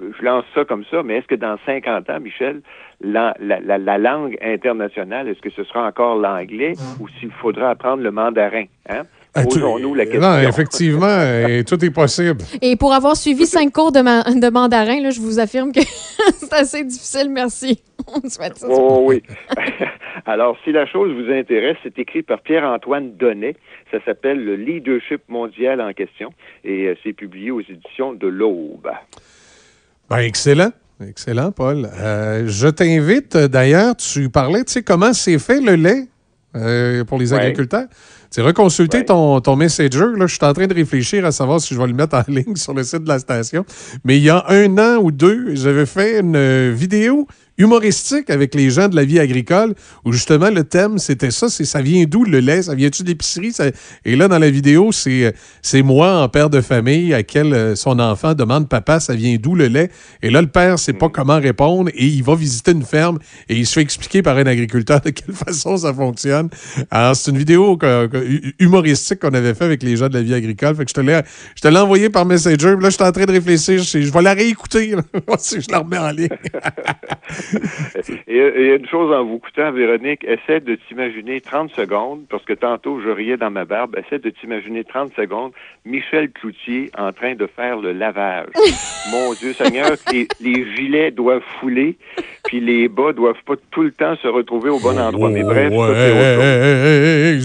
[0.01, 2.61] je lance ça comme ça, mais est-ce que dans 50 ans, Michel,
[3.01, 7.71] la, la, la, la langue internationale, est-ce que ce sera encore l'anglais ou s'il faudra
[7.71, 8.65] apprendre le mandarin?
[8.89, 9.03] Hein?
[9.35, 10.23] Ah, Posons-nous la question.
[10.23, 11.07] Non, effectivement,
[11.67, 12.39] tout est possible.
[12.63, 15.81] Et pour avoir suivi cinq cours de, ma- de mandarin, là, je vous affirme que
[16.37, 17.83] c'est assez difficile, merci.
[18.09, 18.67] On souhaite ça.
[18.71, 19.23] Oh oui.
[20.25, 23.57] Alors, si la chose vous intéresse, c'est écrit par Pierre-Antoine Donnet.
[23.91, 26.33] Ça s'appelle Le leadership mondial en question
[26.65, 28.91] et euh, c'est publié aux éditions de l'Aube.
[30.11, 30.71] Ben, excellent.
[31.07, 31.89] Excellent, Paul.
[31.93, 36.09] Euh, je t'invite, euh, d'ailleurs, tu parlais, tu sais, comment c'est fait le lait
[36.57, 37.41] euh, pour les Ouais.
[37.41, 37.87] agriculteurs?
[37.89, 37.97] Tu
[38.31, 40.07] sais, reconsulter ton, ton Messenger.
[40.17, 42.25] Là, je suis en train de réfléchir à savoir si je vais le mettre en
[42.33, 43.65] ligne sur le site de la station.
[44.05, 47.27] Mais il y a un an ou deux, j'avais fait une vidéo
[47.59, 49.75] humoristique avec les gens de la vie agricole
[50.05, 52.63] où justement le thème c'était ça c'est ça vient d'où le lait?
[52.63, 53.67] Ça vient-tu d'épicerie Ça-
[54.05, 57.53] et là dans la vidéo c'est euh, c'est moi en père de famille à quel
[57.55, 59.91] euh, son enfant demande papa ça vient d'où le lait?
[60.23, 63.19] Et là le père sait pas comment répondre et il va visiter une ferme
[63.49, 66.49] et il se fait expliquer par un agriculteur de quelle façon ça fonctionne.
[66.91, 70.15] Alors c'est une vidéo que- que- hu- humoristique qu'on avait fait avec les gens de
[70.15, 70.77] la vie agricole.
[70.77, 71.21] Fait que je te l'ai
[71.57, 74.11] je te l'ai envoyé par Messenger là je suis en train de réfléchir je, je
[74.13, 75.03] vais la réécouter là,
[75.39, 76.29] si je la remets en ligne
[78.29, 82.53] Et, et une chose en vous écoutant, Véronique, essaie de t'imaginer 30 secondes, parce que
[82.53, 85.53] tantôt je riais dans ma barbe, essaie de t'imaginer 30 secondes
[85.85, 88.49] Michel Cloutier en train de faire le lavage.
[89.13, 91.97] Mon Dieu Seigneur, les, les gilets doivent fouler,
[92.45, 95.31] puis les bas doivent pas tout le temps se retrouver au bon endroit.
[95.31, 97.39] Mais bref, Ouais,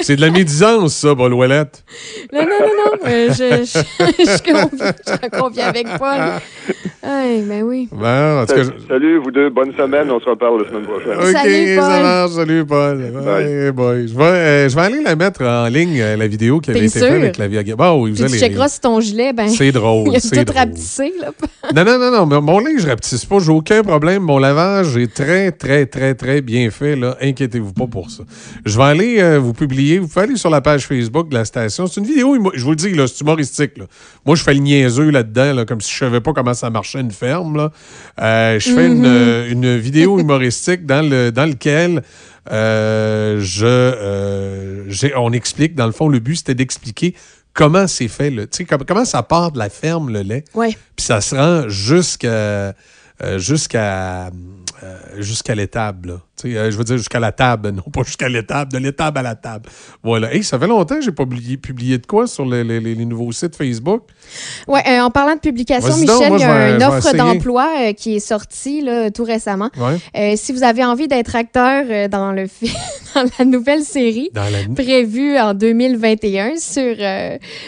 [0.00, 1.84] c'est hey, de la médisance, ça, Paul Ouellette.
[2.32, 2.92] Non, non, non, non.
[3.08, 6.18] euh, je, je, je, conviens- je conviens avec Paul.
[7.08, 7.88] Hey, ben oui.
[7.92, 10.84] Bon, en tout cas, Salut, salut, vous deux, bonne semaine, on se reparle la semaine
[10.84, 11.12] prochaine.
[11.18, 11.84] OK, Salut, Paul.
[11.90, 12.30] ça marche.
[12.32, 12.98] Salut, Paul.
[13.24, 14.08] Bye, boy.
[14.08, 16.80] Je, vais, euh, je vais aller la mettre en ligne, euh, la vidéo qui avait
[16.80, 17.86] T'es été faite avec la vie agricole.
[17.86, 19.48] Bon, oui, vous Puis tu allez checkeras sur ton gilet, ben.
[19.48, 20.56] C'est drôle, Il a c'est tout drôle.
[20.58, 21.30] rapetissé, là.
[21.74, 22.26] Non, non, non, non.
[22.26, 23.38] mais Mon linge, je rapetisse pas.
[23.40, 24.22] J'ai aucun problème.
[24.22, 26.94] Mon lavage est très, très, très, très bien fait.
[26.94, 27.16] Là.
[27.20, 28.22] Inquiétez-vous pas pour ça.
[28.64, 29.98] Je vais aller euh, vous publier.
[29.98, 31.86] Vous pouvez aller sur la page Facebook de la station.
[31.88, 33.78] C'est une vidéo, je vous le dis, là, c'est humoristique.
[33.78, 33.84] là.
[34.24, 37.00] Moi, je fais le niaiseux là-dedans, là, comme si je savais pas comment ça marchait
[37.00, 37.56] une ferme.
[37.56, 37.70] Là.
[38.20, 39.04] Euh, je fais une, Mhm.
[39.06, 42.02] euh, une vidéo humoristique dans, le, dans lequel
[42.50, 44.84] euh, je, euh,
[45.16, 47.14] on explique, dans le fond, le but, c'était d'expliquer
[47.54, 50.44] comment c'est fait, le, com- comment ça part de la ferme, le lait.
[50.94, 52.74] Puis ça se rend jusqu'à
[53.38, 54.30] jusqu'à
[55.18, 56.20] jusqu'à l'étable.
[56.44, 59.34] Euh, je veux dire jusqu'à la table, non pas jusqu'à l'étable, de l'étable à la
[59.34, 59.68] table.
[60.02, 60.34] Voilà.
[60.34, 63.32] Hey, ça fait longtemps que j'ai pas publié, publié de quoi sur les, les- nouveaux
[63.32, 64.02] sites Facebook?
[64.66, 67.68] Ouais, euh, en parlant de publication, donc, Michel, moi, il y a une offre d'emploi
[67.80, 69.70] euh, qui est sortie là, tout récemment.
[69.78, 70.36] Ouais.
[70.36, 72.44] Si vous avez envie d'être acteur dans, le
[73.14, 74.42] dans la nouvelle série la-
[74.74, 76.96] prévue en 2021 sur,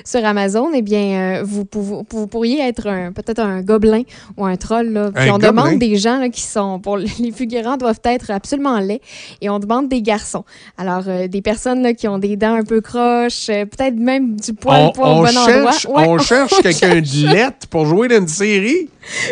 [0.05, 4.03] sur Amazon, eh bien, vous, pouvez- vous pourriez être un- peut-être un gobelin
[4.37, 4.89] ou un troll.
[4.91, 5.11] Là.
[5.15, 5.51] Puis Un on gobelin?
[5.53, 9.01] demande des gens là, qui sont, pour les figurants, doivent être absolument laids
[9.41, 10.45] et on demande des garçons.
[10.77, 14.37] Alors, euh, des personnes là, qui ont des dents un peu croches, euh, peut-être même
[14.37, 15.73] du poil On, au on bon endroit.
[15.73, 18.89] cherche, Ouais, on cherche quelqu'un de lettre pour jouer dans une série.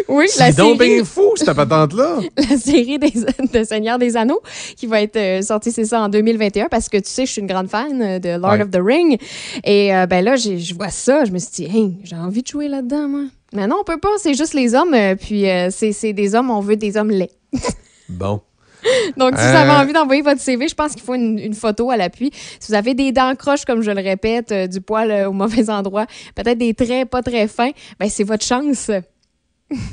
[0.08, 2.18] Oui, la C'est donc série- bien fou, cette patente-là.
[2.38, 3.12] la série des,
[3.52, 4.40] de Seigneur des Anneaux
[4.76, 7.40] qui va être euh, sortie, c'est ça, en 2021 parce que tu sais, je suis
[7.42, 8.62] une grande fan de Lord Ouais.
[8.62, 9.18] of the Ring.
[9.64, 12.68] Et ben là, je vois ça, je me suis dit, hey, j'ai envie de jouer
[12.68, 13.20] là-dedans, moi.
[13.52, 16.50] Mais non, on peut pas, c'est juste les hommes, puis euh, c'est c'est des hommes,
[16.50, 17.30] on veut des hommes laids.
[18.08, 18.40] Bon.
[19.16, 21.90] Donc, si vous avez envie d'envoyer votre CV, je pense qu'il faut une, une photo
[21.90, 22.30] à l'appui.
[22.60, 25.32] Si vous avez des dents croches, comme je le répète, euh, du poil euh, au
[25.32, 28.90] mauvais endroit, peut-être des traits pas très fins, ben c'est votre chance.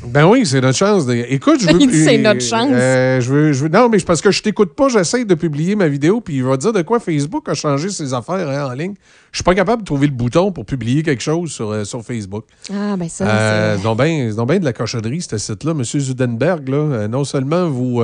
[0.05, 1.07] Ben oui, c'est notre chance.
[1.07, 1.81] de- Écoute, je veux.
[1.81, 2.69] Il dit c'est notre chance.
[2.71, 5.75] Euh, je veux, je veux- Non, mais parce que je t'écoute pas, j'essaie de publier
[5.75, 8.73] ma vidéo, puis il va dire de quoi Facebook a changé ses affaires hein, en
[8.73, 8.93] ligne.
[9.31, 12.03] Je suis pas capable de trouver le bouton pour publier quelque chose sur, euh, sur
[12.03, 12.45] Facebook.
[12.71, 13.81] Ah, ben ça, Euh, c'est...
[13.83, 15.73] donc bien c'est donc bien de la cochonnerie, ce site-là.
[15.73, 18.03] Monsieur Zudenberg, là, non seulement vous.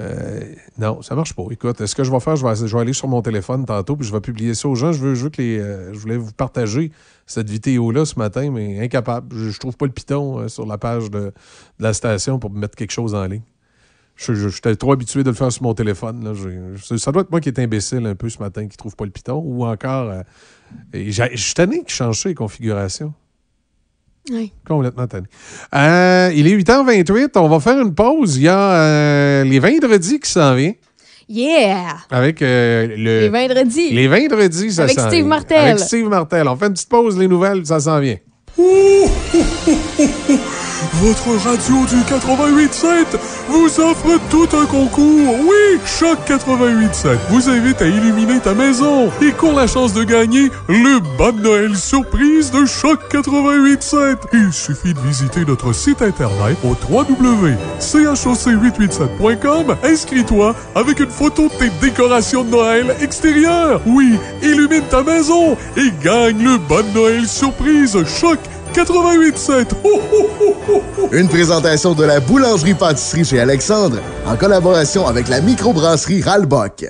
[0.00, 0.40] Euh,
[0.78, 1.44] non, ça marche pas.
[1.50, 3.96] Écoute, ce que je vais faire, je vais, je vais aller sur mon téléphone tantôt,
[3.96, 4.92] puis je vais publier ça aux gens.
[4.92, 5.58] Je veux, je que les.
[5.58, 6.92] euh, je voulais vous partager
[7.26, 9.34] cette vidéo-là ce matin, mais incapable.
[9.34, 11.32] Je, je trouve pas le piton euh, sur la page de,
[11.78, 13.42] la station pour mettre quelque chose en ligne.
[14.16, 16.24] Je, j'étais trop habitué de le faire sur mon téléphone.
[16.24, 16.32] Là.
[16.96, 19.10] Ça doit être moi qui est imbécile un peu ce matin, qui trouve pas le
[19.10, 20.12] piton, ou encore.
[20.94, 23.12] je suis tanné qui change les configurations.
[24.30, 24.50] Ouais.
[24.66, 25.26] Complètement tanné.
[25.74, 27.30] Euh, il est 8h28.
[27.36, 28.36] On va faire une pause.
[28.36, 30.74] Il y a euh, les vendredis qui s'en viennent.
[31.28, 31.96] Yeah!
[32.10, 33.20] Avec euh, le.
[33.22, 33.90] Les vendredis.
[33.92, 35.24] Les vendredis, ça Avec Steve vient.
[35.24, 35.58] Martel.
[35.58, 36.46] Avec Steve Martel.
[36.48, 38.16] On fait une petite pause, les nouvelles, ça s'en vient.
[40.94, 43.18] Votre radio du 88.7
[43.48, 45.34] vous offre tout un concours.
[45.42, 50.50] Oui, Choc 88.7 vous invite à illuminer ta maison et court la chance de gagner
[50.68, 54.16] le bas de Noël surprise de Choc 88.7.
[54.32, 59.76] Il suffit de visiter notre site internet au www.choc887.com.
[59.84, 63.80] Inscris-toi avec une photo de tes décorations de Noël extérieures.
[63.86, 68.55] Oui, illumine ta maison et gagne le bas de Noël surprise Choc 88.7.
[71.12, 76.84] Une présentation de la boulangerie-pâtisserie chez Alexandre en collaboration avec la microbrasserie Ralbock.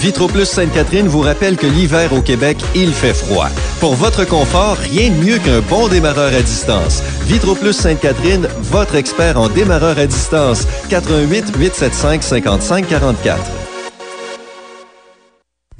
[0.00, 3.48] Vitroplus Sainte-Catherine vous rappelle que l'hiver au Québec, il fait froid.
[3.80, 7.02] Pour votre confort, rien de mieux qu'un bon démarreur à distance.
[7.26, 10.66] Vitroplus Sainte-Catherine, votre expert en démarreur à distance.
[10.88, 13.59] 88 875 55 44.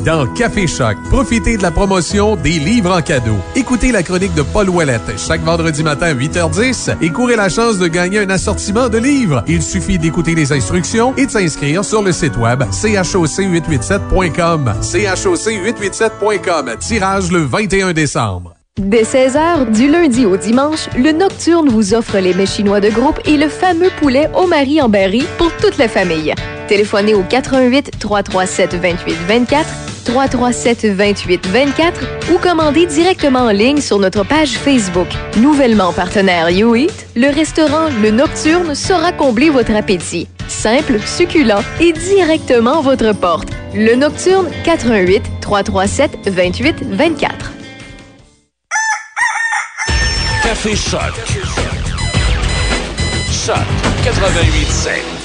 [0.05, 3.37] Dans Café Choc, profitez de la promotion des livres en cadeau.
[3.55, 7.79] Écoutez la chronique de Paul Ouellette chaque vendredi matin à 8h10 et courez la chance
[7.79, 9.45] de gagner un assortiment de livres.
[9.47, 14.73] Il suffit d'écouter les instructions et de s'inscrire sur le site web choc887.com.
[14.81, 16.77] choc887.com.
[16.79, 18.55] Tirage le 21 décembre.
[18.79, 23.21] Dès 16h, du lundi au dimanche, le Nocturne vous offre les mets chinois de groupe
[23.27, 26.33] et le fameux poulet au mari en berry pour toute la famille.
[26.69, 32.01] Téléphonez au 88 337 28 24 337 28 24
[32.33, 35.07] ou commandez directement en ligne sur notre page Facebook.
[35.37, 40.27] Nouvellement partenaire YouEat, le restaurant Le Nocturne saura combler votre appétit.
[40.49, 43.51] Simple, succulent et directement à votre porte.
[43.73, 47.53] Le Nocturne 88 337 28 24.
[50.43, 51.01] Café Choc.
[53.31, 53.57] Choc
[54.05, 55.20] 88.7.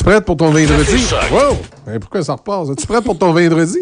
[0.00, 1.04] Tu prête pour ton vendredi?
[1.30, 1.58] Wow!
[1.86, 2.66] Hey, pourquoi ça repart?
[2.68, 2.74] ça?
[2.74, 3.80] Tu prête pour ton vendredi?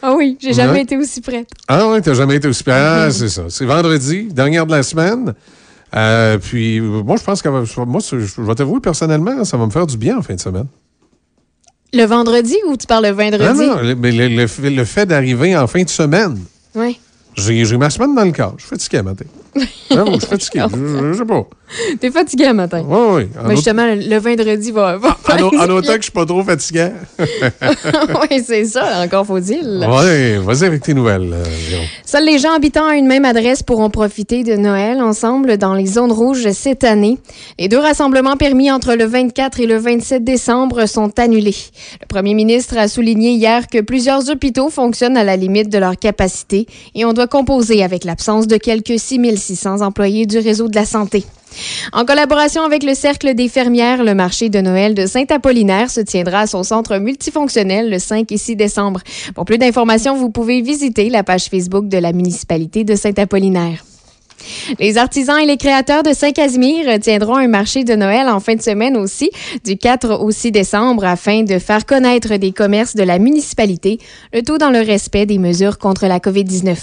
[0.00, 1.48] Ah oui, j'ai jamais été aussi prête.
[1.66, 3.42] Ah oui, t'as jamais été aussi Ah, c'est ça.
[3.48, 5.34] C'est vendredi, dernière de la semaine.
[5.96, 9.88] Euh, puis, moi, je pense que moi, je vais t'avouer personnellement, ça va me faire
[9.88, 10.66] du bien en fin de semaine.
[11.92, 13.44] Le vendredi ou tu parles le vendredi?
[13.44, 16.38] Ah non, le, mais le- le fait- le fait d'arriver en fin de semaine,
[16.76, 17.00] Oui.
[17.34, 18.54] j'ai ma semaine dans le corps.
[18.56, 19.24] Je suis fatigué matin.
[19.90, 20.64] J'avoue, je suis fatigué.
[20.74, 21.46] Je, je sais pas.
[22.00, 22.84] T'es fatigué le matin.
[22.86, 23.28] Oui, oui.
[23.44, 24.96] Mais justement, le, le vendredi va.
[24.98, 26.90] va en en autant que je suis pas trop fatigué.
[27.18, 29.84] oui, c'est ça, encore faut-il.
[29.88, 31.44] oui, vas-y avec tes nouvelles, euh.
[32.04, 35.86] Seuls les gens habitant à une même adresse pourront profiter de Noël ensemble dans les
[35.86, 37.18] zones rouges cette année.
[37.58, 41.56] Les deux rassemblements permis entre le 24 et le 27 décembre sont annulés.
[42.00, 45.96] Le premier ministre a souligné hier que plusieurs hôpitaux fonctionnent à la limite de leur
[45.96, 48.98] capacité et on doit composer avec l'absence de quelques
[49.46, 51.24] 6600 employés du réseau de la santé.
[51.92, 56.40] En collaboration avec le Cercle des fermières, le marché de Noël de Saint-Apollinaire se tiendra
[56.40, 59.00] à son centre multifonctionnel le 5 et 6 décembre.
[59.34, 63.82] Pour plus d'informations, vous pouvez visiter la page Facebook de la municipalité de Saint-Apollinaire.
[64.78, 68.62] Les artisans et les créateurs de Saint-Casimir tiendront un marché de Noël en fin de
[68.62, 69.30] semaine aussi,
[69.64, 73.98] du 4 au 6 décembre, afin de faire connaître des commerces de la municipalité,
[74.32, 76.76] le tout dans le respect des mesures contre la COVID-19.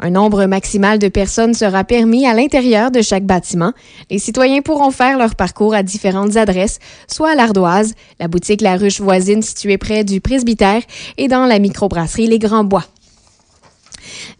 [0.00, 3.72] Un nombre maximal de personnes sera permis à l'intérieur de chaque bâtiment.
[4.10, 8.76] Les citoyens pourront faire leur parcours à différentes adresses, soit à l'Ardoise, la boutique La
[8.76, 10.82] Ruche voisine située près du presbytère,
[11.16, 12.84] et dans la microbrasserie Les Grands Bois.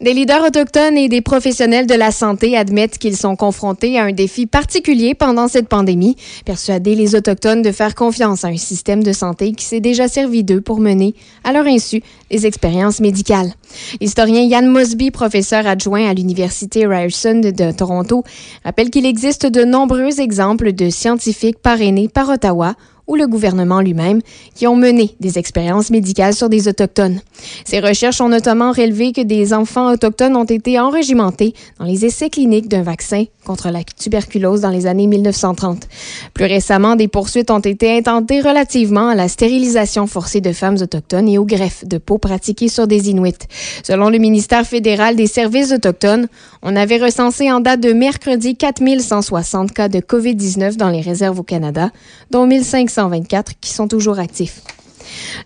[0.01, 4.11] Des leaders autochtones et des professionnels de la santé admettent qu'ils sont confrontés à un
[4.11, 6.15] défi particulier pendant cette pandémie,
[6.45, 10.43] persuader les Autochtones de faire confiance à un système de santé qui s'est déjà servi
[10.43, 13.53] d'eux pour mener, à leur insu, des expériences médicales.
[14.01, 18.23] L'historien Yann Mosby, professeur adjoint à l'Université Ryerson de, Toronto,
[18.63, 22.75] rappelle qu'il existe de nombreux exemples de scientifiques parrainés par Ottawa
[23.09, 24.21] ou le gouvernement lui-même,
[24.55, 27.19] qui ont mené des expériences médicales sur des Autochtones.
[27.65, 32.29] Ces recherches ont notamment relevé que des enfants autochtones ont été enrégimentés dans les essais
[32.29, 35.87] cliniques d'un vaccin contre la tuberculose dans les années 1930.
[36.35, 41.27] Plus récemment, des poursuites ont été intentées relativement à la stérilisation forcée de femmes autochtones
[41.27, 43.47] et au greffe de peau pratiquées sur des Inuits.
[43.81, 46.27] Selon le ministère fédéral des services autochtones,
[46.61, 51.43] on avait recensé en date de mercredi 4160 cas de COVID-19 dans les réserves au
[51.43, 51.89] Canada,
[52.29, 54.61] dont 1524 qui sont toujours actifs.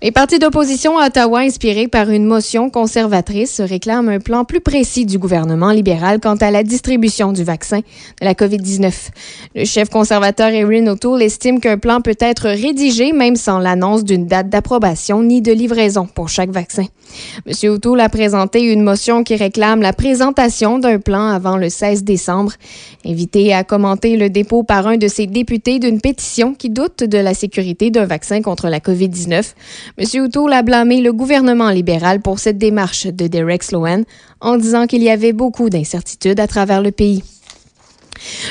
[0.02, 5.06] Les partis d'opposition à Ottawa, inspirés par une motion conservatrice, réclament un plan plus précis
[5.06, 8.92] du gouvernement libéral quant à la distribution du vaccin de la COVID-19.
[9.56, 14.28] Le chef conservateur Erin O'Toole estime qu'un plan peut être rédigé même sans l'annonce d'une
[14.28, 16.86] date d'approbation ni de livraison pour chaque vaccin.
[17.46, 17.72] M.
[17.72, 22.54] O'Toole a présenté une motion qui réclame la présentation d'un plan avant le 16 décembre.
[23.06, 27.18] Invité à commenter le dépôt par un de ses députés d'une pétition qui doute de
[27.18, 29.43] la sécurité d'un vaccin contre la COVID-19,
[29.98, 30.24] M.
[30.24, 34.04] O'Toole a blâmé le gouvernement libéral pour cette démarche de Derek Sloan
[34.42, 37.24] en disant qu'il y avait beaucoup d'incertitudes à travers le pays.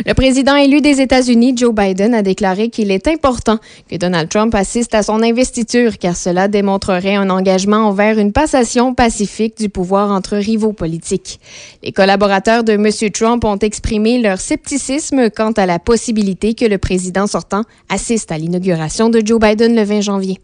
[0.07, 3.59] Le président élu des États-Unis, Joe Biden, a déclaré qu'il est important
[3.91, 8.95] que Donald Trump assiste à son investiture car cela démontrerait un engagement envers une passation
[8.95, 11.41] pacifique du pouvoir entre rivaux politiques.
[11.83, 12.89] Les collaborateurs de M.
[13.13, 18.39] Trump ont exprimé leur scepticisme quant à la possibilité que le président sortant assiste à
[18.39, 20.39] l'inauguration de Joe Biden le 20 janvier.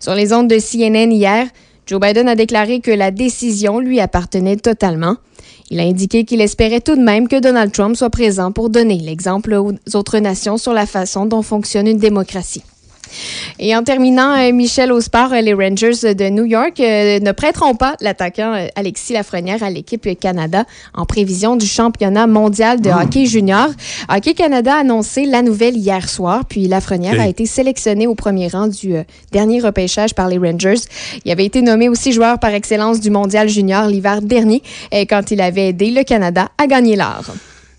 [0.00, 1.46] Sur les ondes de CNN hier,
[1.86, 5.16] Joe Biden a déclaré que la décision lui appartenait totalement.
[5.70, 8.98] Il a indiqué qu'il espérait tout de même que Donald Trump soit présent pour donner
[8.98, 12.62] l'exemple aux autres nations sur la façon dont fonctionne une démocratie.
[13.58, 17.32] Et en terminant, euh, Michel au sport, euh, les Rangers de New York euh, ne
[17.32, 20.64] prêteront pas l'attaquant Alexis Lafrenière à l'équipe Canada
[20.94, 23.68] en prévision du championnat mondial de hockey junior.
[24.08, 28.48] Hockey Canada a annoncé la nouvelle hier soir, puis Lafrenière a été sélectionné au premier
[28.48, 30.80] rang du euh, dernier repêchage par les Rangers.
[31.24, 34.62] Il avait été nommé aussi joueur par excellence du mondial junior l'hiver dernier,
[35.08, 37.24] quand il avait aidé le Canada à gagner l'or.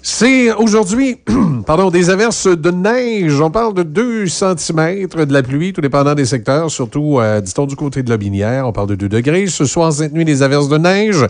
[0.07, 1.17] C'est aujourd'hui,
[1.65, 3.41] pardon, des averses de neige.
[3.41, 7.65] On parle de 2 cm de la pluie, tout dépendant des secteurs, surtout, euh, dit-on,
[7.65, 8.67] du côté de la Binière.
[8.67, 9.47] On parle de 2 degrés.
[9.47, 11.25] Ce soir, cette nuit, des averses de neige.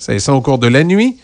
[0.00, 1.16] C'est ça au cours de la nuit.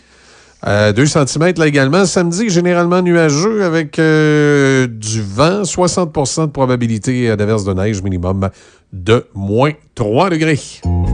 [0.65, 2.05] 2 cm là également.
[2.05, 8.49] Samedi, généralement nuageux avec euh, du vent, 60% de probabilité euh, d'averses de neige minimum
[8.93, 10.61] de moins 3 degrés.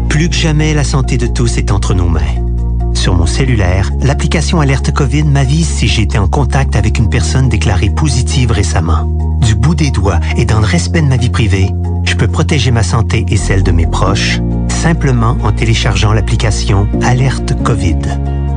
[0.10, 2.51] Plus que jamais, la santé de tous est entre nos mains.
[3.02, 7.50] Sur mon cellulaire, l'application Alerte COVID m'avise si j'ai été en contact avec une personne
[7.50, 9.06] déclarée positive récemment.
[9.42, 11.72] Du bout des doigts et dans le respect de ma vie privée,
[12.04, 17.56] je peux protéger ma santé et celle de mes proches simplement en téléchargeant l'application Alerte
[17.64, 17.98] COVID.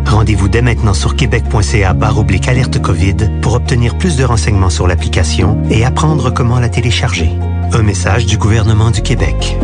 [0.05, 4.87] Rendez-vous dès maintenant sur québec.ca barre oblique alerte COVID pour obtenir plus de renseignements sur
[4.87, 7.31] l'application et apprendre comment la télécharger.
[7.73, 9.57] Un message du gouvernement du Québec.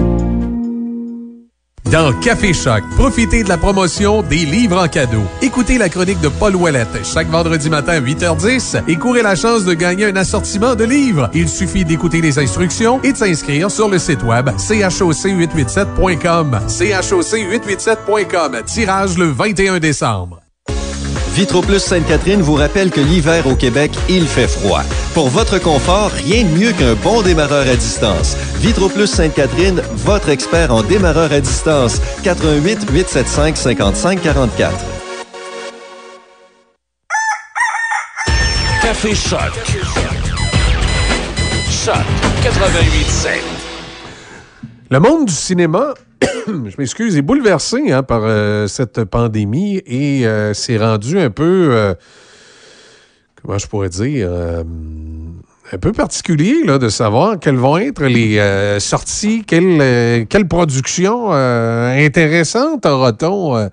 [1.86, 5.23] Dans Café Choc, profitez de la promotion des livres en cadeau.
[5.43, 9.65] Écoutez la chronique de Paul Ouellette chaque vendredi matin à 8h10 et courez la chance
[9.65, 11.28] de gagner un assortiment de livres.
[11.35, 16.61] Il suffit d'écouter les instructions et de s'inscrire sur le site web choc887.com.
[16.69, 18.62] choc887.com.
[18.66, 20.40] Tirage le 21 décembre.
[21.32, 24.82] Vitroplus Sainte-Catherine vous rappelle que l'hiver au Québec, il fait froid.
[25.15, 28.36] Pour votre confort, rien de mieux qu'un bon démarreur à distance.
[28.57, 32.01] Vitroplus Sainte-Catherine, votre expert en démarreur à distance.
[32.24, 34.73] 88 875 55 44.
[38.82, 39.40] Café Choc.
[41.70, 41.94] Choc
[42.43, 43.40] 88.7.
[44.90, 45.94] Le monde du cinéma,
[46.46, 51.68] je m'excuse, est bouleversé hein, par euh, cette pandémie et euh, s'est rendu un peu,
[51.72, 51.94] euh,
[53.42, 54.62] comment je pourrais dire, euh,
[55.72, 62.86] un peu particulier là, de savoir quelles vont être les sorties, quelles, quelles productions intéressantes
[62.86, 63.68] aura-t-on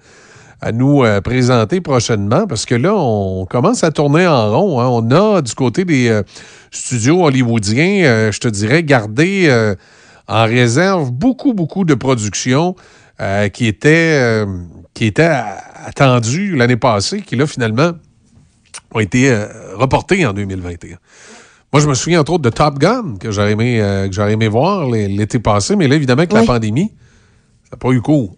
[0.61, 2.45] à nous présenter prochainement?
[2.45, 4.80] Parce que là, on commence à tourner en rond.
[4.80, 4.88] hein.
[4.88, 6.22] On a du côté des
[6.69, 9.49] studios hollywoodiens, je te dirais, gardé
[10.28, 12.76] en réserve beaucoup, beaucoup de productions
[13.22, 14.45] euh, qui étaient, euh,
[14.94, 15.30] qui étaient
[15.86, 17.91] attendues l'année passée, qui là, finalement,
[18.94, 20.98] ont été euh, reportées en 2021.
[21.74, 23.80] Moi, je me souviens entre autres de Top Gun, que j'aurais aimé,
[24.10, 26.91] que j'aurais aimé voir l'é- l'été passé, mais là, évidemment, avec la pandémie,
[27.64, 28.38] ça n'a pas eu cours.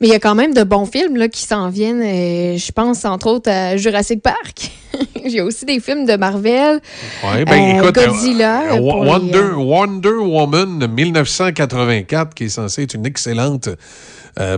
[0.00, 2.00] Mais il y a quand même de bons films là, qui s'en viennent.
[2.02, 4.70] euh, je pense entre autres à Jurassic Park.
[5.24, 6.80] Il y a aussi des films de Marvel.
[7.22, 8.62] Ouais, ben, Euh, écoute, euh, Godzilla.
[8.72, 13.68] euh, les, Wonder, euh, Wonder Woman 1984, qui est censée être une excellente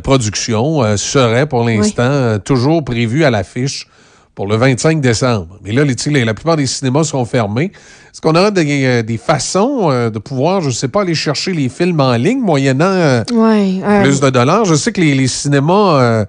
[0.04, 3.88] production, serait pour l'instant toujours prévue à l'affiche
[4.34, 5.58] pour le 25 décembre.
[5.62, 7.70] Mais là, les, la plupart des cinémas sont fermés.
[8.12, 11.14] Est-ce qu'on aura des, euh, des façons euh, de pouvoir, je ne sais pas, aller
[11.14, 14.64] chercher les films en ligne moyennant euh, Ouais, euh, plus de dollars?
[14.64, 16.24] Je sais que les, les cinémas euh,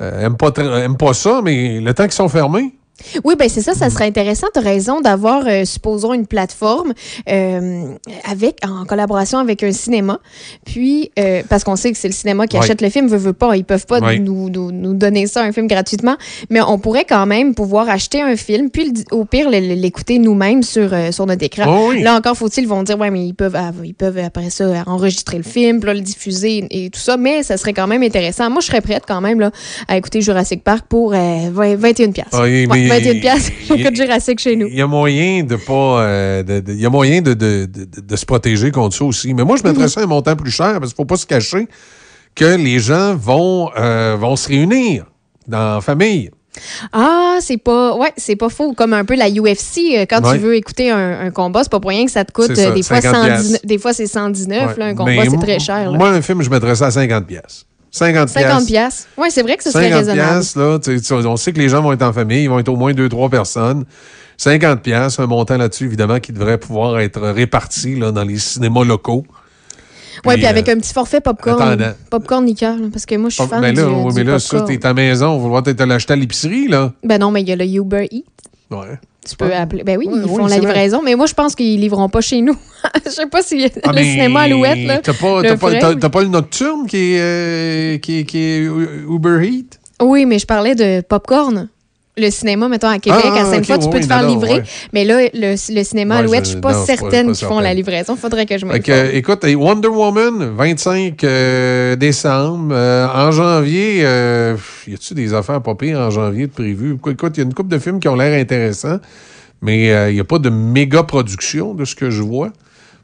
[0.00, 2.74] euh, aiment, pas pas ça, mais le temps qu'ils sont fermés,
[3.24, 4.48] oui, ben c'est ça, ça serait intéressant.
[4.52, 6.92] Tu as raison d'avoir, euh, supposons, une plateforme
[7.28, 7.82] euh,
[8.28, 10.20] avec en collaboration avec un cinéma.
[10.64, 13.32] Puis, euh, parce qu'on sait que c'est le cinéma qui achète le film, veut, veut
[13.32, 16.16] pas, ils peuvent pas nous, nous, donner ça, un film gratuitement,
[16.50, 20.90] mais on pourrait quand même pouvoir acheter un film, puis au pire, l'écouter nous-mêmes sur,
[21.12, 21.64] sur notre écran.
[21.68, 24.50] Oh là encore, faut-il, ils vont dire, ouais, mais ils peuvent, ah, ils peuvent après
[24.50, 28.02] ça enregistrer le film, puis le diffuser et tout ça, mais ça serait quand même
[28.02, 28.50] intéressant.
[28.50, 29.50] Moi, je serais prête quand même là,
[29.86, 32.12] à écouter Jurassic Park pour 20, 21$.
[32.12, 32.26] pièces.
[32.32, 32.44] Oh,
[32.88, 34.68] 21 chez nous.
[34.68, 38.96] Il y a moyen de pas, euh, y a moyen de, de, se protéger contre
[38.96, 39.34] ça aussi.
[39.34, 39.88] Mais moi, je mettrais mhm.
[39.88, 41.68] ça à un montant plus cher parce qu'il ne faut pas se cacher
[42.34, 45.06] que les gens vont, euh, vont se réunir
[45.46, 46.30] dans famille.
[46.92, 48.72] Ah, c'est pas, ouais, c'est pas faux.
[48.72, 51.80] Comme un peu la UFC, euh, quand tu veux écouter un, un combat, c'est pas
[51.80, 52.52] pour rien que ça te coûte.
[52.52, 54.84] Des, fois 110, des, fois, c'est 119, ouais.
[54.84, 55.92] un combat, c'est très cher.
[55.92, 57.66] Moi, un film, je mettrais ça à 50 pièces.
[57.98, 59.08] 50 50 pièces.
[59.16, 60.44] Ouais, c'est vrai que ce serait 50 raisonnable.
[60.56, 62.76] là, tu on sait que les gens vont être en famille, ils vont être au
[62.76, 63.84] moins deux, trois personnes.
[64.36, 68.84] 50 piastres, un montant là-dessus, évidemment, qui devrait pouvoir être réparti là, dans les cinémas
[68.84, 69.24] locaux.
[70.24, 73.46] Ouais, Puis, avec euh, un petit forfait popcorn, popcorn liqueur, parce que moi je suis
[73.46, 75.62] fan du, là, oui, du mais là, ça, t'es à la maison, on va voir
[75.62, 76.92] peut-être l'acheter à l'épicerie, là.
[77.04, 78.24] Ben non, mais il y a le Uber Eats.
[78.70, 78.98] Ouais.
[79.28, 79.84] Tu peux appeler.
[79.84, 80.60] Ben oui, ils oui, font la vrai.
[80.60, 82.56] livraison, mais moi je pense qu'ils livreront pas chez nous.
[83.04, 84.98] Je sais pas si Ah, le mais cinéma Alouette là.
[84.98, 87.98] T'as pas, le t'as pas, ferait, t'as- mais- t'as pas le Nocturne qui est, euh,
[87.98, 89.78] qui, est- qui est Uber Eats?
[90.00, 91.68] Oui, mais je parlais de popcorn.
[92.18, 94.28] Le cinéma, mettons, à Québec, Ah, à Sainte-Foy, ok, tu peux oui, te faire non,
[94.28, 94.52] livrer.
[94.54, 94.62] ouais.
[94.92, 97.60] Mais là, le, le cinéma Ouais, Alouette, je- je suis pas non, certaine qu'ils font
[97.60, 98.16] la livraison.
[98.16, 102.74] Faudrait que je euh, écoute, Wonder Woman, 25 euh, décembre.
[102.74, 106.94] Euh, en janvier, euh, y a-tu des affaires pas pires en janvier de prévues?
[107.10, 108.98] Écoute, il y a une couple de films qui ont l'air intéressants,
[109.62, 112.50] mais il n'y a pas de méga production de ce que je vois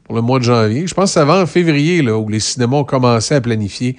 [0.03, 0.85] pour le mois de janvier.
[0.87, 3.95] Je pense que c'est avant février là, où les cinémas ont commencé à planifier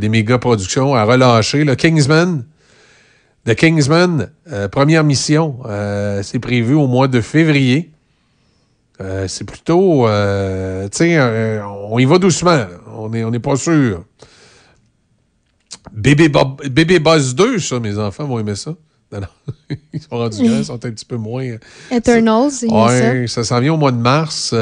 [0.00, 1.64] des méga productions, à relâcher.
[1.64, 2.44] Le Kingsman,
[3.46, 7.90] The Kingsman, euh, première mission, euh, c'est prévu au mois de février.
[9.00, 12.52] Euh, c'est plutôt, tu sais, on y va doucement.
[12.56, 12.68] là.
[12.96, 14.04] On n'est on est pas sûr.
[15.92, 18.74] Bébé, Bob- Bébé Buzz 2, ça, mes enfants vont aimer ça.
[19.12, 19.54] Non, non.
[19.92, 21.56] Ils sont rendus grands, ils sont un petit peu moins.
[21.90, 22.66] Eternals, ça.
[22.66, 24.54] Ouais, ça s'en vient au mois de mars.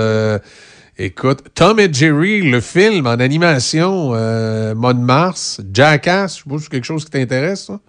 [0.99, 4.09] Écoute, Tom et Jerry, le film en animation,
[4.75, 5.61] mois de mars.
[5.73, 7.81] Jackass, je sais pas si c'est quelque chose qui t'intéresse, ça?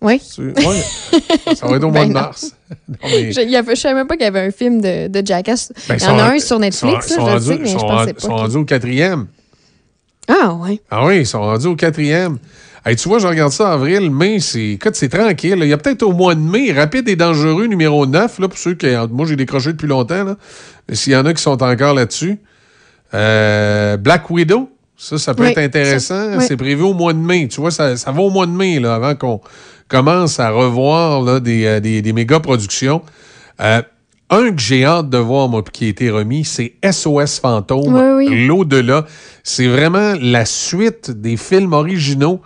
[0.00, 0.20] Oui.
[0.38, 1.54] Ouais.
[1.56, 2.52] ça va être au mois Ben de mars.
[2.88, 4.80] Non, mais- Je, il y avait- je savais même pas qu'il y avait un film
[4.80, 5.72] de, de Jackass.
[5.88, 7.68] Ben, il y en a un sur Netflix, sont- là, je le sais, rendus- mais
[7.68, 8.20] je sont pensais rendus- pas.
[8.20, 9.26] sont que- rendus au quatrième.
[10.28, 10.80] Ah, ouais.
[10.90, 12.38] Ah oui, ils sont rendus au quatrième.
[12.86, 15.58] Hey, tu vois, je regarde ça en avril, mai, c'est, c'est tranquille.
[15.62, 18.58] Il y a peut-être au mois de mai, Rapide et dangereux, numéro 9, là, pour
[18.58, 18.86] ceux qui.
[19.10, 20.36] Moi, j'ai décroché depuis longtemps,
[20.92, 22.38] S'il y en a qui sont encore là-dessus.
[23.14, 26.36] Euh, Black Widow, ça, ça peut Oui, être intéressant.
[26.38, 26.44] oui.
[26.46, 27.48] C'est prévu au mois de mai.
[27.48, 29.40] Tu vois, ça, ça va au mois de mai, là, avant qu'on
[29.88, 33.02] commence à revoir là, des, euh, des, des méga productions.
[33.60, 33.82] Euh,
[34.30, 37.94] un que j'ai hâte de voir, moi, qui a été remis, c'est SOS Fantôme.
[38.18, 38.46] Oui, oui.
[38.46, 39.06] L'au-delà.
[39.42, 42.40] C'est vraiment la suite des films originaux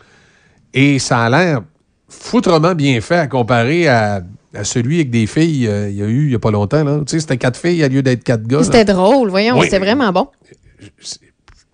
[0.72, 1.62] et ça a l'air
[2.08, 4.20] foutrement bien fait à comparer à,
[4.54, 6.84] à celui avec des filles euh, il y a eu il n'y a pas longtemps.
[6.84, 6.98] là.
[7.00, 8.62] Tu sais, c'était quatre filles au lieu d'être quatre gars.
[8.62, 9.64] C'était drôle, voyons, Oui.
[9.64, 10.28] c'était vraiment bon.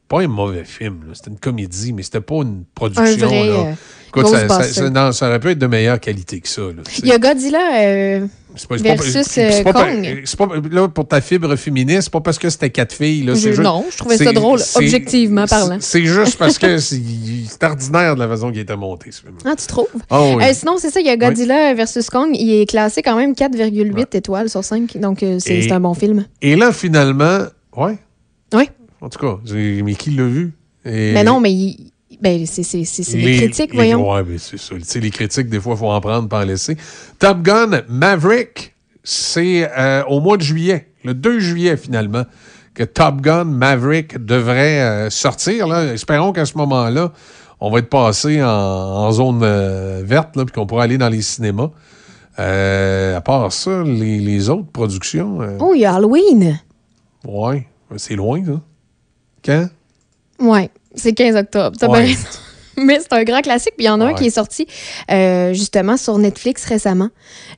[0.08, 1.00] pas un mauvais film.
[1.12, 3.04] C'était une comédie, mais c'était pas une production.
[3.04, 3.74] Un vrai, là.
[4.08, 4.80] Écoute, ça, ça- Ghostbuster.
[4.80, 6.62] ça- non, ça aurait pu être de meilleure qualité que ça.
[6.62, 6.82] là.
[7.02, 8.26] Il y a Godzilla euh,
[8.68, 10.24] pas- pas- versus pas- Kong.
[10.38, 13.22] pas- là, pour ta fibre féministe, c'est pas parce que c'était quatre filles.
[13.24, 15.76] Là, Je- c'est juste- non, je trouvais ça drôle, objectivement parlant.
[15.80, 17.00] C'est juste parce que c'est
[17.62, 19.34] ordinaire de la façon qu'il était monté, ce film.
[19.44, 19.86] Ah, tu trouves?
[20.10, 20.42] Ah oui.
[20.42, 22.30] Euh, sinon, c'est ça, il y a Godzilla versus Kong.
[22.34, 24.96] Il est classé quand même 4,8 étoiles sur 5.
[24.98, 26.24] Donc, euh, c'est un bon film.
[26.42, 27.40] Et là, finalement,
[27.76, 27.98] ouais.
[28.54, 28.70] Oui.
[29.00, 29.38] En tout cas,
[29.84, 30.52] mais qui l'a vu?
[30.84, 32.62] Et- Mais non, mais il- ben, c'est
[33.16, 34.12] des critiques, les- voyons.
[34.12, 34.74] Ouais, mais c'est ça.
[34.74, 36.76] Tu sais, les critiques, des fois, il faut en prendre, pas en laisser.
[37.18, 38.74] Top Gun Maverick,
[39.04, 42.24] c'est euh, au mois de juillet, le 2 juillet, finalement,
[42.74, 45.66] que Top Gun Maverick devrait euh, sortir.
[45.68, 45.92] Là.
[45.94, 47.12] Espérons qu'à ce moment-là,
[47.60, 51.22] on va être passé en, en zone euh, verte, puis qu'on pourra aller dans les
[51.22, 51.70] cinémas.
[52.36, 56.60] À part ça, les, les autres productions, Oh, il y a Halloween.
[57.26, 57.66] ouais,
[57.96, 58.60] c'est loin, ça.
[59.44, 59.68] Quand?
[60.40, 61.76] Ouais, c'est 15 octobre.
[61.78, 62.04] T'as Ouais.
[62.04, 62.16] bien.
[62.80, 63.72] Mais c'est un grand classique.
[63.76, 64.66] Puis il y en a un qui est sorti
[65.10, 67.08] euh, justement sur Netflix récemment.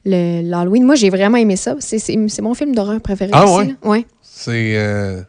[0.06, 0.84] Le- L'Halloween.
[0.84, 1.76] Moi, j'ai vraiment aimé ça.
[1.78, 3.30] C'est- mon film d'horreur préféré.
[3.34, 3.74] Ah aussi, ouais?
[3.84, 4.06] Ouais.
[4.22, 4.76] C'est.
[4.76, 5.22] euh, En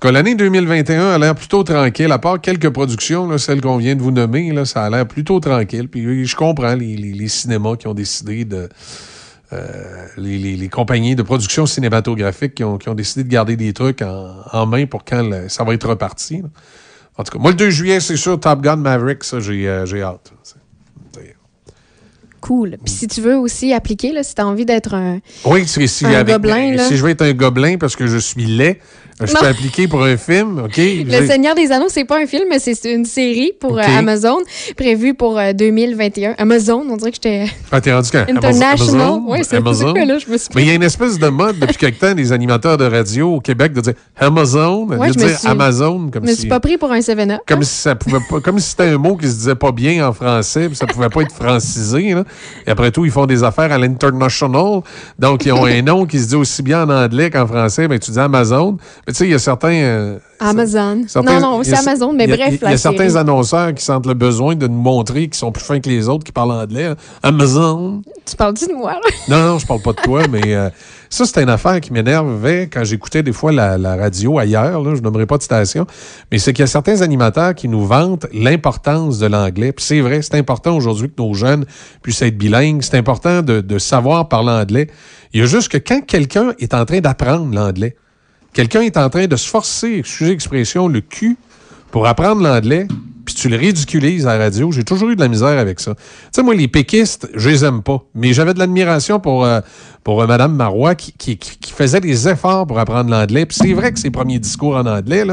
[0.00, 3.76] tout cas, l'année 2021 a l'air plutôt tranquille, à part quelques productions, là, celles qu'on
[3.76, 5.88] vient de vous nommer, là, ça a l'air plutôt tranquille.
[5.88, 8.68] Puis je comprends les, les- les cinémas qui ont décidé de.
[9.52, 13.56] euh, les, les- les compagnies de production cinématographique qui ont, qui ont décidé de garder
[13.56, 16.38] des trucs en, en main pour quand le- ça va être reparti.
[16.38, 16.48] là.
[17.16, 19.84] En tout cas, moi, le 2 juillet, c'est sûr, Top Gun Maverick, ça, j'ai euh,
[20.02, 20.32] hâte.
[22.40, 22.76] Cool.
[22.84, 25.20] Puis si tu veux aussi appliquer, là, si tu as envie d'être un.
[25.46, 26.86] Oui, si, si, Un avec- gobelin, là.
[26.86, 28.80] si je veux être un gobelin parce que je suis laid,
[29.20, 30.76] je peux appliquer pour un film, OK?
[30.76, 33.82] Le Seigneur des Anneaux, c'est pas un film, mais c'est une série pour euh.
[33.96, 34.38] Amazon,
[34.76, 36.34] prévue pour euh, 2021.
[36.38, 37.44] Amazon, on dirait que j'étais.
[37.72, 38.24] Ah, t'es rendu quand?
[38.28, 39.00] International.
[39.00, 39.24] Amazon?
[39.28, 39.92] Ouais, c'est- Amazon?
[39.94, 40.04] là?
[40.28, 42.76] Me suis Mais il y a une espèce de mode depuis quelque temps des animateurs
[42.76, 46.24] de radio au Québec de dire Amazon, Ouais, de je me dire suis- Amazon comme
[46.24, 46.40] Je me si.
[46.42, 47.40] suis pas pris pour un 7-up.
[47.46, 50.06] Comme si ça pouvait pas, comme si c'était un mot qui se disait pas bien
[50.08, 52.14] en français, puis ça pouvait pas être francisé.
[52.14, 52.24] là.
[52.66, 54.80] Et après tout, ils font des affaires à l'international,
[55.18, 57.88] donc ils ont un nom qui se dit aussi bien en anglais qu'en français.
[57.88, 59.72] Ben tu dis Amazon, mais tu sais, il y a certains.
[59.72, 61.04] euh, Amazon.
[61.06, 63.18] certains- non, non, c'est Amazon, mais a- bref, Il y a, certains série.
[63.20, 66.24] annonceurs qui sentent le besoin de nous montrer qu'ils sont plus fins que les autres
[66.24, 66.90] qui parlent anglais.
[67.22, 68.02] Amazon.
[68.26, 69.00] Tu parles-tu de moi, là?
[69.28, 70.68] Non, non, je parle pas de toi, mais euh,
[71.08, 74.82] ça, c'était une affaire qui m'énervait quand j'écoutais des fois la, la radio ailleurs.
[74.82, 75.86] Là, je nommerai pas de station.
[76.30, 79.72] Mais c'est qu'il y a certains animateurs qui nous vantent l'importance de l'anglais.
[79.72, 81.64] Puis c'est vrai, c'est important aujourd'hui que nos jeunes
[82.02, 82.82] puissent être bilingues.
[82.82, 84.88] C'est important de, de savoir parler anglais.
[85.32, 87.96] Il y a juste que quand quelqu'un est en train d'apprendre l'anglais,
[88.54, 91.36] quelqu'un est en train de se forcer, excusez l'expression, le cul
[91.90, 92.88] pour apprendre l'anglais,
[93.24, 95.94] puis tu le ridiculises à la radio, j'ai toujours eu de la misère avec ça.
[95.94, 96.00] Tu
[96.32, 98.04] sais, moi, les péquistes, je les aime pas.
[98.14, 99.60] Mais j'avais de l'admiration pour, euh,
[100.02, 101.38] pour euh, Mme Marois qui,
[101.74, 103.46] faisait des efforts pour apprendre l'anglais.
[103.46, 105.24] Puis c'est vrai que ses premiers discours en anglais,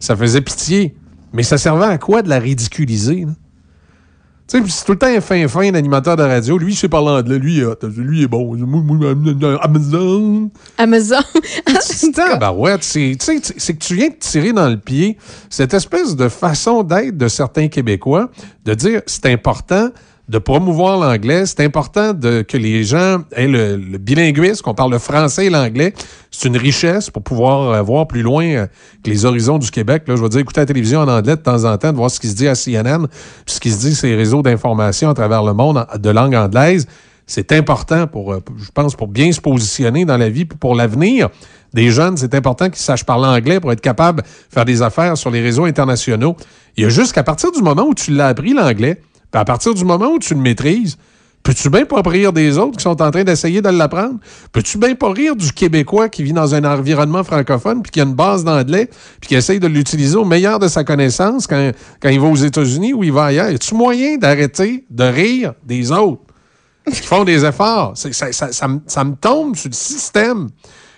[0.00, 0.94] ça faisait pitié.
[1.32, 3.26] Mais ça servait à quoi de la ridiculiser?
[3.26, 3.32] là?
[4.48, 6.56] Tu sais, c'est tout le temps un fin fin d'animateur de radio.
[6.56, 7.38] Lui, il sait parler anglais.
[7.38, 8.56] Lui, lui, il est bon.
[9.60, 10.50] Amazon.
[10.78, 11.16] Amazon.
[11.80, 15.18] C'est tu sais, c'est que tu viens de tirer dans le pied
[15.50, 18.30] cette espèce de façon d'être de certains Québécois,
[18.64, 19.90] de dire c'est important
[20.28, 24.92] de promouvoir l'anglais, c'est important de, que les gens aient le, le bilinguisme, qu'on parle
[24.92, 25.94] le français et l'anglais.
[26.30, 28.66] C'est une richesse pour pouvoir euh, voir plus loin euh,
[29.02, 30.02] que les horizons du Québec.
[30.06, 32.10] Là, je veux dire, écouter la télévision en anglais de temps en temps, de voir
[32.10, 33.06] ce qui se dit à CNN,
[33.46, 36.34] puis ce qui se dit sur les réseaux d'information à travers le monde de langue
[36.34, 36.86] anglaise.
[37.26, 41.30] C'est important pour, euh, je pense, pour bien se positionner dans la vie, pour l'avenir
[41.72, 42.18] des jeunes.
[42.18, 45.40] C'est important qu'ils sachent parler anglais pour être capables de faire des affaires sur les
[45.40, 46.36] réseaux internationaux.
[46.76, 49.00] Il y a juste qu'à partir du moment où tu l'as appris l'anglais,
[49.30, 50.96] puis à partir du moment où tu le maîtrises,
[51.42, 54.18] peux-tu bien pas rire des autres qui sont en train d'essayer de l'apprendre?
[54.52, 58.04] Peux-tu bien pas rire du Québécois qui vit dans un environnement francophone puis qui a
[58.04, 58.90] une base d'anglais
[59.20, 62.36] puis qui essaye de l'utiliser au meilleur de sa connaissance quand, quand il va aux
[62.36, 63.50] États-Unis ou il va ailleurs?
[63.50, 66.22] Y a-tu moyen d'arrêter de rire des autres?
[66.86, 67.94] Qui font des efforts?
[67.96, 70.48] Ça me tombe sur le système.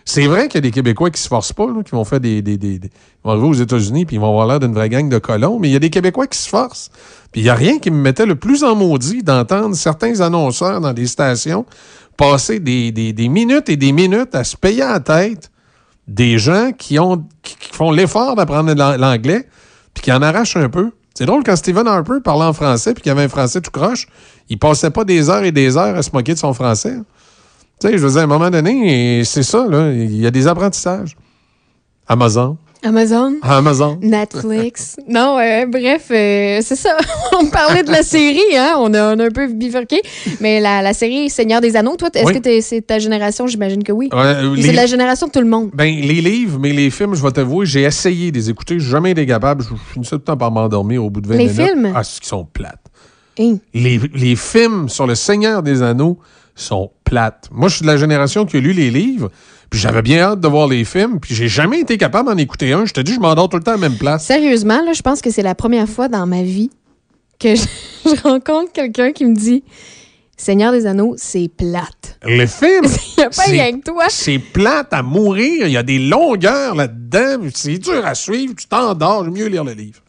[0.04, 2.42] C'est vrai qu'il y a des Québécois qui se forcent pas, qui vont faire des,
[2.42, 2.90] des, des- ils
[3.24, 5.68] vont arriver aux États-Unis puis ils vont avoir l'air d'une vraie gang de colons, mais
[5.68, 6.90] il y a des Québécois qui se forcent.
[7.32, 10.80] Puis il n'y a rien qui me mettait le plus en maudit d'entendre certains annonceurs
[10.80, 11.64] dans des stations
[12.16, 15.50] passer des, des- minutes et des minutes à se payer à la tête
[16.08, 19.46] des gens qui, ont, qui, qui font l'effort d'apprendre l'an- l'anglais
[19.94, 20.90] puis qui en arrachent un peu.
[21.14, 24.06] C'est drôle, quand Stephen Harper parlait en français puis qu'il avait un français tout croche,
[24.48, 26.96] il passait pas des heures et des heures à se moquer de son français.
[27.80, 30.26] Tu sais, je veux dire, à un moment donné, et c'est ça, là, il y
[30.26, 31.16] a des apprentissages.
[32.06, 32.56] Amazon.
[32.82, 33.34] Amazon.
[33.42, 33.98] Amazon.
[34.02, 34.96] Netflix.
[35.08, 36.96] non, euh, bref, euh, c'est ça.
[37.38, 38.74] on parlait de la série, hein?
[38.78, 40.00] On a, on a un peu bifurqué.
[40.40, 42.32] Mais la, la série Seigneur des Anneaux, toi, est-ce Oui.
[42.34, 43.46] que t'es- c'est ta génération?
[43.46, 44.08] J'imagine que oui.
[44.14, 45.70] Euh, C'est les- la génération de tout le monde.
[45.74, 48.78] Ben, les livres, mais les films, je vais t'avouer, j'ai essayé de les écouter.
[48.80, 49.62] Jamais été capable.
[49.62, 51.60] Je finissais tout le temps par m'endormir au bout de 20 Les minutes.
[51.60, 51.92] films?
[51.94, 52.80] Ah, qu'ils sont plates.
[53.38, 53.56] Hein?
[53.74, 56.18] Les, les films sur le Seigneur des Anneaux
[56.62, 57.48] sont plates.
[57.50, 59.30] Moi, je suis de la génération qui a lu les livres,
[59.70, 62.72] puis j'avais bien hâte de voir les films, puis j'ai jamais été capable d'en écouter
[62.72, 62.84] un.
[62.86, 64.26] Je te dis, je m'endors tout le temps à la même place.
[64.26, 66.70] Sérieusement, là, je pense que c'est la première fois dans ma vie
[67.38, 67.62] que je,
[68.04, 69.62] je rencontre quelqu'un qui me dit
[70.36, 72.18] Seigneur des Anneaux, c'est plate.
[72.24, 72.84] Les films,
[73.16, 74.04] Il n'y a pas rien que toi.
[74.08, 75.66] c'est plate à mourir.
[75.66, 77.46] Il y a des longueurs là-dedans.
[77.54, 78.54] C'est dur à suivre.
[78.56, 79.24] Tu t'endors.
[79.24, 80.00] Mieux lire le livre.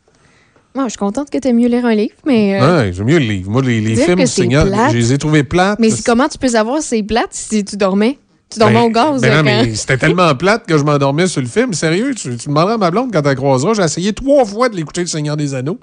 [0.74, 2.60] Moi, je suis contente que tu aies mieux lire un livre, mais.
[2.62, 3.52] euh, Ouais, j'aime mieux le livre.
[3.52, 5.80] Moi, les, films Seigneur, je les ai trouvés plates.
[5.80, 8.18] mais comment tu peux savoir c'est plate si tu dormais?
[8.50, 9.22] Tu dormais Ben, au gaz.
[9.22, 11.74] ben non, quand- mais c'était tellement plate que je m'endormais sur le film.
[11.74, 13.74] Sérieux, tu, tu demanderas à ma blonde quand elle croisera.
[13.74, 15.80] J'ai essayé trois fois de l'écouter, Le Seigneur des Anneaux.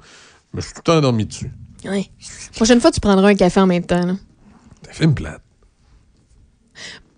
[0.52, 1.51] Mais je suis tout le temps endormi dessus.
[1.86, 2.06] Ouais.
[2.56, 4.05] Prochaine fois, tu prendras un café en même temps.
[4.05, 4.15] là.
[4.82, 5.40] C'est un film plate.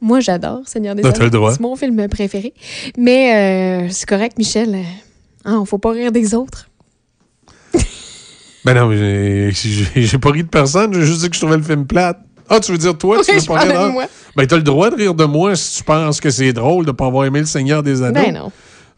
[0.01, 1.51] Moi, j'adore Seigneur des Ah, Anneaux.
[1.51, 2.55] C'est mon film préféré.
[2.97, 4.75] Mais euh, c'est correct, Michel.
[4.75, 4.83] Euh,
[5.47, 6.69] Hein, faut pas rire des autres.
[8.65, 10.93] Ben non, mais j'ai- pas ri de personne.
[10.93, 12.19] J'ai juste dit que je trouvais le film plate.
[12.49, 14.05] Ah, tu veux dire toi, tu veux pas rire de moi?
[14.37, 16.91] Ben, t'as le droit de rire de moi si tu penses que c'est drôle de
[16.93, 18.21] pas avoir aimé Le Seigneur des Anneaux.
[18.21, 18.53] Ben non.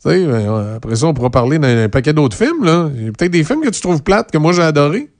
[0.04, 2.90] Tu sais, ben, après ça, on pourra parler d'un paquet d'autres films, là.
[2.96, 5.10] Il y a peut-être des films que tu trouves plates, que moi j'ai adoré.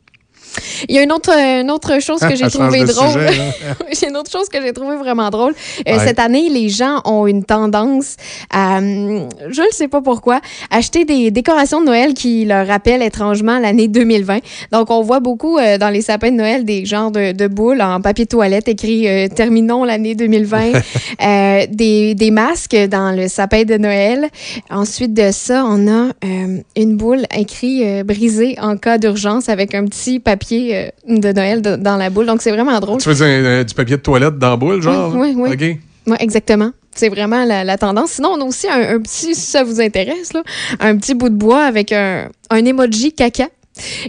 [0.89, 3.21] Il y a une autre, une autre chose que j'ai Elle change trouvé de drôle.
[4.01, 5.53] J'ai une autre chose que j'ai trouvé vraiment drôle.
[5.89, 6.07] Euh, Ouais.
[6.07, 8.17] Cette année, les gens ont une tendance
[8.51, 13.03] à, hum, je ne sais pas pourquoi, acheter des décorations de Noël qui leur rappellent
[13.03, 14.39] étrangement l'année 2020.
[14.73, 17.83] Donc, on voit beaucoup euh, dans les sapins de Noël des genres de, de boules
[17.83, 20.73] en papier toilette écrit euh, Terminons l'année 2020.
[21.23, 24.29] Euh, des, des masques dans le sapin de Noël.
[24.71, 29.75] Ensuite de ça, on a euh, une boule écrit euh, brisée en cas d'urgence avec
[29.75, 32.27] un petit papier euh, de Noël de- dans la boule.
[32.27, 33.01] Donc, c'est vraiment drôle.
[33.01, 35.15] Tu veux dire euh, du papier de toilette dans la boule, genre?
[35.15, 36.71] Oui, oui, exactement.
[36.95, 38.13] C'est vraiment la, la tendance.
[38.13, 40.43] Sinon, on a aussi un, un petit, si ça vous intéresse, là,
[40.81, 43.49] un petit bout de bois avec un, un emoji caca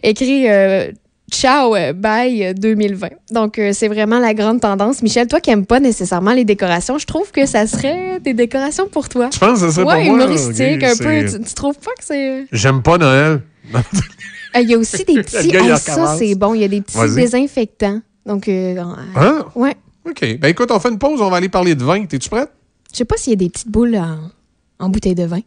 [0.02, 0.92] écrit euh,
[1.32, 3.08] Ciao, bye euh, 2020.
[3.32, 5.02] Donc, euh, c'est vraiment la grande tendance.
[5.02, 8.88] Michel, toi qui n'aimes pas nécessairement les décorations, je trouve que ça serait des décorations
[8.88, 9.30] pour toi.
[9.30, 10.26] Tu penses que ça serait ouais, pour moi?
[10.26, 11.26] humoristique, un peu.
[11.32, 12.46] Tu, tu trouves pas que c'est.
[12.52, 13.42] J'aime pas Noël.
[14.54, 15.48] Ah, Il y a aussi des petits.
[15.50, 16.54] Gars, Ah, ça, c'est bon.
[16.54, 18.02] Il y a des petits désinfectants.
[18.26, 18.84] Donc, euh, euh,
[19.16, 19.46] Hein?
[19.56, 19.76] ouais.
[20.10, 20.38] OK.
[20.40, 22.06] Ben écoute, on fait une pause, on va aller parler de vin.
[22.06, 22.52] T'es-tu prête?
[22.92, 24.30] Je sais pas s'il y a des petites boules en,
[24.80, 25.40] en bouteille de vin.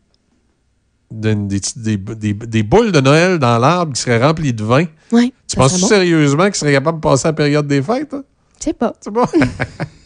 [1.11, 4.87] Des, des, des- des- des boules de Noël dans l'arbre qui seraient remplies de vin.
[5.13, 5.33] Ouais.
[5.47, 5.87] Tu penses bon.
[5.87, 8.13] sérieusement qu'ils seraient capables de passer la période des fêtes?
[8.13, 8.25] hein?
[8.59, 8.93] Je sais pas.
[9.01, 9.25] C'est bon?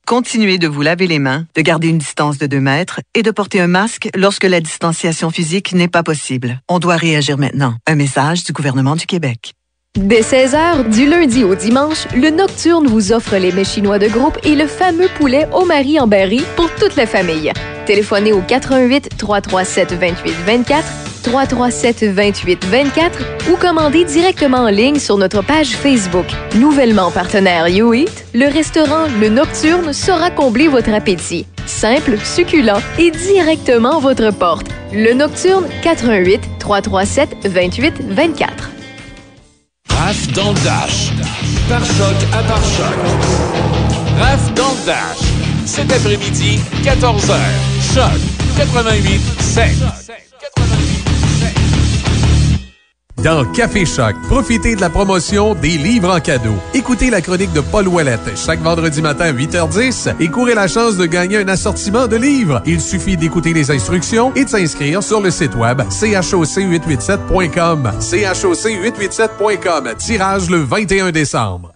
[0.11, 3.31] Continuez de vous laver les mains, de garder une distance de 2 mètres et de
[3.31, 6.59] porter un masque lorsque la distanciation physique n'est pas possible.
[6.67, 7.75] On doit réagir maintenant.
[7.87, 9.53] Un message du gouvernement du Québec.
[9.97, 14.37] Dès 16h, du lundi au dimanche, le Nocturne vous offre les mets chinois de groupe
[14.43, 17.53] et le fameux poulet au mari en berry pour toute la famille.
[17.85, 23.19] Téléphonez au 88 337 28 24 337 28 24
[23.51, 26.25] ou commandez directement en ligne sur notre page Facebook.
[26.55, 31.45] Nouvellement partenaire YouEat, le restaurant Le Nocturne saura combler votre appétit.
[31.65, 34.67] Simple, succulent et directement à votre porte.
[34.93, 38.71] Le Nocturne 88 337 28 24.
[39.89, 41.11] Raph dans le Dash.
[41.69, 42.95] Par choc à par choc.
[44.19, 45.17] Raph dans le Dash.
[45.65, 47.35] Cet après-midi, 14h.
[47.93, 48.19] Choc
[48.57, 50.00] 88 7.
[53.17, 56.55] Dans Café Choc, profitez de la promotion des livres en cadeau.
[56.73, 60.97] Écoutez la chronique de Paul Ouellette chaque vendredi matin à 8h10 et courez la chance
[60.97, 62.61] de gagner un assortiment de livres.
[62.65, 67.91] Il suffit d'écouter les instructions et de s'inscrire sur le site web choc887.com.
[67.99, 69.95] choc887.com.
[69.97, 71.73] Tirage le 21 décembre.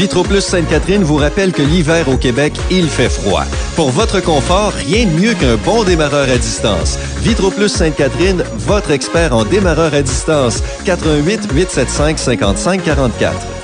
[0.00, 3.44] Vitroplus Sainte-Catherine vous rappelle que l'hiver au Québec, il fait froid.
[3.76, 6.98] Pour votre confort, rien de mieux qu'un bon démarreur à distance.
[7.18, 10.62] Vitroplus Sainte-Catherine, votre expert en démarreur à distance.
[10.86, 13.59] 88 875 55 44.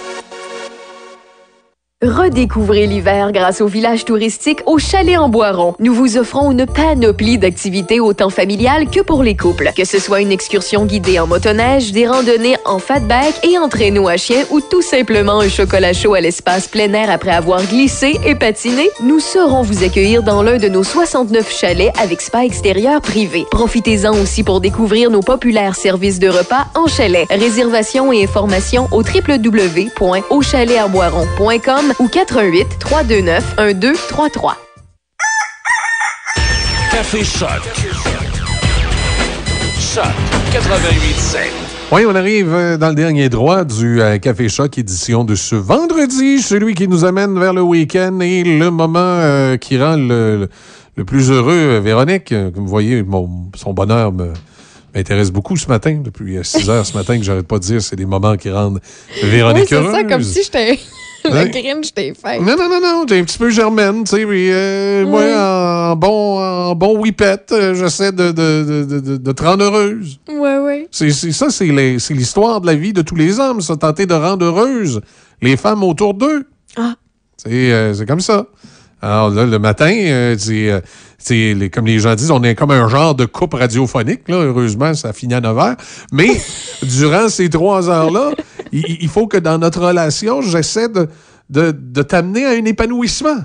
[2.02, 5.74] Redécouvrez l'hiver grâce au village touristique au Chalet en Boiron.
[5.78, 9.70] Nous vous offrons une panoplie d'activités autant familiales que pour les couples.
[9.74, 14.08] Que ce soit une excursion guidée en motoneige, des randonnées en fatback et en traîneau
[14.08, 18.20] à chien ou tout simplement un chocolat chaud à l'espace plein air après avoir glissé
[18.26, 23.00] et patiné, nous saurons vous accueillir dans l'un de nos 69 chalets avec spa extérieur
[23.00, 23.46] privé.
[23.50, 27.26] Profitez-en aussi pour découvrir nos populaires services de repas en chalet.
[27.30, 34.56] Réservation et informations au www.auchalet-en-boiron.com ou 88 329 1233.
[36.92, 37.48] Café Choc.
[39.78, 40.04] Choc
[40.52, 41.40] 88 7.
[41.92, 45.54] Oui, on arrive euh, dans le dernier droit du euh, Café Choc édition de ce
[45.54, 50.48] vendredi, celui qui nous amène vers le week-end et le moment euh, qui rend le,
[50.96, 52.30] le- plus heureux Véronique.
[52.30, 54.32] Comme vous voyez, mon- son bonheur me-
[54.94, 57.96] m'intéresse beaucoup ce matin, depuis 6 heures ce matin, que j'arrête pas de dire, c'est
[57.96, 58.80] des moments qui rendent
[59.22, 59.92] Véronique Oui, c'est heureuse.
[59.94, 60.80] ça, comme si j'étais.
[61.24, 62.38] Le Grinch, t'es fait.
[62.38, 65.32] Non, non, non, non, t'es un petit peu germaine, tu sais, puis euh, moi, Oui.
[65.34, 66.98] en bon, en bon
[67.52, 70.18] euh, j'essaie de, de, de, de- de- te rendre heureuse.
[70.28, 70.88] Ouais, ouais.
[70.90, 74.14] C'est c'est ça, c'est l'histoire de la vie de tous les hommes, ça, tenter de
[74.14, 75.00] rendre heureuses
[75.42, 76.46] les femmes autour d'eux.
[76.76, 76.94] Ah.
[77.36, 78.46] C'est euh, c'est comme ça.
[79.02, 80.82] Alors là, le matin, euh, c'est,
[81.18, 84.22] c'est les- comme les gens disent, on est comme un genre de coupe radiophonique.
[84.28, 84.36] Là.
[84.36, 85.76] Heureusement, ça finit à 9 heures.
[86.12, 86.28] Mais
[86.82, 88.30] durant ces trois heures-là,
[88.72, 91.08] il, il faut que dans notre relation, j'essaie de,
[91.50, 93.38] de, de t'amener à un épanouissement.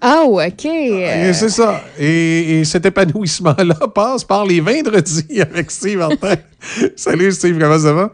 [0.00, 0.64] Ah, OK.
[0.64, 1.82] Et C'est ça.
[1.98, 6.36] Et, et cet épanouissement-là passe par les vendredis avec Steve Martin.
[6.96, 8.12] Salut Steve, comment ça va?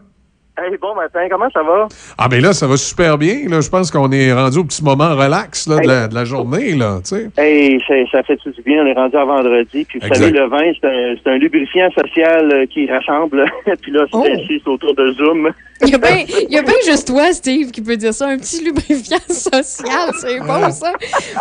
[0.58, 1.86] Hey, bon matin, comment ça va?
[2.16, 3.46] Ah, ben là, ça va super bien.
[3.46, 6.24] Là, je pense qu'on est rendu au petit moment relax là, de, la, de la
[6.24, 6.74] journée.
[6.74, 7.28] Là, tu sais.
[7.36, 9.84] Hey, ça, ça fait tout du bien, on est rendu à vendredi.
[9.84, 10.14] Puis vous Exact.
[10.14, 13.44] savez, le vin, c'est un, lubrifiant social euh, qui rassemble.
[13.82, 15.50] puis là, c'est assis c'est autour de Zoom.
[15.82, 18.28] Il y a bien y a bien juste toi, Steve, qui peut dire ça.
[18.28, 20.94] Un petit lubrifiant social, c'est bon, ça.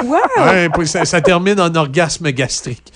[0.03, 0.17] Wow!
[0.45, 2.91] Ouais, puis ça, ça termine en orgasme gastrique.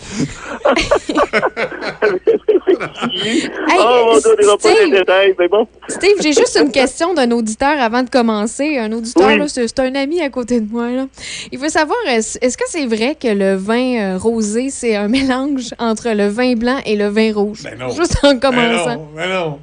[2.79, 4.91] oh, on donnera pas Steve.
[4.91, 5.67] les détails, c'est bon?
[5.87, 8.77] Steve, j'ai juste une question d'un auditeur avant de commencer.
[8.77, 9.43] Un auditeur, Oui.
[9.47, 10.89] c'est un ami à côté de moi.
[10.89, 11.05] Là.
[11.51, 15.73] Il veut savoir, est-ce que c'est vrai que le vin euh, rosé, c'est un mélange
[15.79, 17.63] entre le vin blanc et le vin rouge?
[17.79, 17.89] non.
[17.89, 19.07] Juste en commençant.
[19.15, 19.59] Ben non.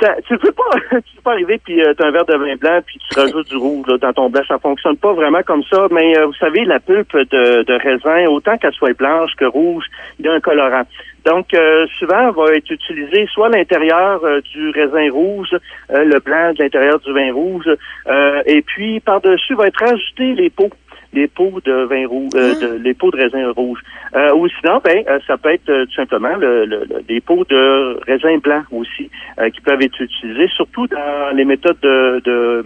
[0.00, 0.62] Ça, tu peux pas,
[0.92, 3.48] tu peux pas arriver puis euh, t'as un verre de vin blanc puis tu rajoutes
[3.48, 4.42] du rouge là, dans ton blanc.
[4.46, 5.88] Ça fonctionne pas vraiment comme ça.
[5.90, 9.84] Mais euh, vous savez, la pulpe de, de raisin, autant qu'elle soit blanche que rouge,
[10.20, 10.84] il y a un colorant.
[11.24, 15.54] Donc, euh, souvent, va être utilisé soit l'intérieur euh, du raisin rouge,
[15.90, 17.68] euh, le blanc de l'intérieur du vin rouge,
[18.06, 20.70] euh, et puis par-dessus va être rajouté les pots
[21.12, 23.80] les pots de vin rouge, euh, de, les pots de raisin rouge.
[24.14, 27.20] Euh, ou sinon, ben, euh, ça peut être euh, tout simplement le, le- le- les
[27.20, 29.10] pots de raisin blanc aussi,
[29.40, 32.64] euh, qui peuvent être utilisés, surtout dans les méthodes de, de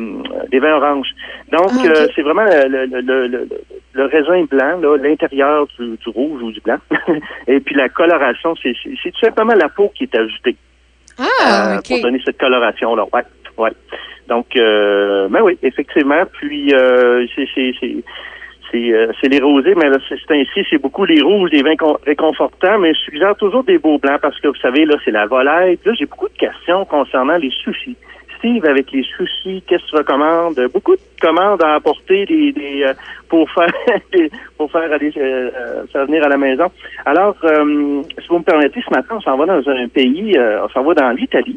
[0.51, 1.11] des vins oranges.
[1.53, 3.49] Donc, Ah, euh, c'est vraiment le, le, le, le-
[3.95, 6.79] le raisin blanc, là, l'intérieur du, du rouge ou du blanc.
[7.47, 10.57] Et puis la coloration, c'est c'est- c'est tout simplement la peau qui est ajoutée
[11.19, 13.05] Ah, pour donner cette coloration-là.
[13.13, 13.23] Ouais,
[13.59, 13.71] ouais.
[14.29, 16.23] Donc, euh, ben oui, effectivement.
[16.33, 17.49] Puis, euh, c'est
[18.73, 21.99] c'est euh, les rosés, mais là, c'est ainsi, c'est beaucoup les rouges, les vins con-
[22.07, 25.27] réconfortants, mais je suggère toujours des beaux blancs parce que vous savez, là, c'est la
[25.27, 25.79] volaille.
[25.85, 27.97] Là, j'ai beaucoup de questions concernant les sushis.
[28.45, 30.59] Avec les sushis, qu'est-ce que tu recommandes?
[30.75, 32.93] Beaucoup de commandes à apporter des, des, euh,
[33.29, 33.73] pour faire
[34.59, 36.65] pour faire aller euh, euh, faire venir à la maison.
[37.07, 40.65] Alors, euh, si vous me permettez, ce matin, on s'en va dans un pays, euh,
[40.65, 41.57] on s'en va dans l'Italie,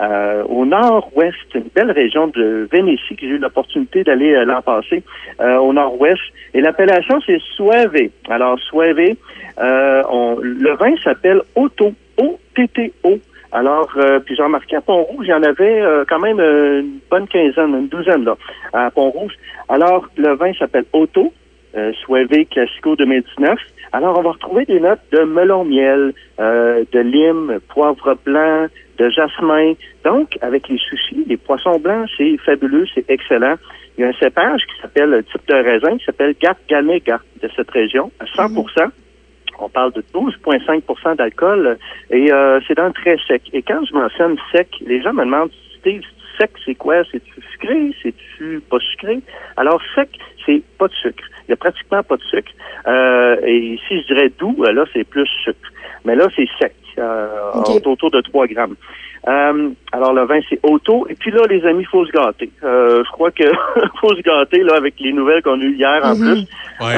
[0.00, 5.02] euh, au nord-ouest, une belle région de Vénétie, que j'ai eu l'opportunité d'aller l'an passé,
[5.38, 6.20] au nord-ouest.
[6.54, 7.94] Et l'appellation, c'est Suave.
[8.30, 8.98] Alors, Suave,
[9.58, 13.18] on- le vin s'appelle Otto, O-T-T-O.
[13.52, 16.80] Alors, euh, puis j'ai remarqué à Pont-Rouge, il y en avait euh, quand même euh,
[16.80, 18.36] une bonne quinzaine, une douzaine là,
[18.72, 19.34] à Pont-Rouge.
[19.68, 21.32] Alors, le vin s'appelle Otto,
[21.76, 21.92] euh,
[22.50, 23.58] Classico 2019.
[23.92, 29.10] Alors, on va retrouver des notes de melon miel, euh, de lime, poivre blanc, de
[29.10, 29.74] jasmin.
[30.02, 33.56] Donc, avec les sushis, les poissons blancs, c'est fabuleux, c'est excellent.
[33.98, 37.50] Il y a un cépage qui s'appelle, le type de raisin, qui s'appelle Garganega de
[37.54, 38.54] cette région, à 100
[39.58, 41.78] on parle de 12,5% d'alcool
[42.10, 43.42] et euh, c'est dans le très sec.
[43.52, 46.02] Et quand je mentionne sec, les gens me demandent, Steve,
[46.38, 47.02] sec, c'est quoi?
[47.10, 47.94] C'est-tu sucré?
[48.02, 49.20] C'est-tu pas sucré?
[49.56, 50.10] Alors, sec,
[50.44, 51.24] c'est pas de sucre.
[51.46, 52.52] Il y a pratiquement pas de sucre.
[52.86, 55.70] Euh, et si je dirais doux, euh, là, c'est plus sucre.
[56.04, 56.74] Mais là, c'est sec.
[56.98, 57.52] Euh,
[57.86, 58.76] autour de 3 grammes.
[59.28, 61.06] Euh, alors, le vin, c'est auto.
[61.08, 62.50] Et puis là, les amis, faut se gâter.
[62.64, 63.44] Euh, je crois que
[64.00, 66.32] faut se gâter là avec les nouvelles qu'on a eues hier en Mhm.
[66.32, 66.46] plus.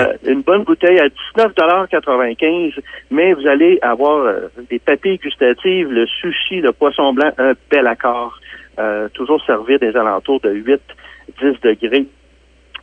[0.01, 2.73] Euh, une bonne bouteille à 19,95
[3.11, 7.87] mais vous allez avoir euh, des papilles gustatives, le sushi, le poisson blanc, un bel
[7.87, 8.39] accord.
[8.79, 12.07] Euh, toujours servir des alentours de 8-10 degrés.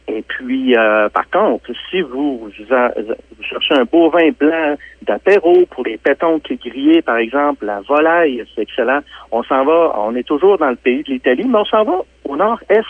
[0.07, 5.85] Et puis, euh, par contre, si vous, vous cherchez un beau vin blanc d'apéro pour
[5.85, 9.01] les pétonques grillés, par exemple, la volaille, c'est excellent.
[9.31, 12.01] On s'en va, on est toujours dans le pays de l'Italie, mais on s'en va
[12.25, 12.85] au nord-est,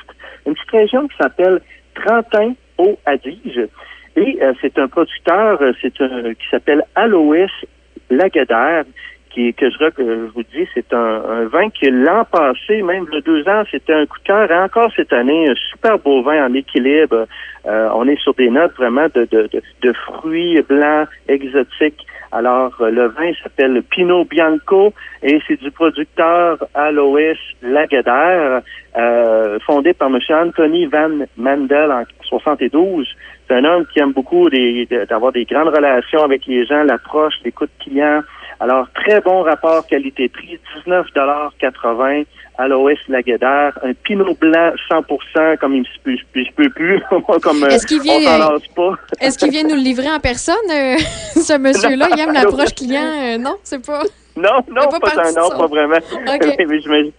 [0.46, 1.62] une petite région qui s'appelle
[1.96, 3.68] Trentin au Adige.
[4.16, 7.48] Et euh, c'est un producteur, euh, c'est qui s'appelle Alois
[8.10, 8.84] Lagadaire,
[9.34, 13.22] qui que je, je vous dis, c'est un, un vin qui l'an passé, même le
[13.22, 14.52] deux ans, c'était un coup de cœur.
[14.52, 17.28] Et encore cette année, un super beau vin en équilibre.
[17.66, 22.06] Euh, on est sur des notes vraiment de, de, de, de fruits blancs exotiques.
[22.32, 28.62] Alors, euh, le vin s'appelle Pinot Bianco et c'est du producteur Alois Lagadaire,
[28.98, 30.20] euh, fondé par M.
[30.30, 33.08] Anthony Van Mandel en 72.
[33.48, 34.50] C'est un homme qui aime beaucoup
[35.10, 38.22] d'avoir des grandes relations avec les gens, l'approche, l'écoute client.
[38.62, 42.26] Alors, très bon rapport qualité-prix, 19,80
[42.60, 45.02] Alois Lagadaire, un Pinot blanc 100
[45.60, 47.02] comme il se peut, plus,
[47.42, 48.94] comme euh, Est-ce qu'il vient- on s'en lasse pas.
[49.20, 50.96] Est-ce qu'il vient nous le livrer en personne, euh,
[51.34, 52.10] ce monsieur-là?
[52.16, 53.02] Il aime l'approche client?
[53.02, 54.04] euh, non, c'est pas...
[54.38, 55.98] Non, non, pas un non, pas vraiment.
[56.12, 57.10] Je,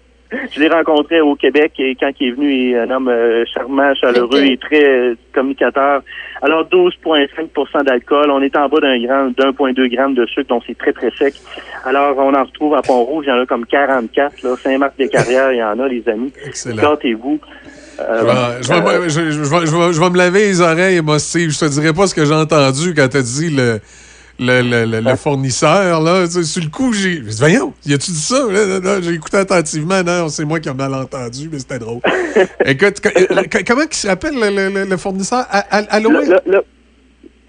[0.53, 3.45] je l'ai rencontré au Québec et quand il est venu, il est un homme euh,
[3.53, 6.03] charmant, chaleureux et très euh, communicateur.
[6.43, 10.77] Alors 12,5% d'alcool, on est en bas d'un gramme, d'1,2 g de sucre, donc c'est
[10.77, 11.35] très très sec.
[11.85, 15.59] Alors on en retrouve à Pont-Rouge, il y en a comme 44, là, Saint-Marc-des-Carrières, il
[15.59, 16.33] y en a les amis.
[16.45, 16.83] Excellent.
[16.83, 17.39] Gâtez-vous.
[18.01, 20.61] Euh, Je vais, je, vais, je, je vais- je vais- je vais me laver les
[20.61, 21.51] oreilles, moi, Steve.
[21.51, 23.79] Je te dirai pas ce que j'ai entendu quand t'as dit le,
[24.43, 26.01] le, le, le- le fournisseur.
[26.01, 26.27] Là.
[26.29, 28.47] Sur le coup, j'ai dit, voyons, y a-tu dit ça?
[28.51, 30.03] Là, là, là, j'ai écouté attentivement.
[30.03, 32.01] Non, c'est moi qui ai mal entendu, mais c'était drôle.
[32.65, 35.45] Écoute, co- euh, co- comment il s'appelle le, fournisseur?
[35.51, 36.11] A- Al- Aloe?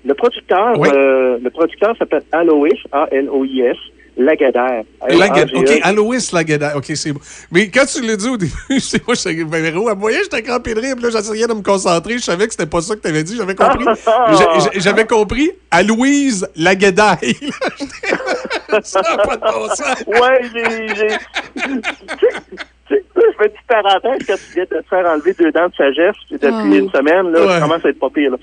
[0.05, 0.89] Le, producteur, Oui.
[0.93, 3.77] euh, le producteur s'appelle Alois, A-L-O-I-S,
[4.18, 4.84] Lagadaire.
[5.10, 5.80] Lagad- OK.
[5.81, 6.77] Aloïs Lagada.
[6.77, 7.19] OK, c'est bon.
[7.52, 10.41] Mais quand tu l'as dit au début, c'est moi, j'étais ben, Véro, à moyen, j'étais
[10.44, 12.18] crampé de rire, puis là, j'essayais de me concentrer.
[12.19, 13.35] Je savais que c'était pas ça que tu avais dit.
[13.38, 13.85] J'avais compris.
[14.06, 17.38] J'a- j'a- J'avais compris Aloïse Lagadaille.
[18.84, 20.03] ça n'a pas de bon sens.
[20.07, 20.41] Ouais,
[20.95, 21.73] j'ai.
[23.31, 25.75] Je fais une petite parenthèse quand tu viens de te faire enlever deux dents de
[25.75, 26.75] sagesse puis depuis Oh.
[26.75, 27.47] une semaine, là, Ouais.
[27.47, 28.31] ça commence à être pas pire.
[28.31, 28.37] Là.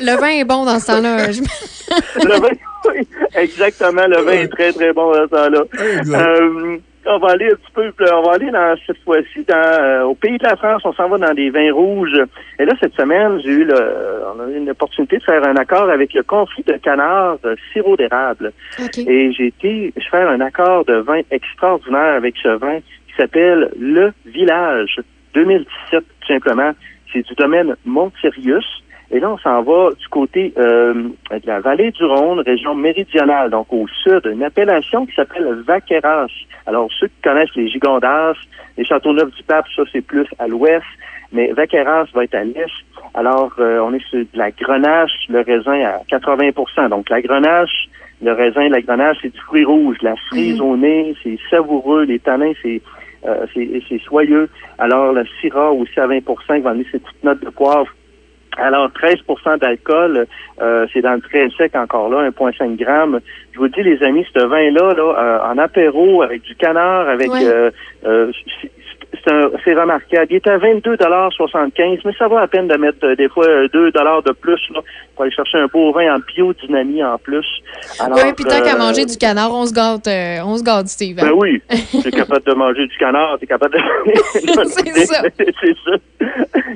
[0.00, 1.30] Le vin est bon dans ce temps-là.
[1.32, 1.40] Je-
[2.28, 2.48] le vin,
[2.88, 5.62] oui, exactement, le vin est très, très bon dans ce temps-là.
[5.80, 6.76] Euh,
[7.06, 10.02] on va aller un petit peu, plus- on va aller dans, cette fois-ci dans, euh,
[10.04, 12.18] au pays de la France, on s'en va dans des vins rouges.
[12.58, 13.74] Et là, cette semaine, j'ai eu le,
[14.34, 17.56] on a eu une opportunité de faire un accord avec le confit de canard euh,
[17.74, 18.52] sirop d'érable.
[18.96, 22.78] Et j'ai été faire un accord de vin extraordinaire avec ce vin
[23.14, 25.00] qui s'appelle Le Village
[25.34, 25.68] 2017,
[26.20, 26.72] tout simplement.
[27.12, 28.64] C'est du domaine Montsirius.
[29.10, 30.94] Et là, on s'en va du côté euh,
[31.30, 36.26] de la vallée du Rhône, région méridionale, donc au sud, une appellation qui s'appelle Vaqueras.
[36.66, 38.34] Alors, ceux qui connaissent les Gigondas,
[38.76, 40.84] les Châteauneuf-du-Pape, ça, c'est plus à l'ouest,
[41.32, 42.66] mais Vaqueras va être à l'est.
[43.12, 47.88] Alors, euh, on est sur de la grenache, le raisin à 80% Donc, la grenache,
[48.22, 49.98] le raisin, la grenache, c'est du fruit rouge.
[50.02, 52.04] La cerise au nez, c'est savoureux.
[52.04, 52.80] Les tanins, c'est
[53.26, 54.48] euh, c'est soyeux.
[54.78, 57.88] Alors, le syrah aussi à 20 qui va amener ses petites notes de poivre.
[58.56, 60.26] Alors, 13% d'alcool,
[60.60, 63.20] euh, c'est dans le très sec encore là, 1,5 grammes.
[63.52, 67.30] Je vous dis, les amis, ce vin-là, là, euh, en apéro, avec du canard, avec
[67.30, 67.70] Ouais.
[69.14, 70.26] Euh, euh, c'est- c'est un- c'est remarquable.
[70.30, 73.68] Il est à 22,75 mais ça va à peine de mettre euh, des fois euh,
[73.72, 74.80] 2 de plus là,
[75.14, 77.46] pour aller chercher un beau vin en biodynamie en plus.
[78.00, 80.62] Alors, Oui, puis tant qu'à euh, manger du canard, on se gâte, euh, on se
[80.64, 81.18] gâte, Steve.
[81.20, 81.26] hein?
[81.26, 81.62] Ben oui,
[82.02, 83.80] t'es capable de manger du canard, t'es capable de...
[84.34, 85.22] C'est ça.
[85.38, 85.96] C'est ça.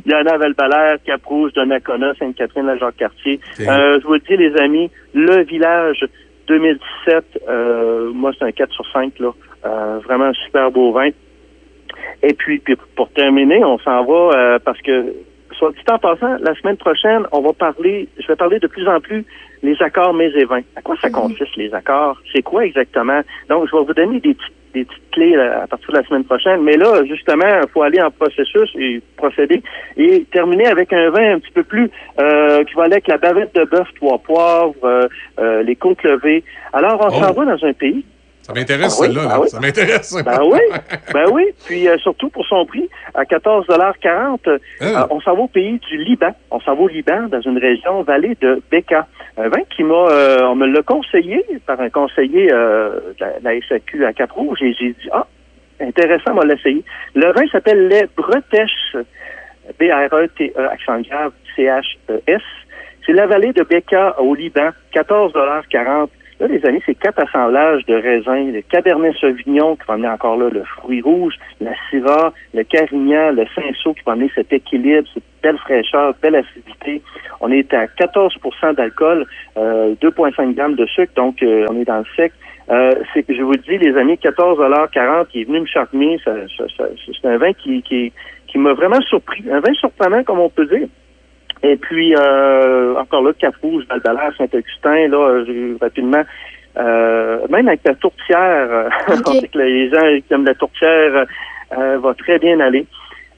[0.05, 3.40] Il y en a à Cap-Rouge, Donnacona, Sainte-Catherine, la Jacques-Cartier.
[3.60, 6.05] Euh, je vous le dis, les amis, le village
[6.47, 9.31] 2017, euh, moi, c'est un 4 sur 5, là.
[9.66, 11.10] Euh, vraiment un super beau vin.
[12.23, 15.15] Et puis, puis pour terminer, on s'en va euh, parce que,
[15.53, 18.89] soit dit en passant, la semaine prochaine, on va parler, je vais parler de plus
[18.89, 19.24] en plus
[19.62, 20.62] les accords mets et vins.
[20.77, 22.16] À quoi ça consiste, les accords?
[22.32, 23.20] C'est quoi exactement?
[23.49, 24.36] Donc, je vais vous donner des,
[24.74, 26.62] des petites clés là, à partir de la semaine prochaine.
[26.62, 29.62] Mais là, justement, il faut aller en processus et procéder
[29.97, 31.90] et terminer avec un vin un petit peu plus
[32.20, 35.09] euh, qui va aller avec la bavette de bœuf, trois poivres, euh,
[35.40, 36.45] euh, les côtes levées.
[36.73, 37.23] Alors, on Oh.
[37.23, 38.05] s'en va dans un pays
[38.48, 39.20] Ça m'intéresse, Ah celle-là.
[39.26, 39.40] ah là.
[39.40, 39.48] oui?
[39.50, 40.16] Ça m'intéresse.
[40.24, 40.58] ben oui,
[41.12, 41.44] ben oui.
[41.66, 45.06] Puis euh, surtout pour son prix, à 14,40 euh, Ah.
[45.10, 46.34] on s'en va au pays du Liban.
[46.50, 49.06] On s'en va au Liban, dans une région vallée de Beka.
[49.36, 53.38] Un vin qui m'a, euh, on me l'a conseillé par un conseiller euh, de la,
[53.38, 55.26] de la SAQ à Cap-Rouge et j'ai dit, ah,
[55.80, 56.82] intéressant, on va l'essayer.
[57.14, 58.96] Le vin s'appelle les Bretèches,
[59.78, 62.42] B-R-E-T-E, accent grave, C-H-E-S.
[63.04, 66.08] C'est la vallée de Beka au Liban, 14,40
[66.40, 68.52] Là, les amis, c'est quatre assemblages de raisins.
[68.52, 73.32] Le Cabernet Sauvignon qui va amener encore là le fruit rouge, la Syrah, le Carignan,
[73.32, 77.02] le Cinsault qui va amener cet équilibre, cette belle fraîcheur, belle acidité.
[77.40, 81.98] On est à 14% d'alcool, euh, 2,5 grammes de sucre, donc euh, on est dans
[81.98, 82.32] le sec.
[82.70, 86.20] Euh, c'est je vous dis, les amis, 14,40 qui est venu me charmer.
[86.24, 88.12] C'est un vin qui, qui,
[88.47, 89.43] qui m'a vraiment surpris.
[89.51, 90.86] Un vin surprenant, comme on peut dire.
[91.62, 96.22] Et puis, euh, encore là, Cap-Rouge, val Saint-Augustin, là, j'ai- rapidement,
[96.78, 98.89] euh, même avec la tourtière, euh,
[99.26, 101.26] on sait que les gens qui aiment la tourtière
[101.76, 102.86] euh, va très bien aller.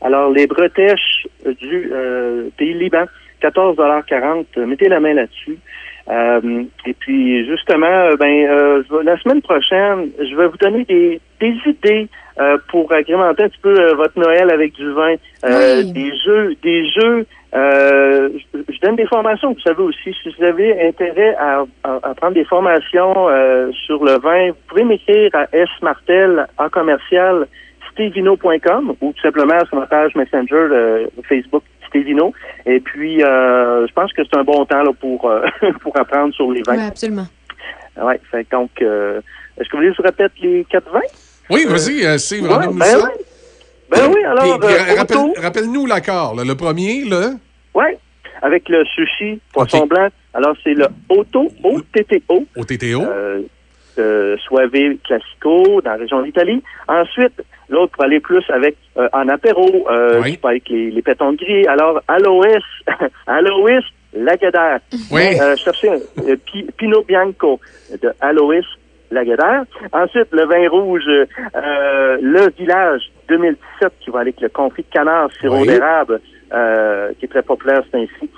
[0.03, 3.05] Alors, les bretèches du euh, pays Liban,
[3.43, 5.59] 14,40 euh, mettez la main là-dessus.
[6.11, 11.55] Euh, et puis, justement, ben, euh, la semaine prochaine, je vais vous donner des, des
[11.67, 12.09] idées
[12.39, 15.15] euh, pour agrémenter un petit peu euh, votre Noël avec du vin,
[15.45, 15.93] Euh, Oui.
[15.93, 17.27] des jeux, des jeux.
[17.55, 20.15] euh, je, donne des formations, vous savez aussi.
[20.23, 24.57] Si vous avez intérêt à, à- à prendre des formations euh, sur le vin, vous
[24.69, 25.47] pouvez m'écrire à
[25.79, 27.47] smartel en commercial
[27.93, 32.33] stevino.com ou tout simplement sur ma page Messenger euh, Facebook Stevino.
[32.67, 35.43] Et puis, euh, je pense que c'est un bon temps là, pour, euh,
[35.83, 36.77] pour apprendre sur les vins.
[36.77, 37.27] Oui, absolument.
[38.01, 39.21] Ouais, fait donc, euh,
[39.59, 41.01] est-ce que vous voulez que je répète les quatre vins?
[41.51, 42.99] Oui, vas-y, euh, Steve, ouais, ben ça.
[42.99, 43.25] oui.
[43.91, 46.35] Ben oui, alors, Puis, euh, rappelle- rappelle-nous l'accord.
[46.37, 46.45] là.
[46.45, 47.31] Le premier, là.
[47.75, 47.85] Oui,
[48.43, 50.09] avec le sushi, poisson blanc.
[50.33, 52.45] Alors, c'est le Otto, O-T-T-O.
[52.57, 53.03] O-T-T-O.
[53.03, 53.43] Euh,
[53.99, 54.37] euh,
[55.05, 56.63] Classico, dans la région d'Italie.
[56.87, 58.77] Ensuite, l'autre pour aller plus avec
[59.13, 59.87] en apéro,
[60.37, 61.67] peut avec les, les pétons gris.
[61.67, 62.63] Alors, Aloès,
[63.27, 63.83] Aloès
[64.13, 64.79] Lagardère.
[65.11, 65.37] Oui.
[65.57, 65.99] Cherchez un
[66.47, 67.61] Pi- Pinot Bianco
[68.01, 68.13] de
[69.11, 69.65] Aloès Lagardère.
[69.93, 74.93] Ensuite, le vin rouge, euh, le village 2017 qui va aller avec le confit de
[74.93, 75.67] canard, sirop Oui.
[75.69, 76.21] d'érable,
[76.53, 78.31] euh, qui est très populaire, c'est ainsi.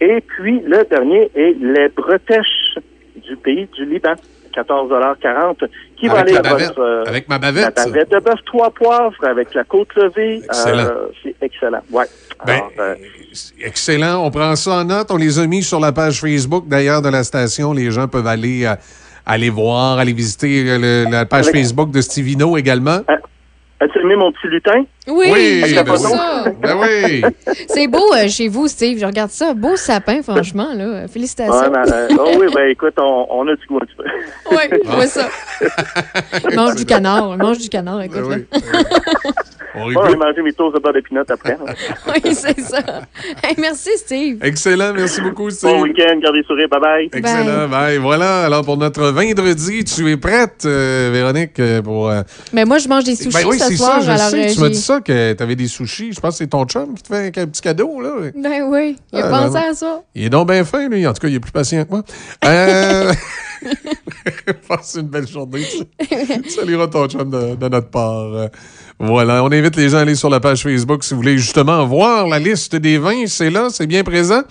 [0.00, 2.76] Et puis, le dernier est les bretèches
[3.16, 4.14] du pays du Liban,
[4.54, 5.64] 14,40
[5.98, 7.76] qui va aller la votre, euh, Avec ma bavette.
[7.76, 10.36] La bavette de bœuf trois poivres avec la côte levée.
[10.44, 10.84] Excellent.
[10.84, 11.80] Euh, c'est excellent.
[11.90, 12.04] Ouais.
[12.46, 12.94] Ben, Alors, euh,
[13.62, 14.24] Excellent.
[14.24, 15.10] On prend ça en note.
[15.10, 17.72] On les a mis sur la page Facebook, d'ailleurs, de la station.
[17.72, 18.74] Les gens peuvent aller, euh,
[19.26, 23.00] aller voir, aller visiter euh, le- la page Avec- Facebook de Stevino également.
[23.80, 24.84] As-tu aimé mon petit lutin?
[25.08, 26.08] Oui, Oui, j'aime ben ça.
[26.44, 26.52] oui.
[26.60, 27.22] Ben oui.
[27.68, 28.98] C'est beau euh, chez vous, Steve.
[28.98, 29.54] Je regarde ça.
[29.54, 30.68] Beau sapin, franchement.
[30.74, 31.06] Là.
[31.08, 31.54] Félicitations.
[31.54, 34.04] Ouais, ben, euh, oh oui, ben écoute, on, on a du goût un petit peu.
[34.50, 35.28] Oui, je vois ça.
[36.50, 37.36] Il mange du canard.
[37.38, 38.20] Mange du canard, écoute.
[38.28, 38.60] là.
[39.78, 41.52] On Moi, j'ai mangé mes toasts de beurre de pinot après.
[41.52, 41.74] hein.
[42.24, 42.78] oui, c'est ça.
[43.44, 44.38] Hey, merci, Steve.
[44.42, 44.94] Excellent.
[44.94, 45.68] Merci beaucoup, Steve.
[45.68, 46.66] Bon week-end, gardez le sourire.
[46.68, 47.10] Bye-bye.
[47.12, 47.68] Excellent.
[47.68, 47.98] Bye.
[47.98, 48.46] Voilà.
[48.46, 52.08] Alors, pour notre vendredi, tu es prête, euh, Véronique, euh, pour.
[52.08, 52.22] euh,
[52.54, 54.00] Mais moi, je mange des sushis ben oui, ce c'est soir.
[54.02, 54.06] ça.
[54.06, 54.46] Je alors, sais.
[54.54, 56.12] Tu m'as j'ai- dit ça, que tu avais des sushis.
[56.12, 58.30] Je pense que c'est ton chum qui te fait un petit cadeau, là.
[58.34, 60.02] Ben oui, il a Ah, pensé ben, à ça.
[60.14, 61.06] Il est donc bien fin, lui.
[61.06, 62.02] En tout cas, il est plus patient que moi.
[62.44, 63.12] Euh...
[64.68, 65.64] Passe une belle journée.
[66.44, 68.48] Tu salueras ton chum de, de notre part.
[68.98, 69.42] Voilà.
[69.44, 72.26] On invite les gens à aller sur la page Facebook si vous voulez justement voir
[72.28, 73.26] la liste des vins.
[73.26, 74.42] C'est là, c'est bien présent.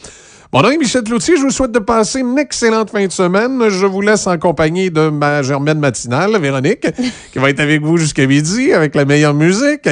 [0.53, 1.37] Mon nom est Michel Cloutier.
[1.37, 3.67] Je vous souhaite de passer une excellente fin de semaine.
[3.67, 6.87] Je vous laisse en compagnie de ma germaine matinale, Véronique,
[7.33, 9.89] qui va être avec vous jusqu'à midi avec la meilleure musique.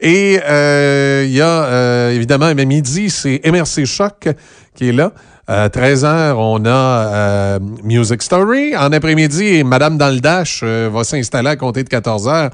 [0.00, 4.28] Et euh, il y a euh, évidemment à midi, c'est MRC Choc
[4.74, 5.12] qui est là.
[5.46, 8.76] À 13h, on a euh, Music Story.
[8.76, 12.48] En après-midi, Madame dans le Dash va s'installer à compter de 14h euh,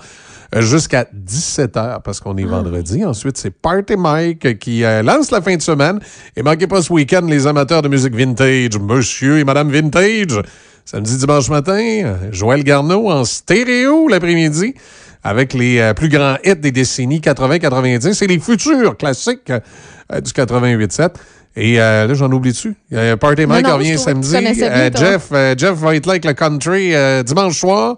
[0.58, 3.04] jusqu'à 17h parce qu'on est vendredi.
[3.04, 6.00] Ensuite, c'est Party Mike qui euh, lance la fin de semaine.
[6.36, 10.42] Et manquez pas ce week-end les amateurs de musique vintage, monsieur et madame vintage.
[10.84, 14.74] Samedi, dimanche matin, Joël Garneau en stéréo l'après-midi
[15.22, 18.14] avec les euh, plus grands hits des décennies 80-90.
[18.14, 21.10] C'est les futurs classiques euh, du 88-7.
[21.56, 22.74] Et euh, là, j'en oublie dessus.
[22.90, 24.30] Il y a Party Mike revient samedi.
[24.30, 26.94] Jeff, Jeff va être là avec le country
[27.24, 27.96] dimanche soir.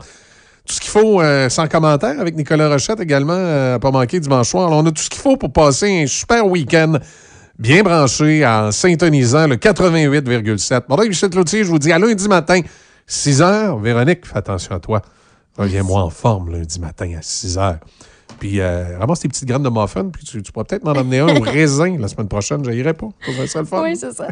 [0.72, 4.48] Tout ce qu'il faut euh, sans commentaire avec Nicolas Rochette également, euh, pas manquer dimanche
[4.48, 4.68] soir.
[4.68, 6.94] Alors, on a tout ce qu'il faut pour passer un super week-end
[7.58, 10.84] bien branché en syntonisant le 88,7.
[10.88, 12.62] Bon, Michel Cloutier, je vous dis à lundi matin,
[13.06, 13.82] 6 h.
[13.82, 15.02] Véronique, fais attention à toi.
[15.58, 17.76] Reviens-moi en forme lundi matin à 6 h.
[18.40, 21.18] Puis euh, ramasse tes petites graines de muffin, puis tu, tu pourras peut-être m'en amener
[21.18, 22.64] un au raisin la semaine prochaine.
[22.64, 23.08] Je pas.
[23.26, 23.82] Ça serait le fun.
[23.82, 24.26] Oui, c'est ça.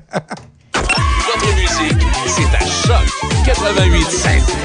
[0.73, 3.07] Votre musique, c'est à Choc
[3.45, 4.57] 88.7.